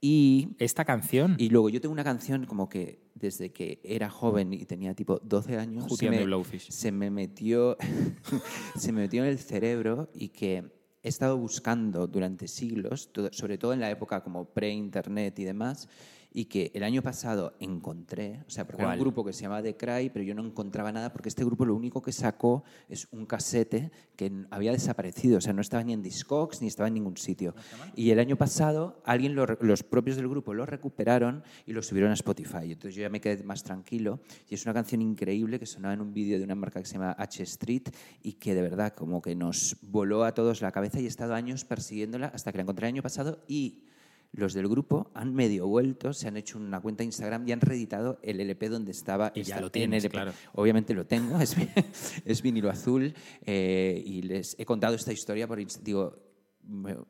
Y, 0.00 0.56
Esta 0.58 0.84
canción. 0.84 1.34
y 1.38 1.48
luego 1.48 1.68
yo 1.70 1.80
tengo 1.80 1.92
una 1.92 2.04
canción 2.04 2.46
como 2.46 2.68
que 2.68 3.08
desde 3.14 3.50
que 3.52 3.80
era 3.82 4.10
joven 4.10 4.52
y 4.52 4.64
tenía 4.64 4.94
tipo 4.94 5.18
12 5.24 5.58
años, 5.58 5.84
Hootie 5.88 6.08
se 6.08 6.26
me, 6.26 6.58
se 6.58 6.92
me 6.92 7.10
metió 7.10 7.76
se 8.76 8.92
me 8.92 9.02
metió 9.02 9.24
en 9.24 9.30
el 9.30 9.38
cerebro 9.38 10.08
y 10.14 10.28
que 10.28 10.70
he 11.02 11.08
estado 11.08 11.36
buscando 11.36 12.06
durante 12.06 12.48
siglos, 12.48 13.10
sobre 13.32 13.58
todo 13.58 13.72
en 13.72 13.80
la 13.80 13.90
época 13.90 14.22
como 14.22 14.52
pre-internet 14.52 15.38
y 15.38 15.44
demás, 15.44 15.88
y 16.32 16.46
que 16.46 16.70
el 16.74 16.82
año 16.82 17.02
pasado 17.02 17.54
encontré, 17.58 18.42
o 18.46 18.50
sea, 18.50 18.66
porque 18.66 18.82
era 18.82 18.92
un 18.92 19.00
grupo 19.00 19.24
que 19.24 19.32
se 19.32 19.42
llamaba 19.42 19.62
The 19.62 19.76
Cry, 19.76 20.10
pero 20.10 20.24
yo 20.24 20.34
no 20.34 20.44
encontraba 20.44 20.92
nada 20.92 21.12
porque 21.12 21.28
este 21.28 21.44
grupo 21.44 21.64
lo 21.64 21.74
único 21.74 22.02
que 22.02 22.12
sacó 22.12 22.64
es 22.88 23.08
un 23.10 23.26
casete 23.26 23.90
que 24.16 24.46
había 24.50 24.72
desaparecido, 24.72 25.38
o 25.38 25.40
sea, 25.40 25.52
no 25.52 25.60
estaba 25.60 25.82
ni 25.82 25.92
en 25.92 26.02
Discogs 26.02 26.60
ni 26.60 26.68
estaba 26.68 26.88
en 26.88 26.94
ningún 26.94 27.16
sitio. 27.16 27.54
Y 27.94 28.10
el 28.10 28.18
año 28.18 28.36
pasado 28.36 29.00
alguien 29.04 29.34
lo 29.34 29.46
los 29.60 29.82
propios 29.82 30.16
del 30.16 30.28
grupo 30.28 30.54
lo 30.54 30.66
recuperaron 30.66 31.42
y 31.66 31.72
lo 31.72 31.82
subieron 31.82 32.10
a 32.10 32.14
Spotify. 32.14 32.72
Entonces 32.72 32.94
yo 32.94 33.02
ya 33.02 33.08
me 33.08 33.20
quedé 33.20 33.42
más 33.44 33.62
tranquilo 33.62 34.20
y 34.48 34.54
es 34.54 34.64
una 34.64 34.74
canción 34.74 35.02
increíble 35.02 35.58
que 35.58 35.66
sonaba 35.66 35.94
en 35.94 36.00
un 36.00 36.12
vídeo 36.12 36.38
de 36.38 36.44
una 36.44 36.54
marca 36.54 36.80
que 36.80 36.86
se 36.86 36.94
llama 36.94 37.14
H 37.18 37.42
Street 37.42 37.88
y 38.22 38.34
que 38.34 38.54
de 38.54 38.62
verdad 38.62 38.94
como 38.94 39.22
que 39.22 39.34
nos 39.34 39.76
voló 39.82 40.24
a 40.24 40.34
todos 40.34 40.60
la 40.60 40.72
cabeza 40.72 41.00
y 41.00 41.04
he 41.04 41.08
estado 41.08 41.34
años 41.34 41.64
persiguiéndola 41.64 42.28
hasta 42.28 42.52
que 42.52 42.58
la 42.58 42.62
encontré 42.62 42.86
el 42.86 42.94
año 42.94 43.02
pasado 43.02 43.44
y 43.48 43.84
los 44.32 44.52
del 44.52 44.68
grupo 44.68 45.10
han 45.14 45.34
medio 45.34 45.66
vuelto, 45.66 46.12
se 46.12 46.28
han 46.28 46.36
hecho 46.36 46.58
una 46.58 46.80
cuenta 46.80 46.98
de 47.02 47.06
Instagram 47.06 47.48
y 47.48 47.52
han 47.52 47.60
reeditado 47.60 48.18
el 48.22 48.40
LP 48.40 48.68
donde 48.68 48.92
estaba. 48.92 49.32
Y 49.34 49.42
ya 49.42 49.60
lo 49.60 49.66
en 49.66 49.72
tienes, 49.72 50.04
LP. 50.04 50.12
claro. 50.12 50.32
Obviamente 50.54 50.94
lo 50.94 51.06
tengo, 51.06 51.40
es, 51.40 51.56
vi- 51.56 51.68
es 52.24 52.42
vinilo 52.42 52.70
azul 52.70 53.14
eh, 53.46 54.02
y 54.04 54.22
les 54.22 54.54
he 54.58 54.64
contado 54.64 54.94
esta 54.94 55.12
historia 55.12 55.46
por 55.48 55.58
digo, 55.82 56.27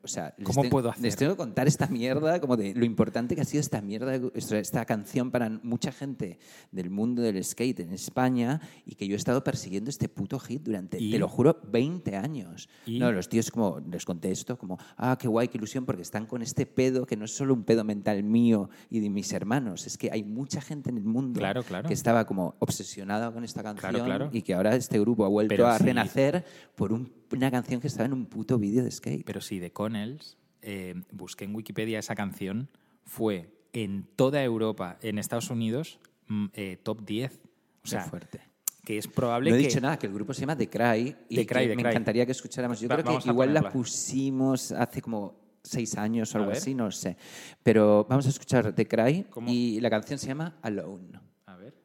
o 0.01 0.07
sea, 0.07 0.33
¿Cómo 0.43 0.61
te- 0.61 0.69
puedo 0.69 0.89
hacer? 0.89 1.03
Les 1.03 1.15
tengo 1.17 1.33
que 1.33 1.37
contar 1.37 1.67
esta 1.67 1.87
mierda, 1.87 2.39
como 2.39 2.55
de 2.55 2.73
lo 2.73 2.85
importante 2.85 3.35
que 3.35 3.41
ha 3.41 3.45
sido 3.45 3.59
esta 3.61 3.81
mierda, 3.81 4.15
esta, 4.33 4.85
canción 4.85 5.31
para 5.31 5.49
mucha 5.63 5.91
gente 5.91 6.39
del 6.71 6.89
mundo 6.89 7.21
del 7.21 7.43
skate 7.43 7.81
en 7.81 7.91
España 7.91 8.61
y 8.85 8.95
que 8.95 9.05
yo 9.07 9.15
he 9.15 9.17
estado 9.17 9.43
persiguiendo 9.43 9.89
este 9.89 10.07
puto 10.07 10.39
hit 10.39 10.63
durante, 10.63 10.97
¿Y? 11.01 11.11
te 11.11 11.19
lo 11.19 11.27
juro, 11.27 11.59
20 11.69 12.15
años. 12.15 12.69
¿Y? 12.85 12.99
No, 12.99 13.11
los 13.11 13.27
tíos 13.27 13.51
como, 13.51 13.79
les 13.81 14.05
contesto 14.05 14.57
como, 14.57 14.77
ah, 14.97 15.17
qué 15.19 15.27
guay, 15.27 15.49
qué 15.49 15.57
ilusión, 15.57 15.85
porque 15.85 16.01
están 16.03 16.25
con 16.25 16.41
este 16.41 16.65
pedo 16.65 17.05
que 17.05 17.17
no 17.17 17.25
es 17.25 17.31
solo 17.35 17.53
un 17.53 17.63
pedo 17.63 17.83
mental 17.83 18.23
mío 18.23 18.69
y 18.89 18.99
de 19.01 19.09
mis 19.09 19.31
hermanos, 19.33 19.85
es 19.87 19.97
que 19.97 20.09
hay 20.11 20.23
mucha 20.23 20.61
gente 20.61 20.89
en 20.89 20.97
el 20.97 21.03
mundo 21.03 21.39
Claro, 21.39 21.63
claro. 21.63 21.87
que 21.87 21.93
estaba 21.93 22.25
como 22.25 22.55
obsesionada 22.59 23.31
con 23.33 23.43
esta 23.43 23.61
canción 23.63 24.05
claro. 24.05 24.29
y 24.31 24.41
que 24.41 24.53
ahora 24.53 24.75
este 24.75 24.99
grupo 24.99 25.25
ha 25.25 25.27
vuelto 25.29 25.49
Pero 25.49 25.67
a 25.67 25.77
sí. 25.77 25.83
renacer 25.83 26.45
por 26.75 26.93
un- 26.93 27.18
una 27.31 27.51
canción 27.51 27.79
que 27.81 27.87
estaba 27.87 28.05
en 28.05 28.13
un 28.13 28.25
puto 28.25 28.57
vídeo 28.57 28.83
de 28.83 28.91
skate. 28.91 29.23
Pero 29.25 29.41
sí, 29.41 29.59
de 29.59 29.71
Connells, 29.71 30.37
eh, 30.61 30.95
busqué 31.11 31.45
en 31.45 31.55
Wikipedia 31.55 31.99
esa 31.99 32.15
canción, 32.15 32.69
fue 33.05 33.49
en 33.73 34.07
toda 34.15 34.43
Europa, 34.43 34.97
en 35.01 35.17
Estados 35.19 35.49
Unidos, 35.49 35.99
mm, 36.27 36.45
eh, 36.53 36.77
top 36.81 37.05
10. 37.05 37.33
O 37.33 37.39
Qué 37.83 37.89
sea, 37.89 38.01
fuerte. 38.03 38.41
que 38.83 38.97
es 38.97 39.07
probable 39.07 39.51
No 39.51 39.55
he 39.55 39.59
que... 39.59 39.67
dicho 39.67 39.79
nada, 39.79 39.97
que 39.99 40.07
el 40.07 40.13
grupo 40.13 40.33
se 40.33 40.41
llama 40.41 40.55
The 40.57 40.69
Cry 40.69 41.15
y 41.29 41.35
The 41.35 41.45
Cry, 41.45 41.67
The 41.67 41.75
me 41.75 41.83
Cry. 41.83 41.89
encantaría 41.91 42.25
que 42.25 42.31
escucháramos. 42.31 42.79
Yo 42.79 42.89
Va- 42.89 42.97
creo 43.01 43.19
que 43.19 43.29
igual 43.29 43.53
la 43.53 43.69
pusimos 43.71 44.71
hace 44.71 45.01
como 45.01 45.39
seis 45.63 45.95
años 45.97 46.33
o 46.33 46.39
algo 46.39 46.51
así, 46.51 46.73
no 46.73 46.89
sé. 46.91 47.15
Pero 47.61 48.05
vamos 48.09 48.25
a 48.25 48.29
escuchar 48.29 48.73
The 48.73 48.87
Cry 48.87 49.25
¿Cómo? 49.29 49.49
y 49.51 49.79
la 49.79 49.89
canción 49.89 50.17
se 50.17 50.27
llama 50.27 50.57
Alone. 50.61 51.19
A 51.45 51.55
ver. 51.57 51.75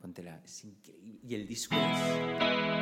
Póntela, 0.00 0.40
es 0.44 0.64
increíble. 0.64 1.20
Y 1.22 1.34
el 1.34 1.46
disco 1.46 1.74
es... 1.76 2.77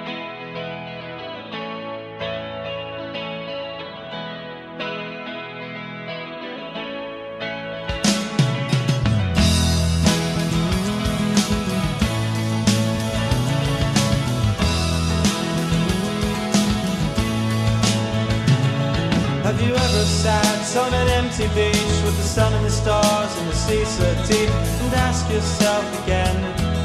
Have 19.57 19.67
you 19.67 19.75
ever 19.75 20.05
sat 20.05 20.77
on 20.77 20.93
an 20.93 21.09
empty 21.09 21.49
beach 21.57 21.97
with 22.05 22.15
the 22.19 22.29
sun 22.29 22.53
and 22.53 22.67
the 22.67 22.71
stars 22.71 23.39
and 23.39 23.49
the 23.49 23.55
sea 23.55 23.87
so 23.87 24.05
deep 24.29 24.51
and 24.51 24.93
ask 24.93 25.25
yourself 25.33 25.83
again, 26.05 26.37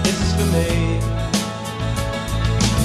is 0.07 0.17
this 0.17 0.31
for 0.39 0.47
me? 0.55 0.95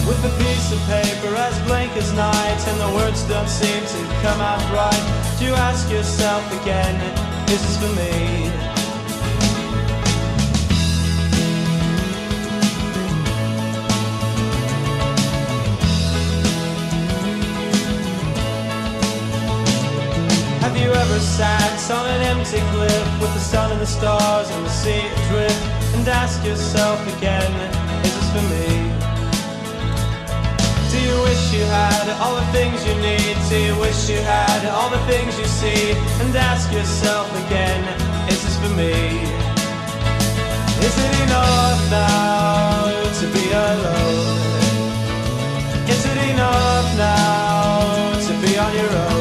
With 0.03 0.19
a 0.27 0.35
piece 0.43 0.73
of 0.73 0.81
paper 0.91 1.33
as 1.37 1.57
blank 1.69 1.97
as 1.97 2.13
night 2.15 2.61
and 2.67 2.81
the 2.81 2.97
words 2.99 3.23
don't 3.29 3.49
seem 3.49 3.81
to 3.81 4.01
come 4.27 4.41
out 4.41 4.59
right, 4.75 5.37
do 5.39 5.45
you 5.45 5.55
ask 5.55 5.89
yourself 5.89 6.43
again, 6.63 6.97
is 7.49 7.63
this 7.63 7.77
for 7.79 7.95
me? 7.95 8.76
Sat 21.19 21.91
on 21.91 22.07
an 22.07 22.23
empty 22.23 22.61
cliff 22.73 23.21
with 23.21 23.33
the 23.33 23.41
sun 23.41 23.73
and 23.73 23.81
the 23.81 23.87
stars 23.87 24.51
and 24.51 24.65
the 24.65 24.69
sea 24.69 25.01
adrift 25.01 25.63
and 25.95 26.07
ask 26.09 26.45
yourself 26.45 27.01
again, 27.17 27.53
is 28.05 28.13
this 28.15 28.29
for 28.37 28.45
me? 28.53 28.69
Do 30.93 30.99
you 31.01 31.17
wish 31.25 31.53
you 31.55 31.65
had 31.65 32.07
all 32.21 32.37
the 32.37 32.47
things 32.53 32.85
you 32.87 32.95
need? 33.01 33.37
Do 33.49 33.57
you 33.57 33.75
wish 33.81 34.11
you 34.11 34.21
had 34.21 34.67
all 34.69 34.91
the 34.91 35.01
things 35.11 35.39
you 35.39 35.47
see? 35.47 35.93
And 36.21 36.37
ask 36.37 36.71
yourself 36.71 37.29
again, 37.47 37.83
is 38.29 38.43
this 38.45 38.57
for 38.61 38.73
me? 38.77 38.93
Is 40.85 40.97
it 41.07 41.15
enough 41.25 41.81
now 41.91 42.93
to 43.21 43.27
be 43.33 43.45
alone? 43.53 44.37
Is 45.89 46.05
it 46.05 46.19
enough 46.33 46.89
now 46.97 48.21
to 48.21 48.33
be 48.47 48.59
on 48.59 48.75
your 48.75 48.91
own? 48.91 49.16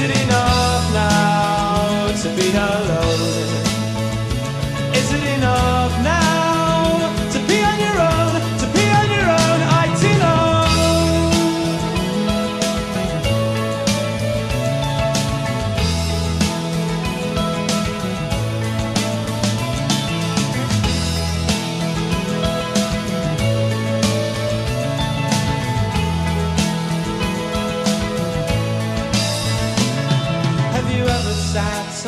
Is 0.00 0.08
it 0.08 0.22
enough 0.22 0.94
now 0.94 2.08
to 2.22 2.28
be 2.34 2.48
alone? 2.56 3.50
Is 4.94 5.12
it 5.12 5.24
enough 5.36 5.79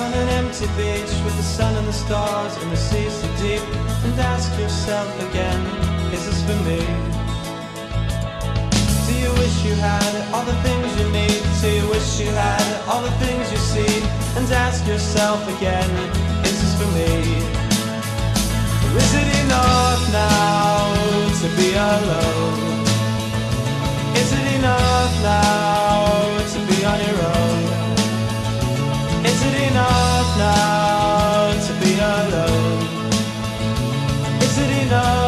on 0.03 0.13
an 0.15 0.29
empty 0.41 0.67
beach 0.77 1.13
with 1.25 1.37
the 1.37 1.49
sun 1.57 1.73
and 1.77 1.87
the 1.87 1.93
stars 1.93 2.57
and 2.61 2.71
the 2.73 2.77
sea 2.77 3.09
so 3.09 3.29
deep 3.41 3.63
and 4.05 4.19
ask 4.33 4.51
yourself 4.59 5.09
again, 5.29 5.61
is 6.15 6.23
this 6.27 6.41
for 6.47 6.59
me? 6.67 6.81
Do 9.07 9.13
you 9.25 9.31
wish 9.43 9.57
you 9.69 9.75
had 9.91 10.13
all 10.35 10.45
the 10.53 10.59
things 10.67 10.89
you 10.99 11.07
need? 11.19 11.41
Do 11.63 11.69
you 11.79 11.87
wish 11.95 12.09
you 12.19 12.31
had 12.47 12.67
all 12.89 13.03
the 13.03 13.15
things 13.23 13.45
you 13.55 13.61
see? 13.73 13.95
And 14.37 14.45
ask 14.67 14.85
yourself 14.87 15.41
again, 15.57 15.91
is 16.51 16.57
this 16.63 16.75
for 16.81 16.91
me? 16.99 17.13
Or 18.85 18.99
is 19.05 19.13
it 19.23 19.29
enough 19.45 20.03
now 20.11 20.83
to 21.41 21.49
be 21.59 21.69
alone? 21.93 22.59
Is 24.21 24.31
it 24.39 24.47
enough 24.59 25.13
now 25.23 26.03
to 26.53 26.59
be 26.69 26.79
on 26.91 26.99
your 27.07 27.21
own? 27.37 27.52
Enough 29.69 30.37
now 30.39 31.53
to 31.67 31.73
be 31.81 31.93
alone? 31.95 32.83
Is 34.43 34.59
it 34.59 34.71
enough 34.87 35.22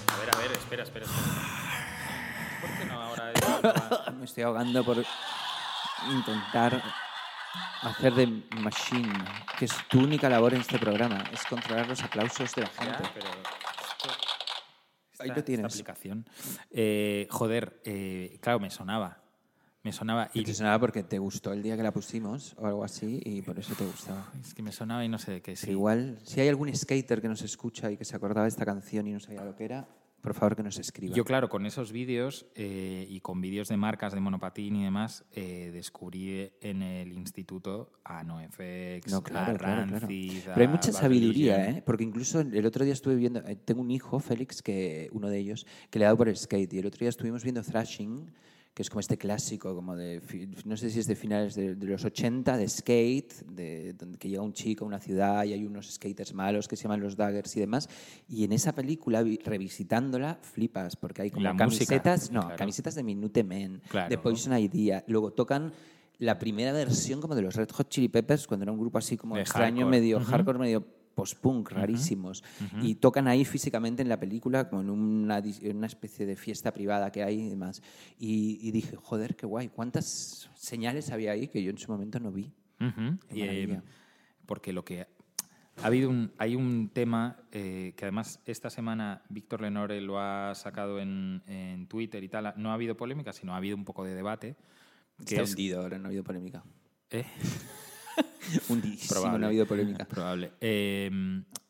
A 0.08 0.18
ver, 0.20 0.36
a 0.36 0.38
ver, 0.40 0.52
espera, 0.52 0.84
espera. 0.84 1.06
espera. 1.06 1.06
¿Por 2.62 2.70
qué 2.78 2.86
no 2.86 3.02
ahora? 3.02 3.32
Me 4.18 4.26
estoy 4.26 4.44
ahogando 4.44 4.84
por 4.84 4.98
intentar 6.10 6.82
hacer 7.84 8.14
de 8.16 8.28
machine, 8.58 9.14
que 9.58 9.66
es 9.66 9.74
tu 9.88 10.00
única 10.00 10.28
labor 10.30 10.54
en 10.56 10.62
este 10.62 10.80
programa, 10.80 11.24
es 11.32 11.46
controlar 11.46 11.88
los 11.88 12.02
aplausos 12.04 12.54
de 12.56 12.62
la 12.64 12.68
gente. 12.70 13.04
Ya, 13.04 13.12
pero 13.14 13.28
esto- 13.30 15.24
Ahí 15.24 15.30
lo 15.30 15.44
tienes. 15.44 15.66
esta 15.74 15.92
aplicación. 15.92 16.26
Eh, 16.72 17.28
joder, 17.30 17.82
eh, 17.86 18.40
claro, 18.42 18.60
me 18.60 18.70
sonaba. 18.72 19.22
Me 19.82 19.94
sonaba 19.94 20.30
Y 20.34 20.44
te 20.44 20.54
sonaba 20.54 20.78
porque 20.80 21.04
te 21.04 21.20
gustó 21.20 21.54
el 21.54 21.64
día 21.64 21.78
que 21.78 21.84
la 21.84 21.92
pusimos 21.94 22.54
o 22.58 22.68
algo 22.68 22.84
así 22.84 23.22
y 23.24 23.42
por 23.42 23.58
eso 23.60 23.74
te 23.76 23.86
gustaba. 23.86 24.30
es 24.42 24.54
que 24.54 24.62
me 24.62 24.72
sonaba 24.74 25.06
y 25.06 25.10
no 25.10 25.18
sé 25.18 25.32
de 25.32 25.42
qué. 25.42 25.54
Pero 25.54 25.66
Sí. 25.66 25.72
igual, 25.72 26.20
si 26.24 26.42
hay 26.42 26.50
algún 26.50 26.74
skater 26.76 27.22
que 27.22 27.30
nos 27.30 27.42
escucha 27.44 27.90
y 27.92 27.96
que 27.98 28.04
se 28.04 28.16
acordaba 28.16 28.44
de 28.44 28.50
esta 28.50 28.66
canción 28.66 29.08
y 29.08 29.14
no 29.14 29.20
sabía 29.22 29.44
lo 29.46 29.56
que 29.56 29.64
era, 29.64 29.88
por 30.20 30.34
favor 30.34 30.58
que 30.58 30.64
nos 30.64 30.78
escriba. 30.80 31.16
Yo, 31.16 31.24
claro, 31.24 31.48
con 31.48 31.66
esos 31.66 31.94
vídeos 31.94 32.46
eh, 32.56 33.08
y 33.10 33.22
con 33.22 33.40
vídeos 33.40 33.70
de 33.70 33.78
marcas 33.78 34.12
de 34.14 34.20
monopatín 34.20 34.76
y 34.76 34.84
demás, 34.84 35.24
eh, 35.32 35.70
descubrí 35.72 36.52
en 36.60 36.82
el 36.82 37.14
instituto 37.14 37.94
a 38.04 38.22
NoFX, 38.26 39.10
No, 39.10 39.24
claro, 39.24 39.54
a 39.54 39.58
claro, 39.58 39.86
claro. 39.88 39.98
Rancid, 40.02 40.42
Pero 40.44 40.60
hay 40.62 40.68
mucha 40.68 40.92
sabiduría. 40.92 41.70
¿eh? 41.70 41.84
Porque 41.86 42.04
incluso 42.04 42.42
el 42.42 42.66
otro 42.66 42.84
día 42.84 42.92
estuve 42.92 43.16
viendo, 43.16 43.40
eh, 43.48 43.56
tengo 43.56 43.80
un 43.80 43.92
hijo, 43.92 44.20
Félix, 44.20 44.62
que 44.62 45.08
uno 45.14 45.30
de 45.30 45.38
ellos, 45.40 45.66
que 45.90 46.00
le 46.00 46.04
ha 46.06 46.10
dado 46.10 46.18
por 46.18 46.28
el 46.28 46.36
skate. 46.36 46.74
Y 46.74 46.80
el 46.80 46.88
otro 46.88 47.00
día 47.00 47.10
estuvimos 47.10 47.44
viendo 47.44 47.64
Thrashing, 47.64 48.30
que 48.80 48.84
es 48.84 48.90
como 48.90 49.02
este 49.02 49.18
clásico, 49.18 49.76
como 49.76 49.94
de, 49.94 50.22
no 50.64 50.78
sé 50.78 50.90
si 50.90 51.00
es 51.02 51.06
de 51.08 51.18
finales 51.18 51.54
de, 51.54 51.76
de 51.76 51.86
los 51.86 52.06
80, 52.06 52.56
de 52.56 52.70
skate, 52.70 53.34
de, 53.52 53.92
donde 53.92 54.18
que 54.18 54.30
llega 54.30 54.42
un 54.42 54.54
chico 54.54 54.86
a 54.86 54.88
una 54.88 55.00
ciudad 55.02 55.44
y 55.44 55.52
hay 55.52 55.66
unos 55.66 55.92
skaters 55.92 56.34
malos 56.34 56.66
que 56.70 56.78
se 56.78 56.84
llaman 56.84 57.02
los 57.02 57.18
Daggers 57.18 57.58
y 57.58 57.60
demás. 57.60 57.90
Y 58.30 58.46
en 58.46 58.54
esa 58.54 58.72
película, 58.74 59.22
vi- 59.22 59.38
revisitándola, 59.44 60.40
flipas, 60.42 60.96
porque 60.96 61.24
hay 61.24 61.30
como 61.30 61.44
La 61.44 61.52
música, 61.52 61.88
camisetas, 62.00 62.32
no, 62.32 62.40
claro. 62.40 62.56
camisetas 62.56 62.96
de 62.96 63.04
Minute 63.04 63.44
Men, 63.44 63.82
Claro. 63.90 64.08
de 64.10 64.18
Poison 64.18 64.58
Idea. 64.58 65.04
Luego 65.08 65.34
tocan 65.34 65.74
la 66.20 66.40
primera 66.40 66.72
versión 66.72 67.20
como 67.20 67.36
de 67.36 67.42
los 67.42 67.56
Red 67.56 67.72
Hot 67.72 67.90
Chili 67.90 68.08
Peppers, 68.08 68.48
cuando 68.48 68.64
era 68.64 68.72
un 68.72 68.80
grupo 68.80 68.98
así 68.98 69.18
como 69.18 69.36
De 69.36 69.42
extraño, 69.42 69.88
hardcore. 69.88 70.00
medio 70.00 70.20
hardcore, 70.22 70.58
medio 70.60 70.86
post-punk, 71.20 71.72
rarísimos. 71.72 72.44
Y 72.82 72.96
tocan 72.96 73.28
ahí 73.28 73.44
físicamente 73.44 74.02
en 74.02 74.08
la 74.08 74.20
película, 74.20 74.70
como 74.70 74.82
en 74.82 74.90
una, 74.90 75.44
una 75.64 75.88
especie 75.88 76.26
de 76.26 76.38
fiesta 76.38 76.74
privada 76.74 77.12
que 77.12 77.24
hay 77.24 77.42
y 77.42 77.50
demás. 77.50 77.82
Y, 78.18 78.58
y 78.62 78.72
dije, 78.72 78.96
joder, 78.96 79.36
qué 79.36 79.46
guay, 79.46 79.68
cuántas 79.68 80.50
señales 80.56 81.12
había 81.12 81.32
ahí 81.34 81.50
que 81.50 81.62
yo 81.62 81.72
en 81.72 81.78
su 81.78 81.92
momento 81.92 82.20
no 82.20 82.32
vi. 82.32 82.54
Ujú. 82.80 83.20
Qué 83.28 83.38
Y, 83.38 83.42
eh, 83.42 83.82
porque 84.46 84.72
lo 84.72 84.86
que 84.86 85.02
ha 85.02 85.88
habido 85.88 86.10
un, 86.10 86.32
hay 86.38 86.56
un 86.56 86.90
tema 86.94 87.38
eh, 87.52 87.94
que 87.98 88.06
además 88.06 88.40
esta 88.46 88.70
semana 88.70 89.24
Víctor 89.28 89.62
Lenore 89.62 90.00
lo 90.00 90.20
ha 90.20 90.56
sacado 90.56 91.00
en, 91.00 91.44
en 91.48 91.88
Twitter 91.88 92.24
y 92.24 92.30
tal. 92.30 92.54
No 92.56 92.72
ha 92.72 92.76
habido 92.76 92.96
polémica, 92.96 93.34
sino 93.34 93.54
ha 93.54 93.58
habido 93.58 93.76
un 93.76 93.84
poco 93.84 94.06
de 94.06 94.16
debate. 94.16 94.56
Que 95.18 95.36
Está 95.36 95.42
es, 95.42 95.50
hundido 95.52 95.82
ahora, 95.82 95.98
no 95.98 96.06
ha 96.06 96.08
habido 96.08 96.24
polémica. 96.24 96.64
¿Eh? 97.10 97.26
Hundidísimo, 98.70 99.10
Probable. 99.20 99.40
no 99.40 99.46
ha 99.46 99.50
habido 99.50 99.66
polémica. 99.66 100.06
Probable. 100.06 100.52
Eh, 100.62 101.10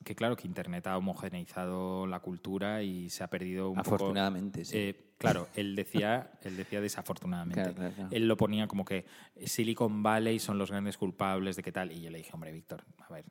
que 0.03 0.15
claro, 0.15 0.35
que 0.35 0.47
Internet 0.47 0.87
ha 0.87 0.97
homogeneizado 0.97 2.07
la 2.07 2.19
cultura 2.19 2.81
y 2.83 3.09
se 3.09 3.23
ha 3.23 3.27
perdido 3.29 3.69
un 3.69 3.75
poco... 3.77 3.95
Afortunadamente, 3.95 4.65
sí. 4.65 4.77
Eh, 4.77 5.13
claro, 5.17 5.47
él 5.55 5.75
decía, 5.75 6.31
él 6.43 6.57
decía 6.57 6.81
desafortunadamente. 6.81 7.61
Claro, 7.61 7.75
claro, 7.75 7.93
claro. 7.93 8.09
Él 8.11 8.27
lo 8.27 8.35
ponía 8.37 8.67
como 8.67 8.85
que 8.85 9.05
Silicon 9.45 10.01
Valley 10.01 10.39
son 10.39 10.57
los 10.57 10.71
grandes 10.71 10.97
culpables 10.97 11.55
de 11.57 11.63
qué 11.63 11.71
tal. 11.71 11.91
Y 11.91 12.01
yo 12.01 12.09
le 12.09 12.17
dije, 12.19 12.31
hombre, 12.33 12.51
Víctor, 12.51 12.83
a 13.07 13.13
ver. 13.13 13.25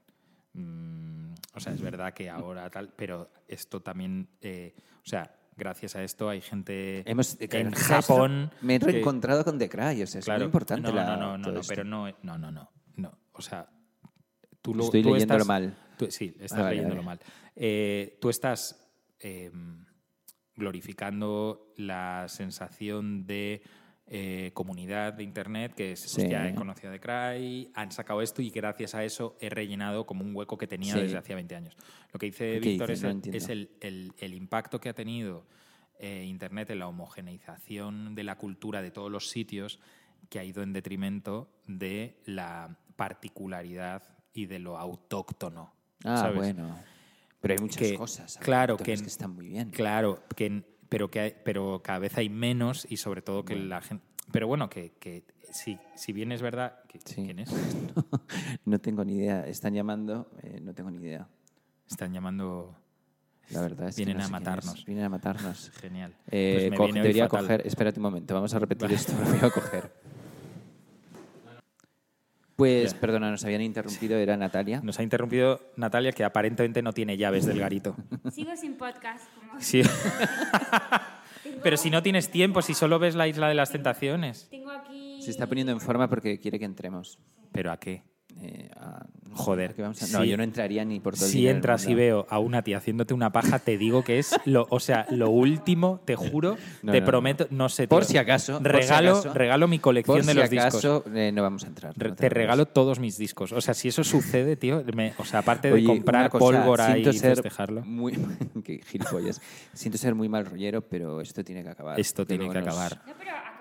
mm, 0.53 1.35
o 1.55 1.61
sea, 1.61 1.73
es 1.73 1.81
verdad 1.81 2.13
que 2.15 2.31
ahora 2.31 2.69
tal, 2.71 2.93
pero 2.97 3.31
esto 3.49 3.81
también. 3.81 4.29
eh, 4.41 4.75
o 5.05 5.09
sea, 5.09 5.35
gracias 5.57 5.97
a 5.97 6.05
esto 6.05 6.29
hay 6.29 6.41
gente 6.41 7.03
Hemos, 7.11 7.37
en 7.41 7.73
Japón. 7.73 8.51
Me 8.61 8.77
he 8.77 8.79
que- 8.79 8.87
reencontrado 8.87 9.45
con 9.45 9.59
The 9.59 9.69
Cry, 9.69 10.03
o 10.03 10.07
sea, 10.07 10.21
es 10.21 10.25
Claro, 10.25 10.41
muy 10.41 10.47
importante 10.47 10.93
no, 10.93 10.95
no, 10.95 11.17
no, 11.17 11.39
no, 11.39 11.53
no, 11.53 11.61
pero 11.67 11.83
no, 11.83 12.07
no, 12.23 12.39
no, 12.39 12.53
no, 12.53 12.71
no. 12.97 13.19
O 13.39 13.43
sea, 13.43 13.69
tú 14.61 14.75
lo, 14.75 14.85
Estoy 14.85 15.03
tú 15.03 15.15
leyéndolo 15.15 15.39
estás- 15.43 15.47
mal. 15.49 15.77
tú- 15.97 16.11
sí, 16.11 16.35
estás 16.41 16.59
Ah, 16.59 16.63
vale, 16.65 16.77
leyéndolo 16.77 17.03
vale. 17.05 17.21
mal. 17.25 17.33
Eh, 17.57 18.19
tú 18.21 18.29
estás 18.31 18.85
eh, 19.21 19.51
glorificando 20.55 21.73
la 21.77 22.27
sensación 22.29 23.27
de 23.27 23.63
eh, 24.11 24.53
comunidad 24.55 25.13
de 25.13 25.23
internet, 25.23 25.75
que 25.75 25.93
es, 25.93 26.01
Sí. 26.01 26.23
hostia, 26.23 26.49
he 26.49 26.55
conocido 26.55 26.91
The 26.91 26.99
Cry, 26.99 27.71
han 27.75 27.93
sacado 27.93 28.23
esto 28.23 28.41
y 28.41 28.49
gracias 28.49 28.95
a 28.95 29.05
eso 29.05 29.37
he 29.39 29.51
rellenado 29.51 30.07
como 30.07 30.25
un 30.25 30.35
hueco 30.35 30.57
que 30.57 30.67
tenía 30.67 30.95
Sí. 30.95 31.01
desde 31.01 31.19
hacía 31.19 31.35
20 31.37 31.55
años. 31.55 31.77
Lo 32.11 32.19
que 32.19 32.25
dice 32.27 32.59
¿Qué 32.59 32.71
Víctor 32.71 32.91
es, 32.91 33.03
No 33.03 33.09
el, 33.11 33.15
entiendo. 33.17 33.37
es 33.37 33.49
el, 33.51 33.71
el- 33.83 34.13
el 34.19 34.33
impacto 34.35 34.81
que 34.81 34.89
ha 34.89 34.95
tenido 34.95 35.47
eh, 36.01 36.25
Internet 36.27 36.71
en 36.71 36.79
la 36.79 36.87
homogeneización 36.89 38.15
de 38.15 38.23
la 38.25 38.39
cultura 38.39 38.81
de 38.81 38.91
todos 38.93 39.11
los 39.13 39.29
sitios 39.29 39.79
que 40.31 40.39
ha 40.39 40.45
ido 40.45 40.63
en 40.63 40.73
detrimento 40.73 41.51
de 41.67 42.21
la 42.25 42.79
particularidad 42.99 44.03
y 44.35 44.47
de 44.47 44.59
lo 44.59 44.77
autóctono. 44.77 45.73
Ah, 46.05 46.17
¿sabes? 46.19 46.37
bueno. 46.37 46.77
Pero 47.41 47.55
hay 47.55 47.61
muchas 47.61 47.79
Que- 47.83 47.95
cosas. 47.95 48.37
claro, 48.43 48.77
que- 48.77 48.83
que 48.83 48.93
están 48.93 49.31
muy 49.35 49.47
bien. 49.49 49.71
Claro, 49.71 50.25
que, 50.37 50.65
pero, 50.89 51.09
que 51.11 51.21
hay- 51.21 51.35
pero 51.45 51.81
cada 51.85 52.01
vez 52.01 52.19
hay 52.19 52.29
menos 52.29 52.87
y 52.91 52.97
sobre 52.97 53.23
todo 53.23 53.45
que 53.45 53.55
la 53.57 53.81
gente... 53.81 54.05
Pero 54.33 54.47
bueno, 54.49 54.69
que, 54.69 54.93
que 54.99 55.25
si, 55.53 55.79
si 55.95 56.13
bien 56.13 56.33
es 56.33 56.43
verdad... 56.43 56.81
que- 56.89 56.99
Sí. 57.05 57.23
¿Quién 57.25 57.39
es? 57.39 57.49
no 58.65 58.81
tengo 58.81 59.05
ni 59.05 59.15
idea. 59.19 59.47
Están 59.47 59.73
llamando, 59.75 60.29
eh, 60.43 60.59
no 60.61 60.75
tengo 60.75 60.91
ni 60.91 60.99
idea. 60.99 61.29
Están 61.89 62.13
llamando... 62.13 62.77
La 63.51 63.63
verdad 63.63 63.89
es 63.89 63.97
Vienen 63.97 64.17
que 64.17 64.23
no 64.23 64.27
a 64.27 64.31
matarnos. 64.31 64.85
Vienen 64.85 65.05
a 65.05 65.09
matarnos. 65.09 65.71
Genial. 65.81 66.15
Eh, 66.31 66.67
Pues 66.69 66.81
me 66.81 66.85
viene 66.87 67.01
debería 67.01 67.25
fatal. 67.29 67.41
coger. 67.47 67.67
Espérate 67.67 67.99
un 67.99 68.03
momento, 68.03 68.35
vamos 68.35 68.53
a 68.53 68.59
repetir 68.59 68.93
esto. 68.93 69.13
Lo 69.13 69.25
voy 69.31 69.39
a 69.49 69.51
coger. 69.51 69.93
Pues, 72.59 72.93
Ya. 72.93 72.99
perdona, 73.01 73.31
nos 73.31 73.45
habían 73.45 73.63
interrumpido, 73.63 74.19
era 74.19 74.37
Natalia. 74.37 74.81
Nos 74.83 74.99
ha 74.99 75.05
interrumpido 75.05 75.61
Natalia, 75.77 76.11
que 76.11 76.25
aparentemente 76.25 76.83
no 76.83 76.93
tiene 76.93 77.17
llaves 77.17 77.47
del 77.47 77.61
garito. 77.61 77.95
Sigo 78.33 78.57
sin 78.57 78.75
podcast. 78.77 79.33
Como 79.37 79.61
Sí. 79.61 79.83
Pero 81.63 81.77
si 81.77 81.89
no 81.89 82.03
tienes 82.03 82.33
tiempo, 82.33 82.61
si 82.61 82.75
solo 82.75 82.99
ves 82.99 83.15
la 83.15 83.29
isla 83.29 83.49
de 83.49 83.55
las 83.55 83.71
tentaciones. 83.71 84.49
Tengo 84.51 84.73
aquí 84.73 85.23
Se 85.23 85.31
está 85.31 85.47
poniendo 85.47 85.73
en 85.73 85.81
forma 85.81 86.09
porque 86.09 86.41
quiere 86.41 86.59
que 86.59 86.65
entremos. 86.65 87.21
¿Pero 87.53 87.71
a 87.71 87.79
qué? 87.79 88.03
Eh, 88.41 88.71
a- 88.77 89.05
Joder. 89.35 89.71
¿a 89.71 89.75
qué 89.75 89.83
vamos 89.83 90.03
a- 90.03 90.07
No, 90.19 90.23
si- 90.23 90.29
yo 90.31 90.37
no 90.37 90.43
entraría 90.43 90.85
ni 90.85 91.01
por 91.01 91.15
todo 91.15 91.27
el 91.27 91.31
Si 91.31 91.39
dinero 91.39 91.49
del 91.55 91.57
entras 91.59 91.87
y 91.87 91.95
veo 91.95 92.27
a 92.31 92.39
una 92.39 92.63
tía 92.63 92.79
haciéndote 92.79 93.15
una 93.15 93.31
paja, 93.31 93.59
te 93.59 93.77
digo 93.77 94.03
que 94.03 94.19
es 94.19 94.35
lo, 94.47 94.67
o 94.71 94.81
sea, 94.81 95.07
lo 95.11 95.31
último, 95.31 96.01
te 96.05 96.15
juro, 96.43 96.57
No, 96.83 96.93
te 96.93 97.01
no, 97.01 97.07
prometo, 97.07 97.47
no 97.51 97.69
sé. 97.69 97.87
Por 97.89 98.03
tío. 98.03 98.11
si 98.13 98.19
acaso. 98.19 98.55
por 98.55 98.63
si 98.63 98.69
Regalo, 98.89 99.11
acaso- 99.19 99.35
regalo 99.35 99.69
mi 99.69 99.79
colección 99.79 100.19
por 100.19 100.25
de 100.27 100.33
si 100.33 100.39
los 100.39 100.51
discos. 100.51 100.69
acaso, 100.85 101.05
eh, 101.15 101.31
no 101.33 101.43
vamos 101.43 101.65
a 101.65 101.67
entrar. 101.69 101.95
Te 101.95 102.29
regalo 102.29 102.67
todos 102.67 102.99
mis 103.01 103.19
discos. 103.19 103.53
O 103.53 103.61
sea, 103.61 103.75
si 103.75 103.89
eso 103.89 104.03
sucede, 104.05 104.57
tío, 104.57 104.83
me- 104.95 105.15
o 105.19 105.25
sea, 105.25 105.41
aparte 105.41 105.71
de 105.71 105.85
comprar 105.85 106.31
cosa, 106.31 106.39
pólvora 106.45 106.99
y 106.99 107.05
festejarlo, 107.05 107.83
Muy, 107.85 108.13
qué 108.65 108.81
gilipollas. 108.87 109.41
Siento 109.73 109.99
ser 109.99 110.15
muy 110.15 110.29
mal 110.29 110.47
rollero, 110.47 110.81
pero 110.83 111.21
esto 111.21 111.45
tiene 111.45 111.63
que 111.63 111.71
acabar. 111.71 111.99
esto 112.01 112.25
tiene 112.27 112.49
que 112.49 112.55
nos- 112.61 112.67
acabar. 112.69 113.03
No, 113.07 113.13
pero. 113.19 113.58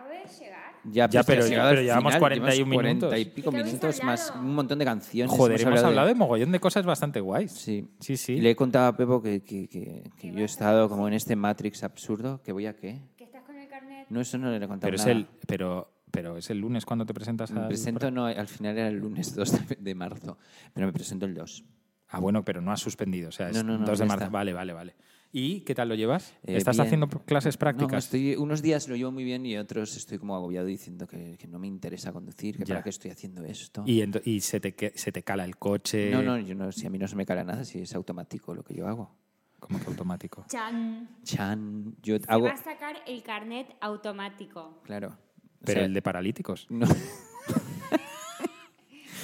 Ya, 0.92 1.10
Ya, 1.10 1.24
pues, 1.24 1.26
pero- 1.46 1.62
al 1.64 1.70
pero 1.70 1.82
llevamos 1.82 2.14
final, 2.14 2.20
41 2.20 2.54
llevas 2.54 2.74
40 2.76 3.06
y 3.06 3.20
minutos. 3.20 3.34
pico 3.36 3.50
¿Y 3.50 3.52
qué 3.52 3.58
habéis 3.60 3.74
minutos 3.76 4.04
más 4.04 4.34
un 4.36 4.56
montón 4.56 4.80
de 4.80 4.86
canciones. 4.86 5.36
Joder, 5.36 5.62
hemos 5.62 5.84
hablado 5.84 6.08
de 6.08 6.14
de 6.14 6.20
mogollón 6.20 6.52
de 6.52 6.60
cosas 6.60 6.86
bastante 6.86 7.20
guays. 7.20 7.52
Sí. 7.52 7.88
Sí, 8.00 8.16
sí. 8.18 8.38
Le 8.40 8.52
he 8.52 8.56
contado 8.56 8.88
a 8.88 8.96
Pepo 8.98 9.22
que, 9.22 9.42
que- 9.44 9.68
que- 9.68 10.04
que 10.18 10.32
yo 10.32 10.40
he 10.40 10.46
estado 10.46 10.88
como 10.90 11.08
en 11.08 11.14
este 11.14 11.36
Matrix 11.36 11.84
absurdo. 11.84 12.42
¿Que 12.44 12.52
voy 12.52 12.66
a 12.66 12.76
qué? 12.76 13.02
Que 13.18 13.24
estás 13.26 13.44
con 13.44 13.56
el 13.56 13.68
carnet. 13.68 14.08
No, 14.10 14.22
eso 14.22 14.38
no 14.38 14.50
le 14.50 14.58
he 14.58 14.60
contado 14.68 14.82
Pero 14.82 14.96
es 14.96 15.06
nada. 15.06 15.12
el, 15.20 15.28
pero, 15.48 15.92
pero 16.12 16.38
es 16.38 16.50
el 16.50 16.60
lunes 16.60 16.86
cuando 16.86 17.06
te 17.06 17.14
presentas 17.14 17.52
Me 17.52 17.60
al 17.62 17.68
presento, 17.68 18.10
no, 18.12 18.26
al 18.26 18.48
final 18.48 18.78
era 18.78 18.88
el 18.88 18.98
lunes 18.98 19.36
2 19.36 19.68
de, 19.70 19.76
de 19.80 19.96
marzo, 19.96 20.38
pero 20.74 20.88
me 20.88 20.94
presento 20.94 21.26
el 21.26 21.34
2. 21.34 21.64
Ah, 22.10 22.20
bueno, 22.20 22.46
pero 22.46 22.62
no 22.62 22.72
has 22.72 22.80
suspendido. 22.80 23.30
O 23.30 23.32
sea, 23.34 23.50
es 23.50 23.58
No, 23.58 23.64
no, 23.64 23.78
no, 23.78 23.86
2 23.86 24.00
de 24.00 24.06
marzo. 24.06 24.24
está. 24.26 24.32
Vale, 24.32 24.54
vale, 24.54 24.72
vale. 24.74 24.96
¿Y 25.34 25.62
qué 25.62 25.76
tal 25.76 25.90
lo 25.90 25.96
llevas? 25.96 26.32
Eh, 26.44 26.56
¿Estás 26.58 26.78
bien. 26.78 26.86
haciendo 26.88 27.08
clases 27.10 27.58
prácticas? 27.58 27.92
No, 27.92 27.98
estoy, 28.00 28.36
unos 28.38 28.62
días 28.62 28.88
lo 28.88 28.96
llevo 28.96 29.12
muy 29.12 29.24
bien 29.24 29.46
y 29.46 29.58
otros 29.58 29.96
estoy 29.98 30.18
como 30.18 30.36
agobiado 30.36 30.66
diciendo 30.68 31.06
que, 31.08 31.38
que 31.38 31.48
no 31.48 31.60
me 31.60 31.68
interesa 31.68 32.12
conducir, 32.14 32.58
que 32.58 32.64
Ya. 32.66 32.76
para 32.76 32.84
qué 32.84 32.90
estoy 32.90 33.12
haciendo 33.12 33.44
esto. 33.44 33.84
Y, 33.86 34.40
se, 34.42 34.60
te, 34.60 34.94
se 34.96 35.12
te 35.12 35.24
cala 35.24 35.44
el 35.46 35.58
coche. 35.58 36.10
No, 36.12 36.22
no, 36.24 36.40
yo 36.40 36.56
no, 36.56 36.72
si 36.72 36.88
a 36.88 36.90
mí 36.90 36.98
no 36.98 37.08
se 37.08 37.16
me 37.16 37.26
cala 37.26 37.44
nada, 37.44 37.66
si 37.66 37.80
es 37.80 37.94
automático 37.94 38.56
lo 38.56 38.64
que 38.64 38.74
yo 38.74 38.88
hago. 38.88 39.12
Como 39.60 39.80
que 39.80 39.86
automático. 39.88 40.46
Chan. 40.50 41.10
Chan, 41.24 41.96
yo 42.02 42.18
Se 42.18 42.24
hago... 42.28 42.46
va 42.46 42.52
a 42.52 42.58
sacar 42.58 42.96
el 43.06 43.22
carnet 43.24 43.68
automático. 43.82 44.82
Claro. 44.84 45.10
O 45.10 45.66
Pero 45.66 45.80
sea, 45.80 45.86
el 45.86 45.94
de 45.94 46.02
paralíticos. 46.02 46.68
no. 46.70 46.88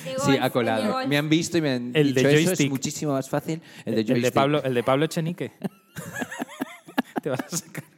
De 0.03 0.19
Sí, 0.19 0.31
ha 0.39 0.49
colado. 0.49 0.99
de. 0.99 1.07
Me 1.07 1.17
han 1.17 1.29
visto 1.29 1.57
y 1.57 1.61
me 1.61 1.71
han 1.71 1.91
El 1.95 2.13
de 2.13 2.27
dicho 2.27 2.51
eso 2.51 2.63
es 2.63 2.69
muchísimo 2.69 3.13
más 3.13 3.29
fácil. 3.29 3.61
El 3.85 3.95
de 3.95 4.13
El 4.13 4.21
de. 4.21 4.31
Pablo, 4.33 4.61
el 4.61 4.73
de 4.73 4.83
Pablo 4.83 5.05
Echenique. 5.05 5.51
te 7.21 7.29
vas 7.29 7.41
a 7.41 7.57
sacar. 7.57 7.92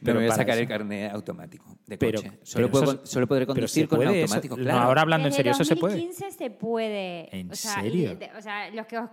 No 0.00 0.04
Pero 0.06 0.20
me 0.20 0.24
voy 0.26 0.32
a 0.32 0.36
sacar 0.36 0.56
el 0.56 0.66
carnet 0.66 1.12
automático 1.12 1.76
de 1.86 1.98
Pero- 1.98 2.20
coche. 2.20 2.30
pero 2.32 2.46
Solo, 2.46 2.70
puedo, 2.70 2.84
eso 2.92 3.00
solo 3.06 3.26
podré 3.26 3.44
conducir 3.46 3.86
con 3.86 4.00
eso. 4.00 4.08
automático, 4.10 4.56
No, 4.56 4.62
claro. 4.62 4.78
ahora 4.80 5.02
hablando 5.02 5.28
en 5.28 5.34
serio, 5.34 5.52
eso 5.52 5.62
se 5.64 5.76
puede. 5.76 5.94
2015 5.96 6.30
se 6.38 6.50
puede. 6.50 7.36
¿En 7.38 7.50
o 7.50 7.54
sea, 7.54 7.82
serio? 7.82 8.16
y 8.18 8.38
o 8.38 8.40
sea, 8.40 8.70
los 8.70 8.86
que 8.86 8.96
os 8.98 9.10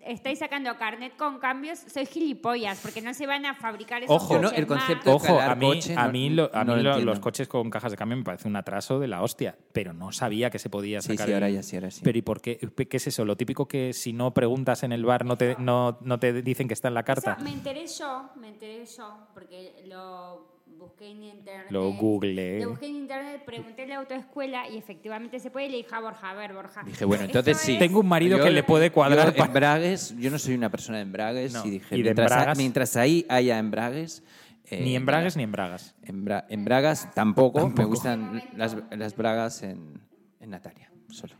estáis 0.00 0.38
sacando 0.38 0.76
carnet 0.76 1.16
con 1.16 1.38
cambios 1.40 1.80
sois 1.92 2.08
gilipollas, 2.08 2.78
porque 2.80 3.02
no 3.02 3.12
se 3.14 3.26
van 3.26 3.46
a 3.46 3.54
fabricar 3.56 4.04
esos 4.04 4.14
Ojo, 4.14 4.34
Yo 4.34 4.40
no, 4.42 4.48
coches 4.48 4.58
el 4.60 4.66
concepto 4.68 5.14
más. 5.18 5.22
Ojo, 5.28 5.40
a 5.40 5.54
mí, 5.56 5.66
coche 5.66 5.94
a 5.96 6.06
no- 6.06 6.12
mí, 6.12 6.30
lo- 6.30 6.50
a 6.54 6.64
no 6.64 6.76
mí 6.76 6.76
lo 6.78 6.82
lo- 6.84 6.90
entiendo. 6.90 7.10
los 7.12 7.20
coches 7.20 7.48
con 7.48 7.68
cajas 7.70 7.90
de 7.90 7.96
cambio 7.98 8.16
me 8.18 8.22
parece 8.24 8.46
un 8.46 8.54
atraso 8.54 9.00
de 9.00 9.08
la 9.08 9.22
hostia, 9.22 9.56
pero 9.72 9.92
no 9.92 10.12
sabía 10.12 10.50
que 10.50 10.60
se 10.60 10.70
podía 10.70 11.00
Sí, 11.00 11.08
sacar. 11.08 11.26
sí, 11.26 11.32
el- 11.32 11.34
ahora 11.34 11.50
ya 11.50 11.62
sí, 11.64 11.74
ahora 11.74 11.90
sí. 11.90 12.00
Pero 12.04 12.16
¿y 12.16 12.22
por 12.22 12.40
qué? 12.40 12.58
¿Qué 12.58 12.96
es 12.96 13.06
eso? 13.08 13.24
Lo 13.24 13.36
típico 13.36 13.66
que 13.66 13.92
si 13.92 14.12
no 14.12 14.32
preguntas 14.34 14.84
en 14.84 14.92
el 14.92 15.04
bar 15.04 15.24
no 15.24 15.36
te, 15.36 15.56
no, 15.58 15.98
no 16.02 16.20
te 16.20 16.32
dicen 16.42 16.68
que 16.68 16.74
está 16.74 16.86
en 16.86 16.94
la 16.94 17.02
carta. 17.02 17.32
Eso 17.32 17.42
me 17.42 17.50
enteré 17.52 17.86
yo, 17.88 18.30
me 18.36 18.48
enteré 18.50 18.84
yo, 18.86 19.26
porque 19.34 19.82
lo 19.86 20.27
busqué 20.78 21.10
en 21.10 21.24
internet. 21.24 21.66
Lo 21.70 21.92
googleé. 21.92 22.60
Lo 22.62 22.70
busqué 22.70 22.86
en 22.86 22.96
internet, 22.96 23.42
pregunté 23.44 23.82
en 23.82 23.88
la 23.90 23.96
autoescuela 23.96 24.68
y 24.68 24.76
efectivamente 24.78 25.40
se 25.40 25.50
puede. 25.50 25.66
Y 25.66 25.70
le 25.70 25.76
dije 25.78 25.94
a 25.94 26.00
Borja, 26.00 26.30
a 26.30 26.34
ver, 26.34 26.54
Borja. 26.54 26.82
Dije, 26.84 27.04
bueno, 27.04 27.24
entonces 27.24 27.56
sí. 27.58 27.72
es- 27.72 27.78
Tengo 27.78 28.00
un 28.00 28.08
marido 28.08 28.38
Yo- 28.38 28.44
que 28.44 28.50
le 28.50 28.62
puede 28.62 28.90
cuadrar 28.92 29.28
Yo, 29.30 29.36
para- 29.36 29.46
embragues, 29.48 30.14
yo 30.18 30.30
no 30.30 30.38
soy 30.38 30.54
una 30.54 30.70
persona 30.70 30.98
de 30.98 31.02
embragues 31.02 31.52
No. 31.52 31.64
y 31.66 31.70
dije, 31.70 31.96
¿Y 31.96 32.02
mientras, 32.02 32.30
embragas? 32.30 32.58
mientras 32.58 32.96
ahí 32.96 33.26
haya 33.28 33.58
embragues... 33.58 34.22
eh, 34.70 34.82
Ni 34.84 34.94
en 34.96 35.06
bragas 35.06 35.36
ni 35.36 35.42
en 35.44 35.52
bragas. 35.52 35.94
En, 36.02 36.24
bra- 36.26 36.44
en 36.48 36.64
bragas 36.64 37.12
tampoco, 37.14 37.68
me 37.70 37.84
gustan 37.84 38.42
las, 38.56 38.76
las 38.90 39.16
bragas 39.16 39.62
en, 39.62 40.00
en 40.40 40.50
Natalia, 40.50 40.92
solo. 41.08 41.34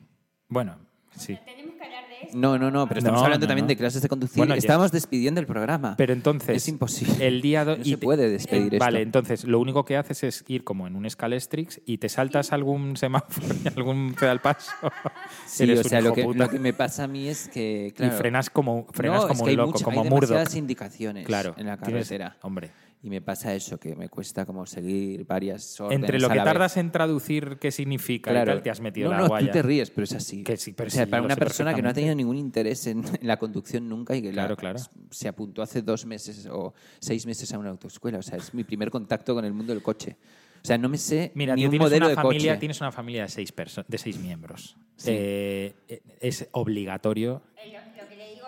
Bueno, 0.48 0.78
sí. 1.14 1.38
Tenemos 1.78 1.80
que 1.80 1.84
hablar 1.84 2.08
de 2.08 2.26
esto. 2.26 2.36
No, 2.38 2.58
no, 2.58 2.70
no, 2.70 2.86
pero 2.88 2.98
estamos 2.98 3.20
No, 3.20 3.24
hablando 3.24 3.46
no, 3.46 3.48
también 3.48 3.64
no. 3.64 3.68
de 3.68 3.76
clases 3.76 4.02
de 4.02 4.08
conducir. 4.08 4.36
Bueno, 4.38 4.54
ya- 4.54 4.58
Estamos 4.58 4.92
despidiendo 4.92 5.40
el 5.40 5.46
programa. 5.46 5.94
Pero 5.96 6.12
entonces. 6.12 6.56
Es 6.56 6.68
imposible. 6.68 7.26
El 7.26 7.40
día 7.40 7.64
do- 7.64 7.76
No 7.76 7.82
y 7.82 7.90
se 7.90 7.96
te- 7.96 8.04
puede 8.04 8.28
despedir 8.30 8.74
esto. 8.74 8.84
Vale, 8.84 9.02
entonces 9.02 9.44
lo 9.44 9.60
único 9.60 9.84
que 9.84 9.96
haces 9.96 10.22
es 10.24 10.44
ir 10.48 10.64
como 10.64 10.86
en 10.86 10.96
un 10.96 11.08
scalestrix 11.08 11.80
y 11.86 11.98
te 11.98 12.08
saltas 12.08 12.52
algún 12.52 12.96
semáforo 12.96 13.46
y 13.64 13.68
algún 13.68 14.14
pedal 14.18 14.40
paso. 14.40 14.72
Sí, 15.46 15.64
Eres 15.64 15.78
o 15.78 15.82
un 15.82 15.88
sea, 15.88 16.00
lo 16.00 16.06
hijo 16.08 16.14
que, 16.14 16.24
puta. 16.24 16.38
lo 16.44 16.50
que 16.50 16.58
me 16.58 16.72
pasa 16.72 17.04
a 17.04 17.08
mí 17.08 17.28
es 17.28 17.48
que, 17.48 17.92
claro, 17.96 18.14
Y 18.14 18.18
frenas 18.18 18.50
como, 18.50 18.86
frenas 18.92 19.22
no, 19.22 19.28
como 19.28 19.32
es 19.32 19.38
que 19.38 19.44
un 19.44 19.48
hay 19.50 19.56
loco, 19.56 19.72
mucha- 19.72 19.84
como 19.84 20.02
hay 20.02 20.08
demasiadas 20.10 20.54
indicaciones 20.56 21.26
Claro, 21.26 21.54
en 21.56 21.66
la 21.66 21.76
tienes- 21.76 22.08
carretera. 22.08 22.36
hombre. 22.42 22.70
Y 23.00 23.10
me 23.10 23.20
pasa 23.20 23.54
eso, 23.54 23.78
que 23.78 23.94
me 23.94 24.08
cuesta 24.08 24.44
como 24.44 24.66
seguir 24.66 25.24
varias 25.24 25.80
órdenes 25.80 26.02
Entre 26.02 26.18
lo 26.18 26.26
a 26.26 26.30
que 26.30 26.38
vez. 26.38 26.44
tardas 26.44 26.76
en 26.78 26.90
traducir 26.90 27.56
qué 27.60 27.70
significa 27.70 28.30
y 28.30 28.34
Claro. 28.34 28.52
tal, 28.54 28.62
te 28.62 28.70
has 28.70 28.80
metido 28.80 29.08
no, 29.10 29.14
la 29.16 29.22
no, 29.22 29.28
guaya. 29.28 29.46
tú 29.46 29.52
te 29.52 29.62
ríes, 29.62 29.90
pero 29.90 30.02
es 30.04 30.14
así. 30.14 30.42
Que 30.42 30.56
sí, 30.56 30.72
pero 30.72 30.88
o 30.88 30.90
sea, 30.90 31.04
sí, 31.04 31.10
para 31.10 31.22
una 31.22 31.36
persona 31.36 31.72
que 31.74 31.80
no 31.80 31.90
ha 31.90 31.94
tenido 31.94 32.14
ningún 32.16 32.36
interés 32.36 32.88
en, 32.88 33.04
en 33.20 33.26
la 33.28 33.36
conducción 33.36 33.88
nunca 33.88 34.16
y 34.16 34.22
que 34.22 34.28
la- 34.32 34.42
Claro, 34.48 34.56
claro. 34.56 34.78
se 35.10 35.28
apuntó 35.28 35.62
hace 35.62 35.80
dos 35.82 36.06
meses 36.06 36.48
o 36.50 36.74
seis 36.98 37.24
meses 37.24 37.52
a 37.54 37.58
una 37.58 37.70
autoescuela. 37.70 38.18
O 38.18 38.22
sea, 38.22 38.36
es 38.38 38.52
mi 38.52 38.64
primer 38.64 38.90
contacto 38.90 39.32
con 39.32 39.44
el 39.44 39.52
mundo 39.52 39.72
del 39.72 39.82
coche. 39.82 40.16
O 40.60 40.66
sea, 40.66 40.76
no 40.76 40.88
me 40.88 40.98
sé 40.98 41.30
Mira, 41.36 41.54
ni 41.54 41.66
un 41.66 41.78
modelo 41.78 42.06
una 42.06 42.08
de 42.10 42.14
familia, 42.16 42.52
coche. 42.54 42.58
tienes 42.58 42.80
una 42.80 42.90
familia 42.90 43.22
de 43.22 43.28
seis 43.28 43.54
de 43.86 43.98
seis 43.98 44.18
miembros. 44.18 44.76
Sí. 44.96 45.10
Eh, 45.12 45.74
eh, 45.86 46.02
es 46.20 46.48
obligatorio 46.50 47.42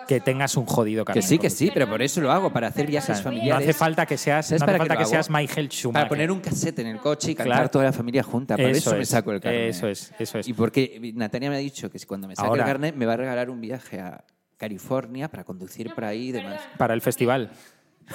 que 0.07 0.19
tengas 0.19 0.55
un 0.57 0.65
jodido 0.65 1.03
Que 1.05 1.13
carnet. 1.13 1.23
sí, 1.23 1.35
de 1.35 1.39
que 1.39 1.49
sí, 1.49 1.71
pero 1.73 1.87
por 1.89 2.01
eso 2.01 2.21
lo 2.21 2.31
hago, 2.31 2.51
para 2.51 2.67
hacer 2.67 2.87
viajes 2.87 3.07
conducir. 3.21 3.25
No 3.25 3.31
familiares. 3.37 3.69
hace 3.69 3.73
falta 3.77 4.05
que 4.05 4.17
seas, 4.17 4.45
¿Sabes 4.47 4.61
no 4.61 4.65
hace 4.65 4.71
para 4.73 4.77
falta 4.79 4.97
que 4.97 5.05
seas 5.05 5.29
Michael 5.29 5.69
Schumacher. 5.69 5.93
Para 5.93 6.09
poner 6.09 6.31
un 6.31 6.39
cassette 6.39 6.79
en 6.79 6.87
el 6.87 6.97
coche 6.99 7.31
y 7.31 7.35
cantar 7.35 7.53
Claro. 7.57 7.69
toda 7.69 7.85
la 7.85 7.93
familia 7.93 8.23
junta. 8.23 8.55
Por 8.57 8.65
eso, 8.65 8.93
me 8.95 9.01
es, 9.01 9.09
saco 9.09 9.31
el 9.31 9.39
carnet. 9.41 9.69
Eso 9.69 9.87
es, 9.87 10.11
eso 10.19 10.39
es. 10.39 10.47
Y 10.47 10.53
porque 10.53 11.11
Natalia 11.15 11.49
me 11.49 11.55
ha 11.55 11.59
dicho 11.59 11.89
que 11.89 11.99
si 11.99 12.05
cuando 12.05 12.27
me 12.27 12.35
saque 12.35 12.47
Ahora- 12.47 12.63
el 12.63 12.67
carnet 12.67 12.95
me 12.95 13.05
va 13.05 13.13
a 13.13 13.17
regalar 13.17 13.49
un 13.49 13.61
viaje 13.61 13.99
a 13.99 14.23
California 14.57 15.27
para 15.29 15.43
conducir 15.43 15.93
por 15.93 16.05
ahí 16.05 16.29
y 16.29 16.31
demás. 16.33 16.59
Para 16.77 16.93
el 16.93 17.01
festival. 17.01 17.49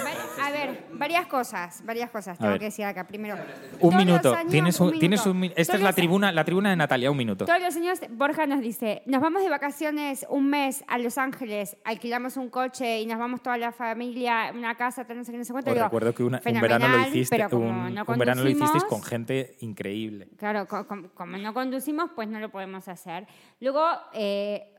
Va- 0.05 0.47
A 0.47 0.51
ver, 0.51 0.85
varias 0.93 1.27
cosas, 1.27 1.83
varias 1.85 2.11
cosas 2.11 2.39
tengo 2.39 2.59
que 2.59 2.67
decir 2.67 2.85
acá. 2.85 3.07
Primero, 3.07 3.37
Un 3.81 3.97
minuto. 3.97 4.35
años, 4.35 4.51
tienes 4.51 4.79
un, 4.81 4.87
minuto. 4.87 5.01
tienes 5.01 5.27
un 5.27 5.45
Esta 5.45 5.63
Todos 5.65 5.75
es 5.77 5.81
la 5.83 5.93
tribuna, 5.93 6.33
la 6.33 6.45
tribuna 6.45 6.71
de 6.71 6.77
Natalia, 6.77 7.11
un 7.11 7.17
minuto. 7.17 7.45
Todos 7.45 7.61
los 7.61 7.75
años 7.77 8.01
Borja 8.11 8.47
nos 8.47 8.61
dice, 8.61 9.03
nos 9.07 9.21
vamos 9.21 9.43
de 9.43 9.49
vacaciones 9.51 10.27
un 10.29 10.49
mes 10.51 10.85
a 10.89 10.99
Los 10.99 11.19
Ángeles, 11.19 11.77
alquilamos 11.85 12.37
un 12.37 12.49
coche 12.51 13.01
y 13.01 13.07
nos 13.07 13.19
vamos 13.19 13.43
toda 13.43 13.57
la 13.59 13.73
familia, 13.73 14.53
una 14.55 14.75
casa, 14.75 15.05
no 15.15 15.25
sé 15.25 15.33
qué, 15.33 15.39
no 15.39 15.45
sé 15.45 15.53
cuánto. 15.53 15.71
Os 15.71 15.75
Digo, 15.75 15.85
recuerdo 15.87 16.15
que 16.15 16.23
una- 16.23 16.41
un 16.45 16.61
verano 16.61 16.87
lo 16.87 16.93
"Fenomenal", 16.93 17.09
hiciste, 17.17 17.37
pero 17.37 17.51
como 17.51 17.69
un, 17.69 17.95
no 17.95 18.05
un 18.07 18.19
verano 18.19 18.43
lo 18.45 18.51
hicisteis 18.51 18.85
con 18.85 19.03
gente 19.03 19.57
increíble. 19.61 20.29
Claro, 20.37 20.67
co- 20.69 20.87
com- 20.87 21.09
como, 21.15 21.37
no 21.39 21.53
conducimos, 21.55 22.11
pues 22.15 22.29
no 22.29 22.39
lo 22.41 22.51
podemos 22.51 22.87
hacer. 22.89 23.27
Luego 23.61 23.85
eh, 24.13 24.73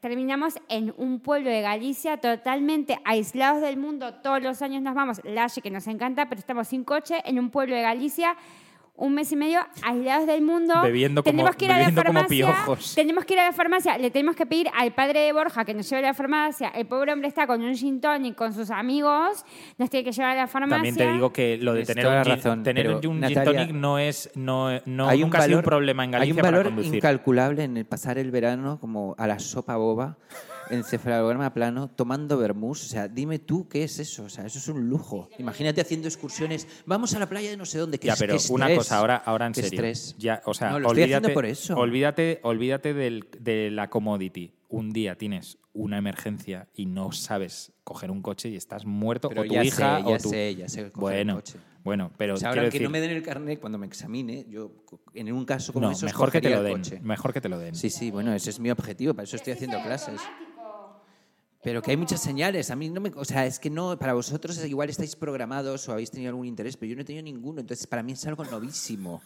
terminamos 0.00 0.58
en 0.68 0.92
un 0.96 1.20
pueblo 1.20 1.50
de 1.50 1.62
Galicia 1.62 2.18
totalmente 2.18 2.98
aislados 3.04 3.62
del 3.62 3.78
mundo. 3.78 4.14
Todos 4.14 4.42
los 4.42 4.60
años 4.62 4.82
nos 4.82 4.94
vamos, 4.94 5.20
Laje, 5.24 5.62
que 5.62 5.70
nos 5.70 5.86
encanta, 5.86 6.28
pero 6.28 6.38
estamos 6.38 6.68
sin 6.68 6.84
coche, 6.84 7.22
en 7.24 7.38
un 7.38 7.50
pueblo 7.50 7.74
de 7.74 7.82
Galicia. 7.82 8.36
Un 9.00 9.14
mes 9.14 9.30
y 9.30 9.36
medio 9.36 9.60
aislados 9.82 10.26
del 10.26 10.42
mundo. 10.42 10.74
Bebiendo 10.82 11.22
como- 11.22 11.30
tenemos 11.30 11.54
que 11.56 11.64
ir 11.66 11.70
a 11.72 11.78
la 11.78 11.92
farmacia. 11.92 12.26
piojos. 12.28 12.94
Tenemos 12.96 13.24
que 13.24 13.34
ir 13.34 13.40
a 13.40 13.44
la 13.44 13.52
farmacia. 13.52 13.96
Le 13.96 14.10
tenemos 14.10 14.34
que 14.34 14.44
pedir 14.44 14.68
al 14.76 14.92
padre 14.92 15.20
de 15.20 15.32
Borja 15.32 15.64
que 15.64 15.72
nos 15.72 15.88
lleve 15.88 16.00
a 16.04 16.08
la 16.08 16.14
farmacia. 16.14 16.70
El 16.70 16.86
pobre 16.86 17.12
hombre 17.12 17.28
está 17.28 17.46
con 17.46 17.62
un 17.62 17.76
gin 17.76 18.00
tonic 18.00 18.34
con 18.34 18.52
sus 18.52 18.72
amigos. 18.72 19.44
Nos 19.78 19.88
tiene 19.88 20.02
que 20.04 20.10
llevar 20.10 20.32
a 20.32 20.40
la 20.42 20.46
farmacia. 20.48 20.76
También 20.78 20.96
te 20.96 21.12
digo 21.12 21.32
que 21.32 21.58
lo 21.58 21.74
de 21.74 21.84
tener 21.84 22.06
un, 22.08 22.24
gin, 22.24 22.34
razón, 22.34 22.62
tener 22.64 22.88
un 22.92 23.00
gin 23.00 23.20
Natalia, 23.20 23.44
tonic 23.44 23.70
no 23.72 23.98
es 24.00 24.30
no, 24.34 24.68
no 24.84 25.08
hay 25.08 25.18
un 25.22 25.28
nunca 25.28 25.38
ha 25.38 25.42
sido 25.42 25.58
un 25.58 25.62
valor- 25.62 25.64
problema 25.64 26.04
en 26.04 26.10
Galicia 26.10 26.26
Hay 26.26 26.32
un 26.32 26.36
para 26.42 26.50
valor 26.58 26.66
conducir. 26.72 26.94
incalculable 26.96 27.62
en 27.62 27.76
el 27.76 27.86
pasar 27.86 28.18
el 28.18 28.32
verano 28.32 28.80
como 28.80 29.14
a 29.16 29.28
la 29.28 29.38
sopa 29.38 29.76
boba, 29.76 30.16
en 30.70 30.84
cefalograma 30.84 31.52
plano, 31.52 31.88
tomando 31.90 32.36
vermús. 32.38 32.84
O 32.84 32.88
sea, 32.88 33.08
dime 33.08 33.38
tú 33.38 33.68
qué 33.68 33.84
es 33.84 33.98
eso. 33.98 34.24
O 34.24 34.28
sea, 34.28 34.46
eso 34.46 34.58
es 34.58 34.68
un 34.68 34.88
lujo. 34.88 35.28
Imagínate 35.38 35.80
haciendo 35.80 36.08
excursiones. 36.08 36.66
Vamos 36.86 37.14
a 37.14 37.18
la 37.18 37.28
playa 37.28 37.50
de 37.50 37.56
no 37.56 37.64
sé 37.66 37.78
dónde. 37.78 37.98
Que 37.98 38.06
Ya, 38.08 38.12
es- 38.14 38.18
pero 38.18 38.36
una 38.50 38.74
cosa, 38.74 38.98
ahora, 38.98 39.16
ahora 39.16 39.46
en 39.46 39.54
serio. 39.54 39.68
estrés. 39.70 40.14
Ya, 40.18 40.42
o 40.44 40.54
sea, 40.54 40.70
No, 40.70 40.80
lo 40.80 40.88
estoy 40.88 41.02
olvídate, 41.02 41.14
haciendo 41.26 41.34
por 41.34 41.46
eso. 41.46 41.76
olvídate, 41.76 42.40
olvídate 42.42 42.94
del- 42.94 43.28
de 43.38 43.70
la 43.70 43.88
commodity. 43.90 44.52
Un 44.70 44.90
día 44.92 45.16
tienes 45.16 45.56
una 45.72 45.96
emergencia 45.96 46.68
y 46.74 46.84
no 46.86 47.12
sabes 47.12 47.72
coger 47.84 48.10
un 48.10 48.20
coche 48.20 48.50
y 48.50 48.56
estás 48.56 48.84
muerto 48.84 49.28
Pero 49.30 49.42
o 49.42 49.44
tu 49.46 49.54
ya 49.54 49.64
hija 49.64 49.96
sé, 49.98 50.04
o 50.04 50.10
ya 50.10 50.18
tu... 50.18 50.28
sé, 50.28 50.54
ya 50.56 50.68
sé 50.68 50.90
coger 50.90 51.00
bueno, 51.00 51.34
un 51.34 51.40
coche. 51.40 51.58
bueno, 51.84 52.10
pero 52.18 52.34
O 52.34 52.36
sea, 52.36 52.50
ahora 52.50 52.62
que 52.62 52.66
decir, 52.66 52.82
no 52.82 52.90
me 52.90 53.00
den 53.00 53.12
el 53.12 53.22
carnet 53.22 53.60
cuando 53.60 53.78
me 53.78 53.86
examine, 53.86 54.44
yo 54.50 54.72
en 55.14 55.32
un 55.32 55.46
caso 55.46 55.72
como 55.72 55.86
no, 55.86 55.92
esos 55.92 56.02
mejor 56.04 56.30
que 56.30 56.42
te 56.42 56.50
lo 56.50 56.62
den, 56.62 56.76
coche. 56.78 57.00
mejor 57.00 57.32
que 57.32 57.40
te 57.40 57.48
lo 57.48 57.58
den. 57.58 57.74
Sí, 57.74 57.88
sí, 57.88 58.10
bueno, 58.10 58.34
ese 58.34 58.50
es 58.50 58.60
mi 58.60 58.70
objetivo, 58.70 59.14
para 59.14 59.24
eso 59.24 59.36
estoy 59.36 59.54
haciendo 59.54 59.80
clases. 59.82 60.20
Pero 61.62 61.82
que 61.82 61.90
hay 61.90 61.96
muchas 61.96 62.20
señales. 62.20 62.70
A 62.70 62.76
mí 62.76 62.88
no 62.88 63.00
me. 63.00 63.10
O 63.14 63.24
sea, 63.24 63.46
es 63.46 63.58
que 63.58 63.70
no. 63.70 63.98
Para 63.98 64.14
vosotros 64.14 64.64
igual 64.64 64.90
estáis 64.90 65.16
programados 65.16 65.88
o 65.88 65.92
habéis 65.92 66.10
tenido 66.10 66.30
algún 66.30 66.46
interés, 66.46 66.76
pero 66.76 66.90
yo 66.90 66.96
no 66.96 67.02
he 67.02 67.04
tenido 67.04 67.24
ninguno. 67.24 67.60
Entonces, 67.60 67.86
para 67.86 68.02
mí 68.02 68.12
es 68.12 68.26
algo 68.26 68.44
novísimo. 68.44 69.20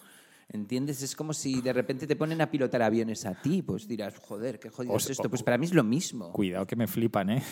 ¿Entiendes? 0.49 1.03
Es 1.03 1.17
como 1.17 1.33
si 1.33 1.61
de 1.61 1.73
repente 1.73 2.07
te 2.07 2.17
ponen 2.17 2.41
a 2.41 2.51
pilotar 2.51 2.83
aviones 2.83 3.25
a 3.25 3.35
ti, 3.41 3.63
pues 3.63 3.89
dirás, 3.89 4.19
joder, 4.19 4.59
qué 4.59 4.69
jodido 4.69 4.93
O 4.93 4.97
es 4.99 5.09
esto. 5.09 5.31
Pues 5.31 5.43
para 5.43 5.57
mí 5.57 5.67
es 5.67 5.73
lo 5.73 5.85
mismo. 5.85 6.31
Cuidado 6.33 6.67
que 6.67 6.77
me 6.77 6.87
flipan, 6.87 7.31
¿eh? 7.31 7.43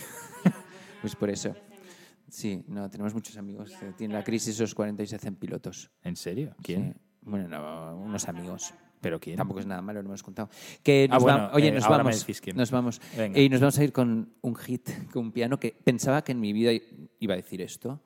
Pues 1.01 1.16
por 1.16 1.31
eso. 1.31 1.55
Sí, 2.28 2.62
no, 2.68 2.91
tenemos 2.91 3.14
muchos 3.14 3.39
amigos 3.39 3.72
que 3.81 3.93
tienen 3.93 4.14
la 4.14 4.22
crisis 4.22 4.55
esos 4.55 4.74
40 4.74 5.03
y 5.03 5.07
se 5.07 5.16
hacen 5.16 5.35
pilotos. 5.35 5.91
¿En 6.03 6.14
serio? 6.14 6.55
¿Quién? 6.62 6.93
Sí. 6.93 7.01
Bueno, 7.22 7.49
no, 7.49 7.97
unos 7.97 8.28
amigos. 8.28 8.74
¿Pero 9.01 9.18
quién? 9.18 9.36
Tampoco 9.36 9.61
es 9.61 9.66
nada 9.66 9.80
malo, 9.82 10.03
lo 10.03 10.09
hemos 10.09 10.22
contado. 10.22 10.51
Que 10.82 11.07
Ah, 11.11 11.14
nos 11.14 11.22
bueno, 11.22 11.38
va- 11.38 11.53
oye, 11.55 11.68
eh, 11.68 11.72
nos 11.72 11.88
vamos. 11.88 12.26
Nos 12.55 12.70
vamos. 12.70 13.01
Venga. 13.16 13.38
Y 13.40 13.48
nos 13.48 13.61
vamos 13.61 13.78
a 13.78 13.84
ir 13.84 13.92
con 13.92 14.34
un 14.42 14.55
hit, 14.57 14.90
con 15.12 15.26
un 15.26 15.32
piano 15.32 15.59
que 15.59 15.72
pensaba 15.82 16.22
que 16.22 16.32
en 16.32 16.40
mi 16.40 16.53
vida 16.53 16.70
iba 17.18 17.34
a 17.34 17.36
decir 17.36 17.62
esto, 17.62 18.03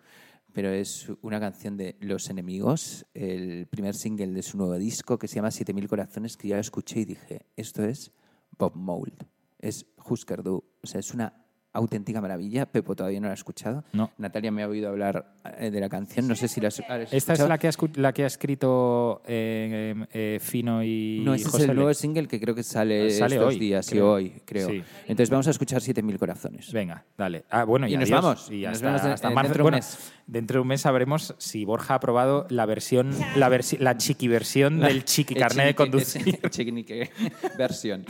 pero 0.52 0.70
es 0.70 1.08
una 1.22 1.40
canción 1.40 1.76
de 1.76 1.96
Los 2.00 2.30
Enemigos, 2.30 3.06
el 3.12 3.66
primer 3.66 3.94
single 3.96 4.28
de 4.28 4.42
su 4.42 4.56
nuevo 4.56 4.74
disco 4.78 5.18
que 5.18 5.26
se 5.26 5.34
llama 5.36 5.50
7000 5.50 5.88
corazones, 5.88 6.36
que 6.36 6.46
ya 6.48 6.54
lo 6.54 6.60
escuché 6.60 7.00
y 7.00 7.04
dije, 7.06 7.46
esto 7.56 7.84
es 7.84 8.12
Bob 8.56 8.76
Mould, 8.76 9.14
es 9.58 9.86
Husker 10.08 10.44
Du, 10.44 10.62
o 10.80 10.86
sea, 10.86 11.00
es 11.00 11.12
una 11.12 11.43
auténtica 11.74 12.20
maravilla. 12.20 12.64
Pepo 12.66 12.96
todavía 12.96 13.20
no 13.20 13.26
la 13.26 13.32
ha 13.32 13.34
escuchado. 13.34 13.84
No. 13.92 14.10
Natalia 14.16 14.50
me 14.50 14.62
ha 14.62 14.68
oído 14.68 14.88
hablar 14.88 15.34
eh, 15.58 15.70
de 15.70 15.80
la 15.80 15.88
canción, 15.90 16.26
no 16.26 16.34
sé 16.34 16.48
si 16.48 16.60
la 16.60 16.68
has, 16.68 16.80
has 16.80 17.00
Esta 17.12 17.16
es 17.16 17.40
escuchado. 17.40 17.48
la 17.50 17.58
que 17.58 17.66
ha, 17.66 17.70
escu- 17.70 17.96
la 17.96 18.12
que 18.12 18.24
ha 18.24 18.26
escrito 18.26 19.20
eh, 19.26 19.94
eh, 20.12 20.38
Fino 20.40 20.82
y 20.82 21.20
No, 21.24 21.34
ese 21.34 21.48
es 21.48 21.54
el 21.56 21.66
Le- 21.68 21.74
nuevo 21.74 21.92
single 21.92 22.26
que 22.28 22.40
creo 22.40 22.54
que 22.54 22.62
sale, 22.62 23.10
Sale 23.10 23.34
estos 23.36 23.52
hoy, 23.54 23.58
días, 23.58 23.84
sí, 23.84 23.92
creo. 23.92 24.12
hoy, 24.12 24.32
creo. 24.44 24.68
Sí. 24.70 24.82
Entonces 25.02 25.30
vamos 25.30 25.46
a 25.48 25.50
escuchar 25.50 25.82
7000 25.82 26.18
corazones. 26.18 26.72
Venga, 26.72 27.04
dale. 27.18 27.44
Ah, 27.50 27.64
bueno, 27.64 27.86
y, 27.88 27.94
Y 27.94 27.96
nos 27.96 28.08
vamos. 28.10 28.50
Y 28.50 28.62
Nos 28.62 28.72
hasta, 28.74 28.86
vemos 28.86 29.02
de- 29.02 29.10
hasta 29.12 29.30
marzo. 29.30 29.42
dentro 29.48 29.58
de 29.58 29.62
un 29.62 29.64
Bueno, 29.64 29.76
mes. 29.78 30.12
dentro 30.26 30.54
de 30.58 30.60
un 30.62 30.68
mes 30.68 30.80
sabremos 30.80 31.34
si 31.38 31.64
Borja 31.64 31.94
ha 31.94 31.96
aprobado 31.96 32.46
la 32.50 32.66
versión, 32.66 33.10
la, 33.36 33.48
versi- 33.50 33.78
la 33.78 33.96
chiqui 33.98 34.28
versión 34.28 34.80
del 34.80 35.04
chiqui 35.04 35.34
carnet 35.34 35.66
de 35.66 35.74
conducir. 35.74 36.40
chiquinique 36.50 37.10
versión. 37.58 38.04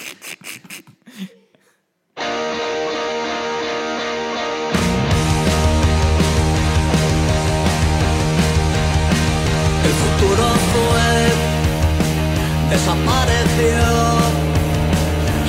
Desapareció. 12.75 13.83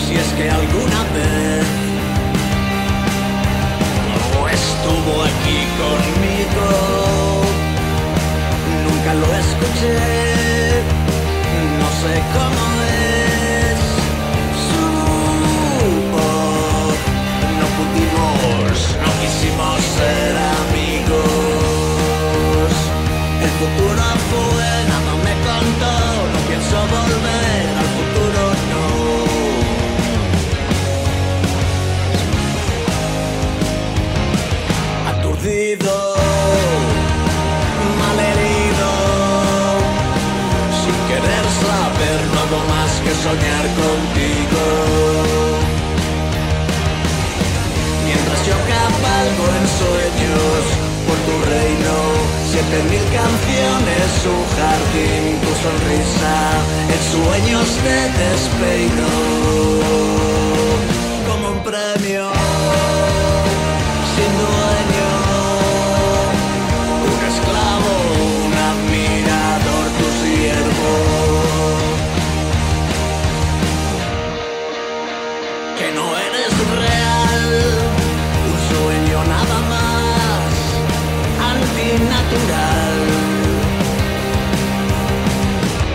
Si 0.03 0.13
es 0.23 0.29
que 0.37 0.45
alguna 0.61 1.01
vez 1.15 1.65
no 4.31 4.41
estuvo 4.59 5.13
aquí 5.29 5.59
conmigo, 5.81 6.67
nunca 8.85 9.11
lo 9.21 9.27
escuché, 9.43 9.99
no 11.81 11.89
sé 12.01 12.13
cómo 12.35 12.63
es 13.09 13.79
su 14.67 14.85
voz. 16.13 16.97
No 17.59 17.65
pudimos, 17.77 18.73
no 19.03 19.09
quisimos 19.21 19.77
ser 19.97 20.31
amigos. 20.61 21.15
El 23.45 23.51
futuro 23.59 24.05
fue, 24.29 24.44
volver 26.73 27.65
al 27.79 27.89
futuro, 27.95 28.41
no. 28.71 28.85
Aturdido, 35.11 35.93
malherido, 38.01 38.89
sin 40.81 40.97
querer 41.09 41.45
saber 41.63 42.19
no 42.33 42.37
hago 42.43 42.59
más 42.73 42.91
que 43.03 43.13
soñar 43.25 43.65
contigo. 43.81 44.63
Mientras 48.05 48.39
yo 48.47 48.55
cabalgo 48.73 49.45
en 49.59 49.65
sueños 49.79 50.14
siete 52.55 52.83
mil 52.89 53.03
canciones, 53.11 54.09
un 54.25 54.43
jardín, 54.55 55.41
tu 55.41 55.51
sonrisa, 55.63 56.35
en 56.93 57.01
sueños 57.11 57.67
te 57.83 57.97
despeino 58.23 59.07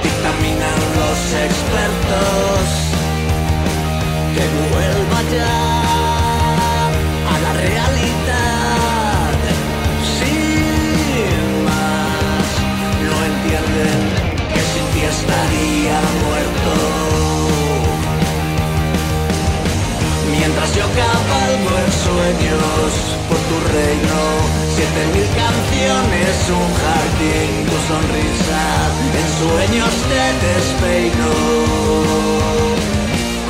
Dictaminan 0.03 0.80
los 0.99 1.18
expertos 1.47 2.62
que 4.34 4.45
vuelva 4.72 5.18
ya 5.36 5.57
a 7.32 7.34
la 7.45 7.53
realidad. 7.53 9.32
Sin 10.16 11.45
más, 11.68 12.49
no 13.07 13.16
entienden 13.30 14.01
que 14.53 14.61
sin 14.70 14.86
ti 14.93 15.01
estaría 15.16 15.99
muerto. 16.24 16.72
Mientras 20.30 20.70
yo 20.74 20.86
cabalgo 21.01 21.70
en 21.84 21.91
sueños 22.07 22.88
tu 23.51 23.57
reino, 23.74 24.18
siete 24.76 25.03
mil 25.14 25.28
canciones, 25.42 26.34
un 26.61 26.68
jardín, 26.82 27.51
tu 27.68 27.76
sonrisa, 27.90 28.62
en 29.18 29.26
sueños 29.40 29.92
te 30.11 30.24
despeino. 30.46 31.30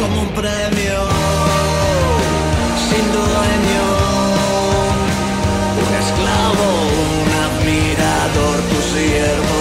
Como 0.01 0.17
un 0.23 0.31
premio 0.41 0.99
sin 2.89 3.05
dueño, 3.19 3.87
un 5.85 5.91
esclavo, 6.03 6.67
un 7.21 7.31
admirador, 7.47 8.57
tu 8.71 8.79
siervo, 8.95 9.61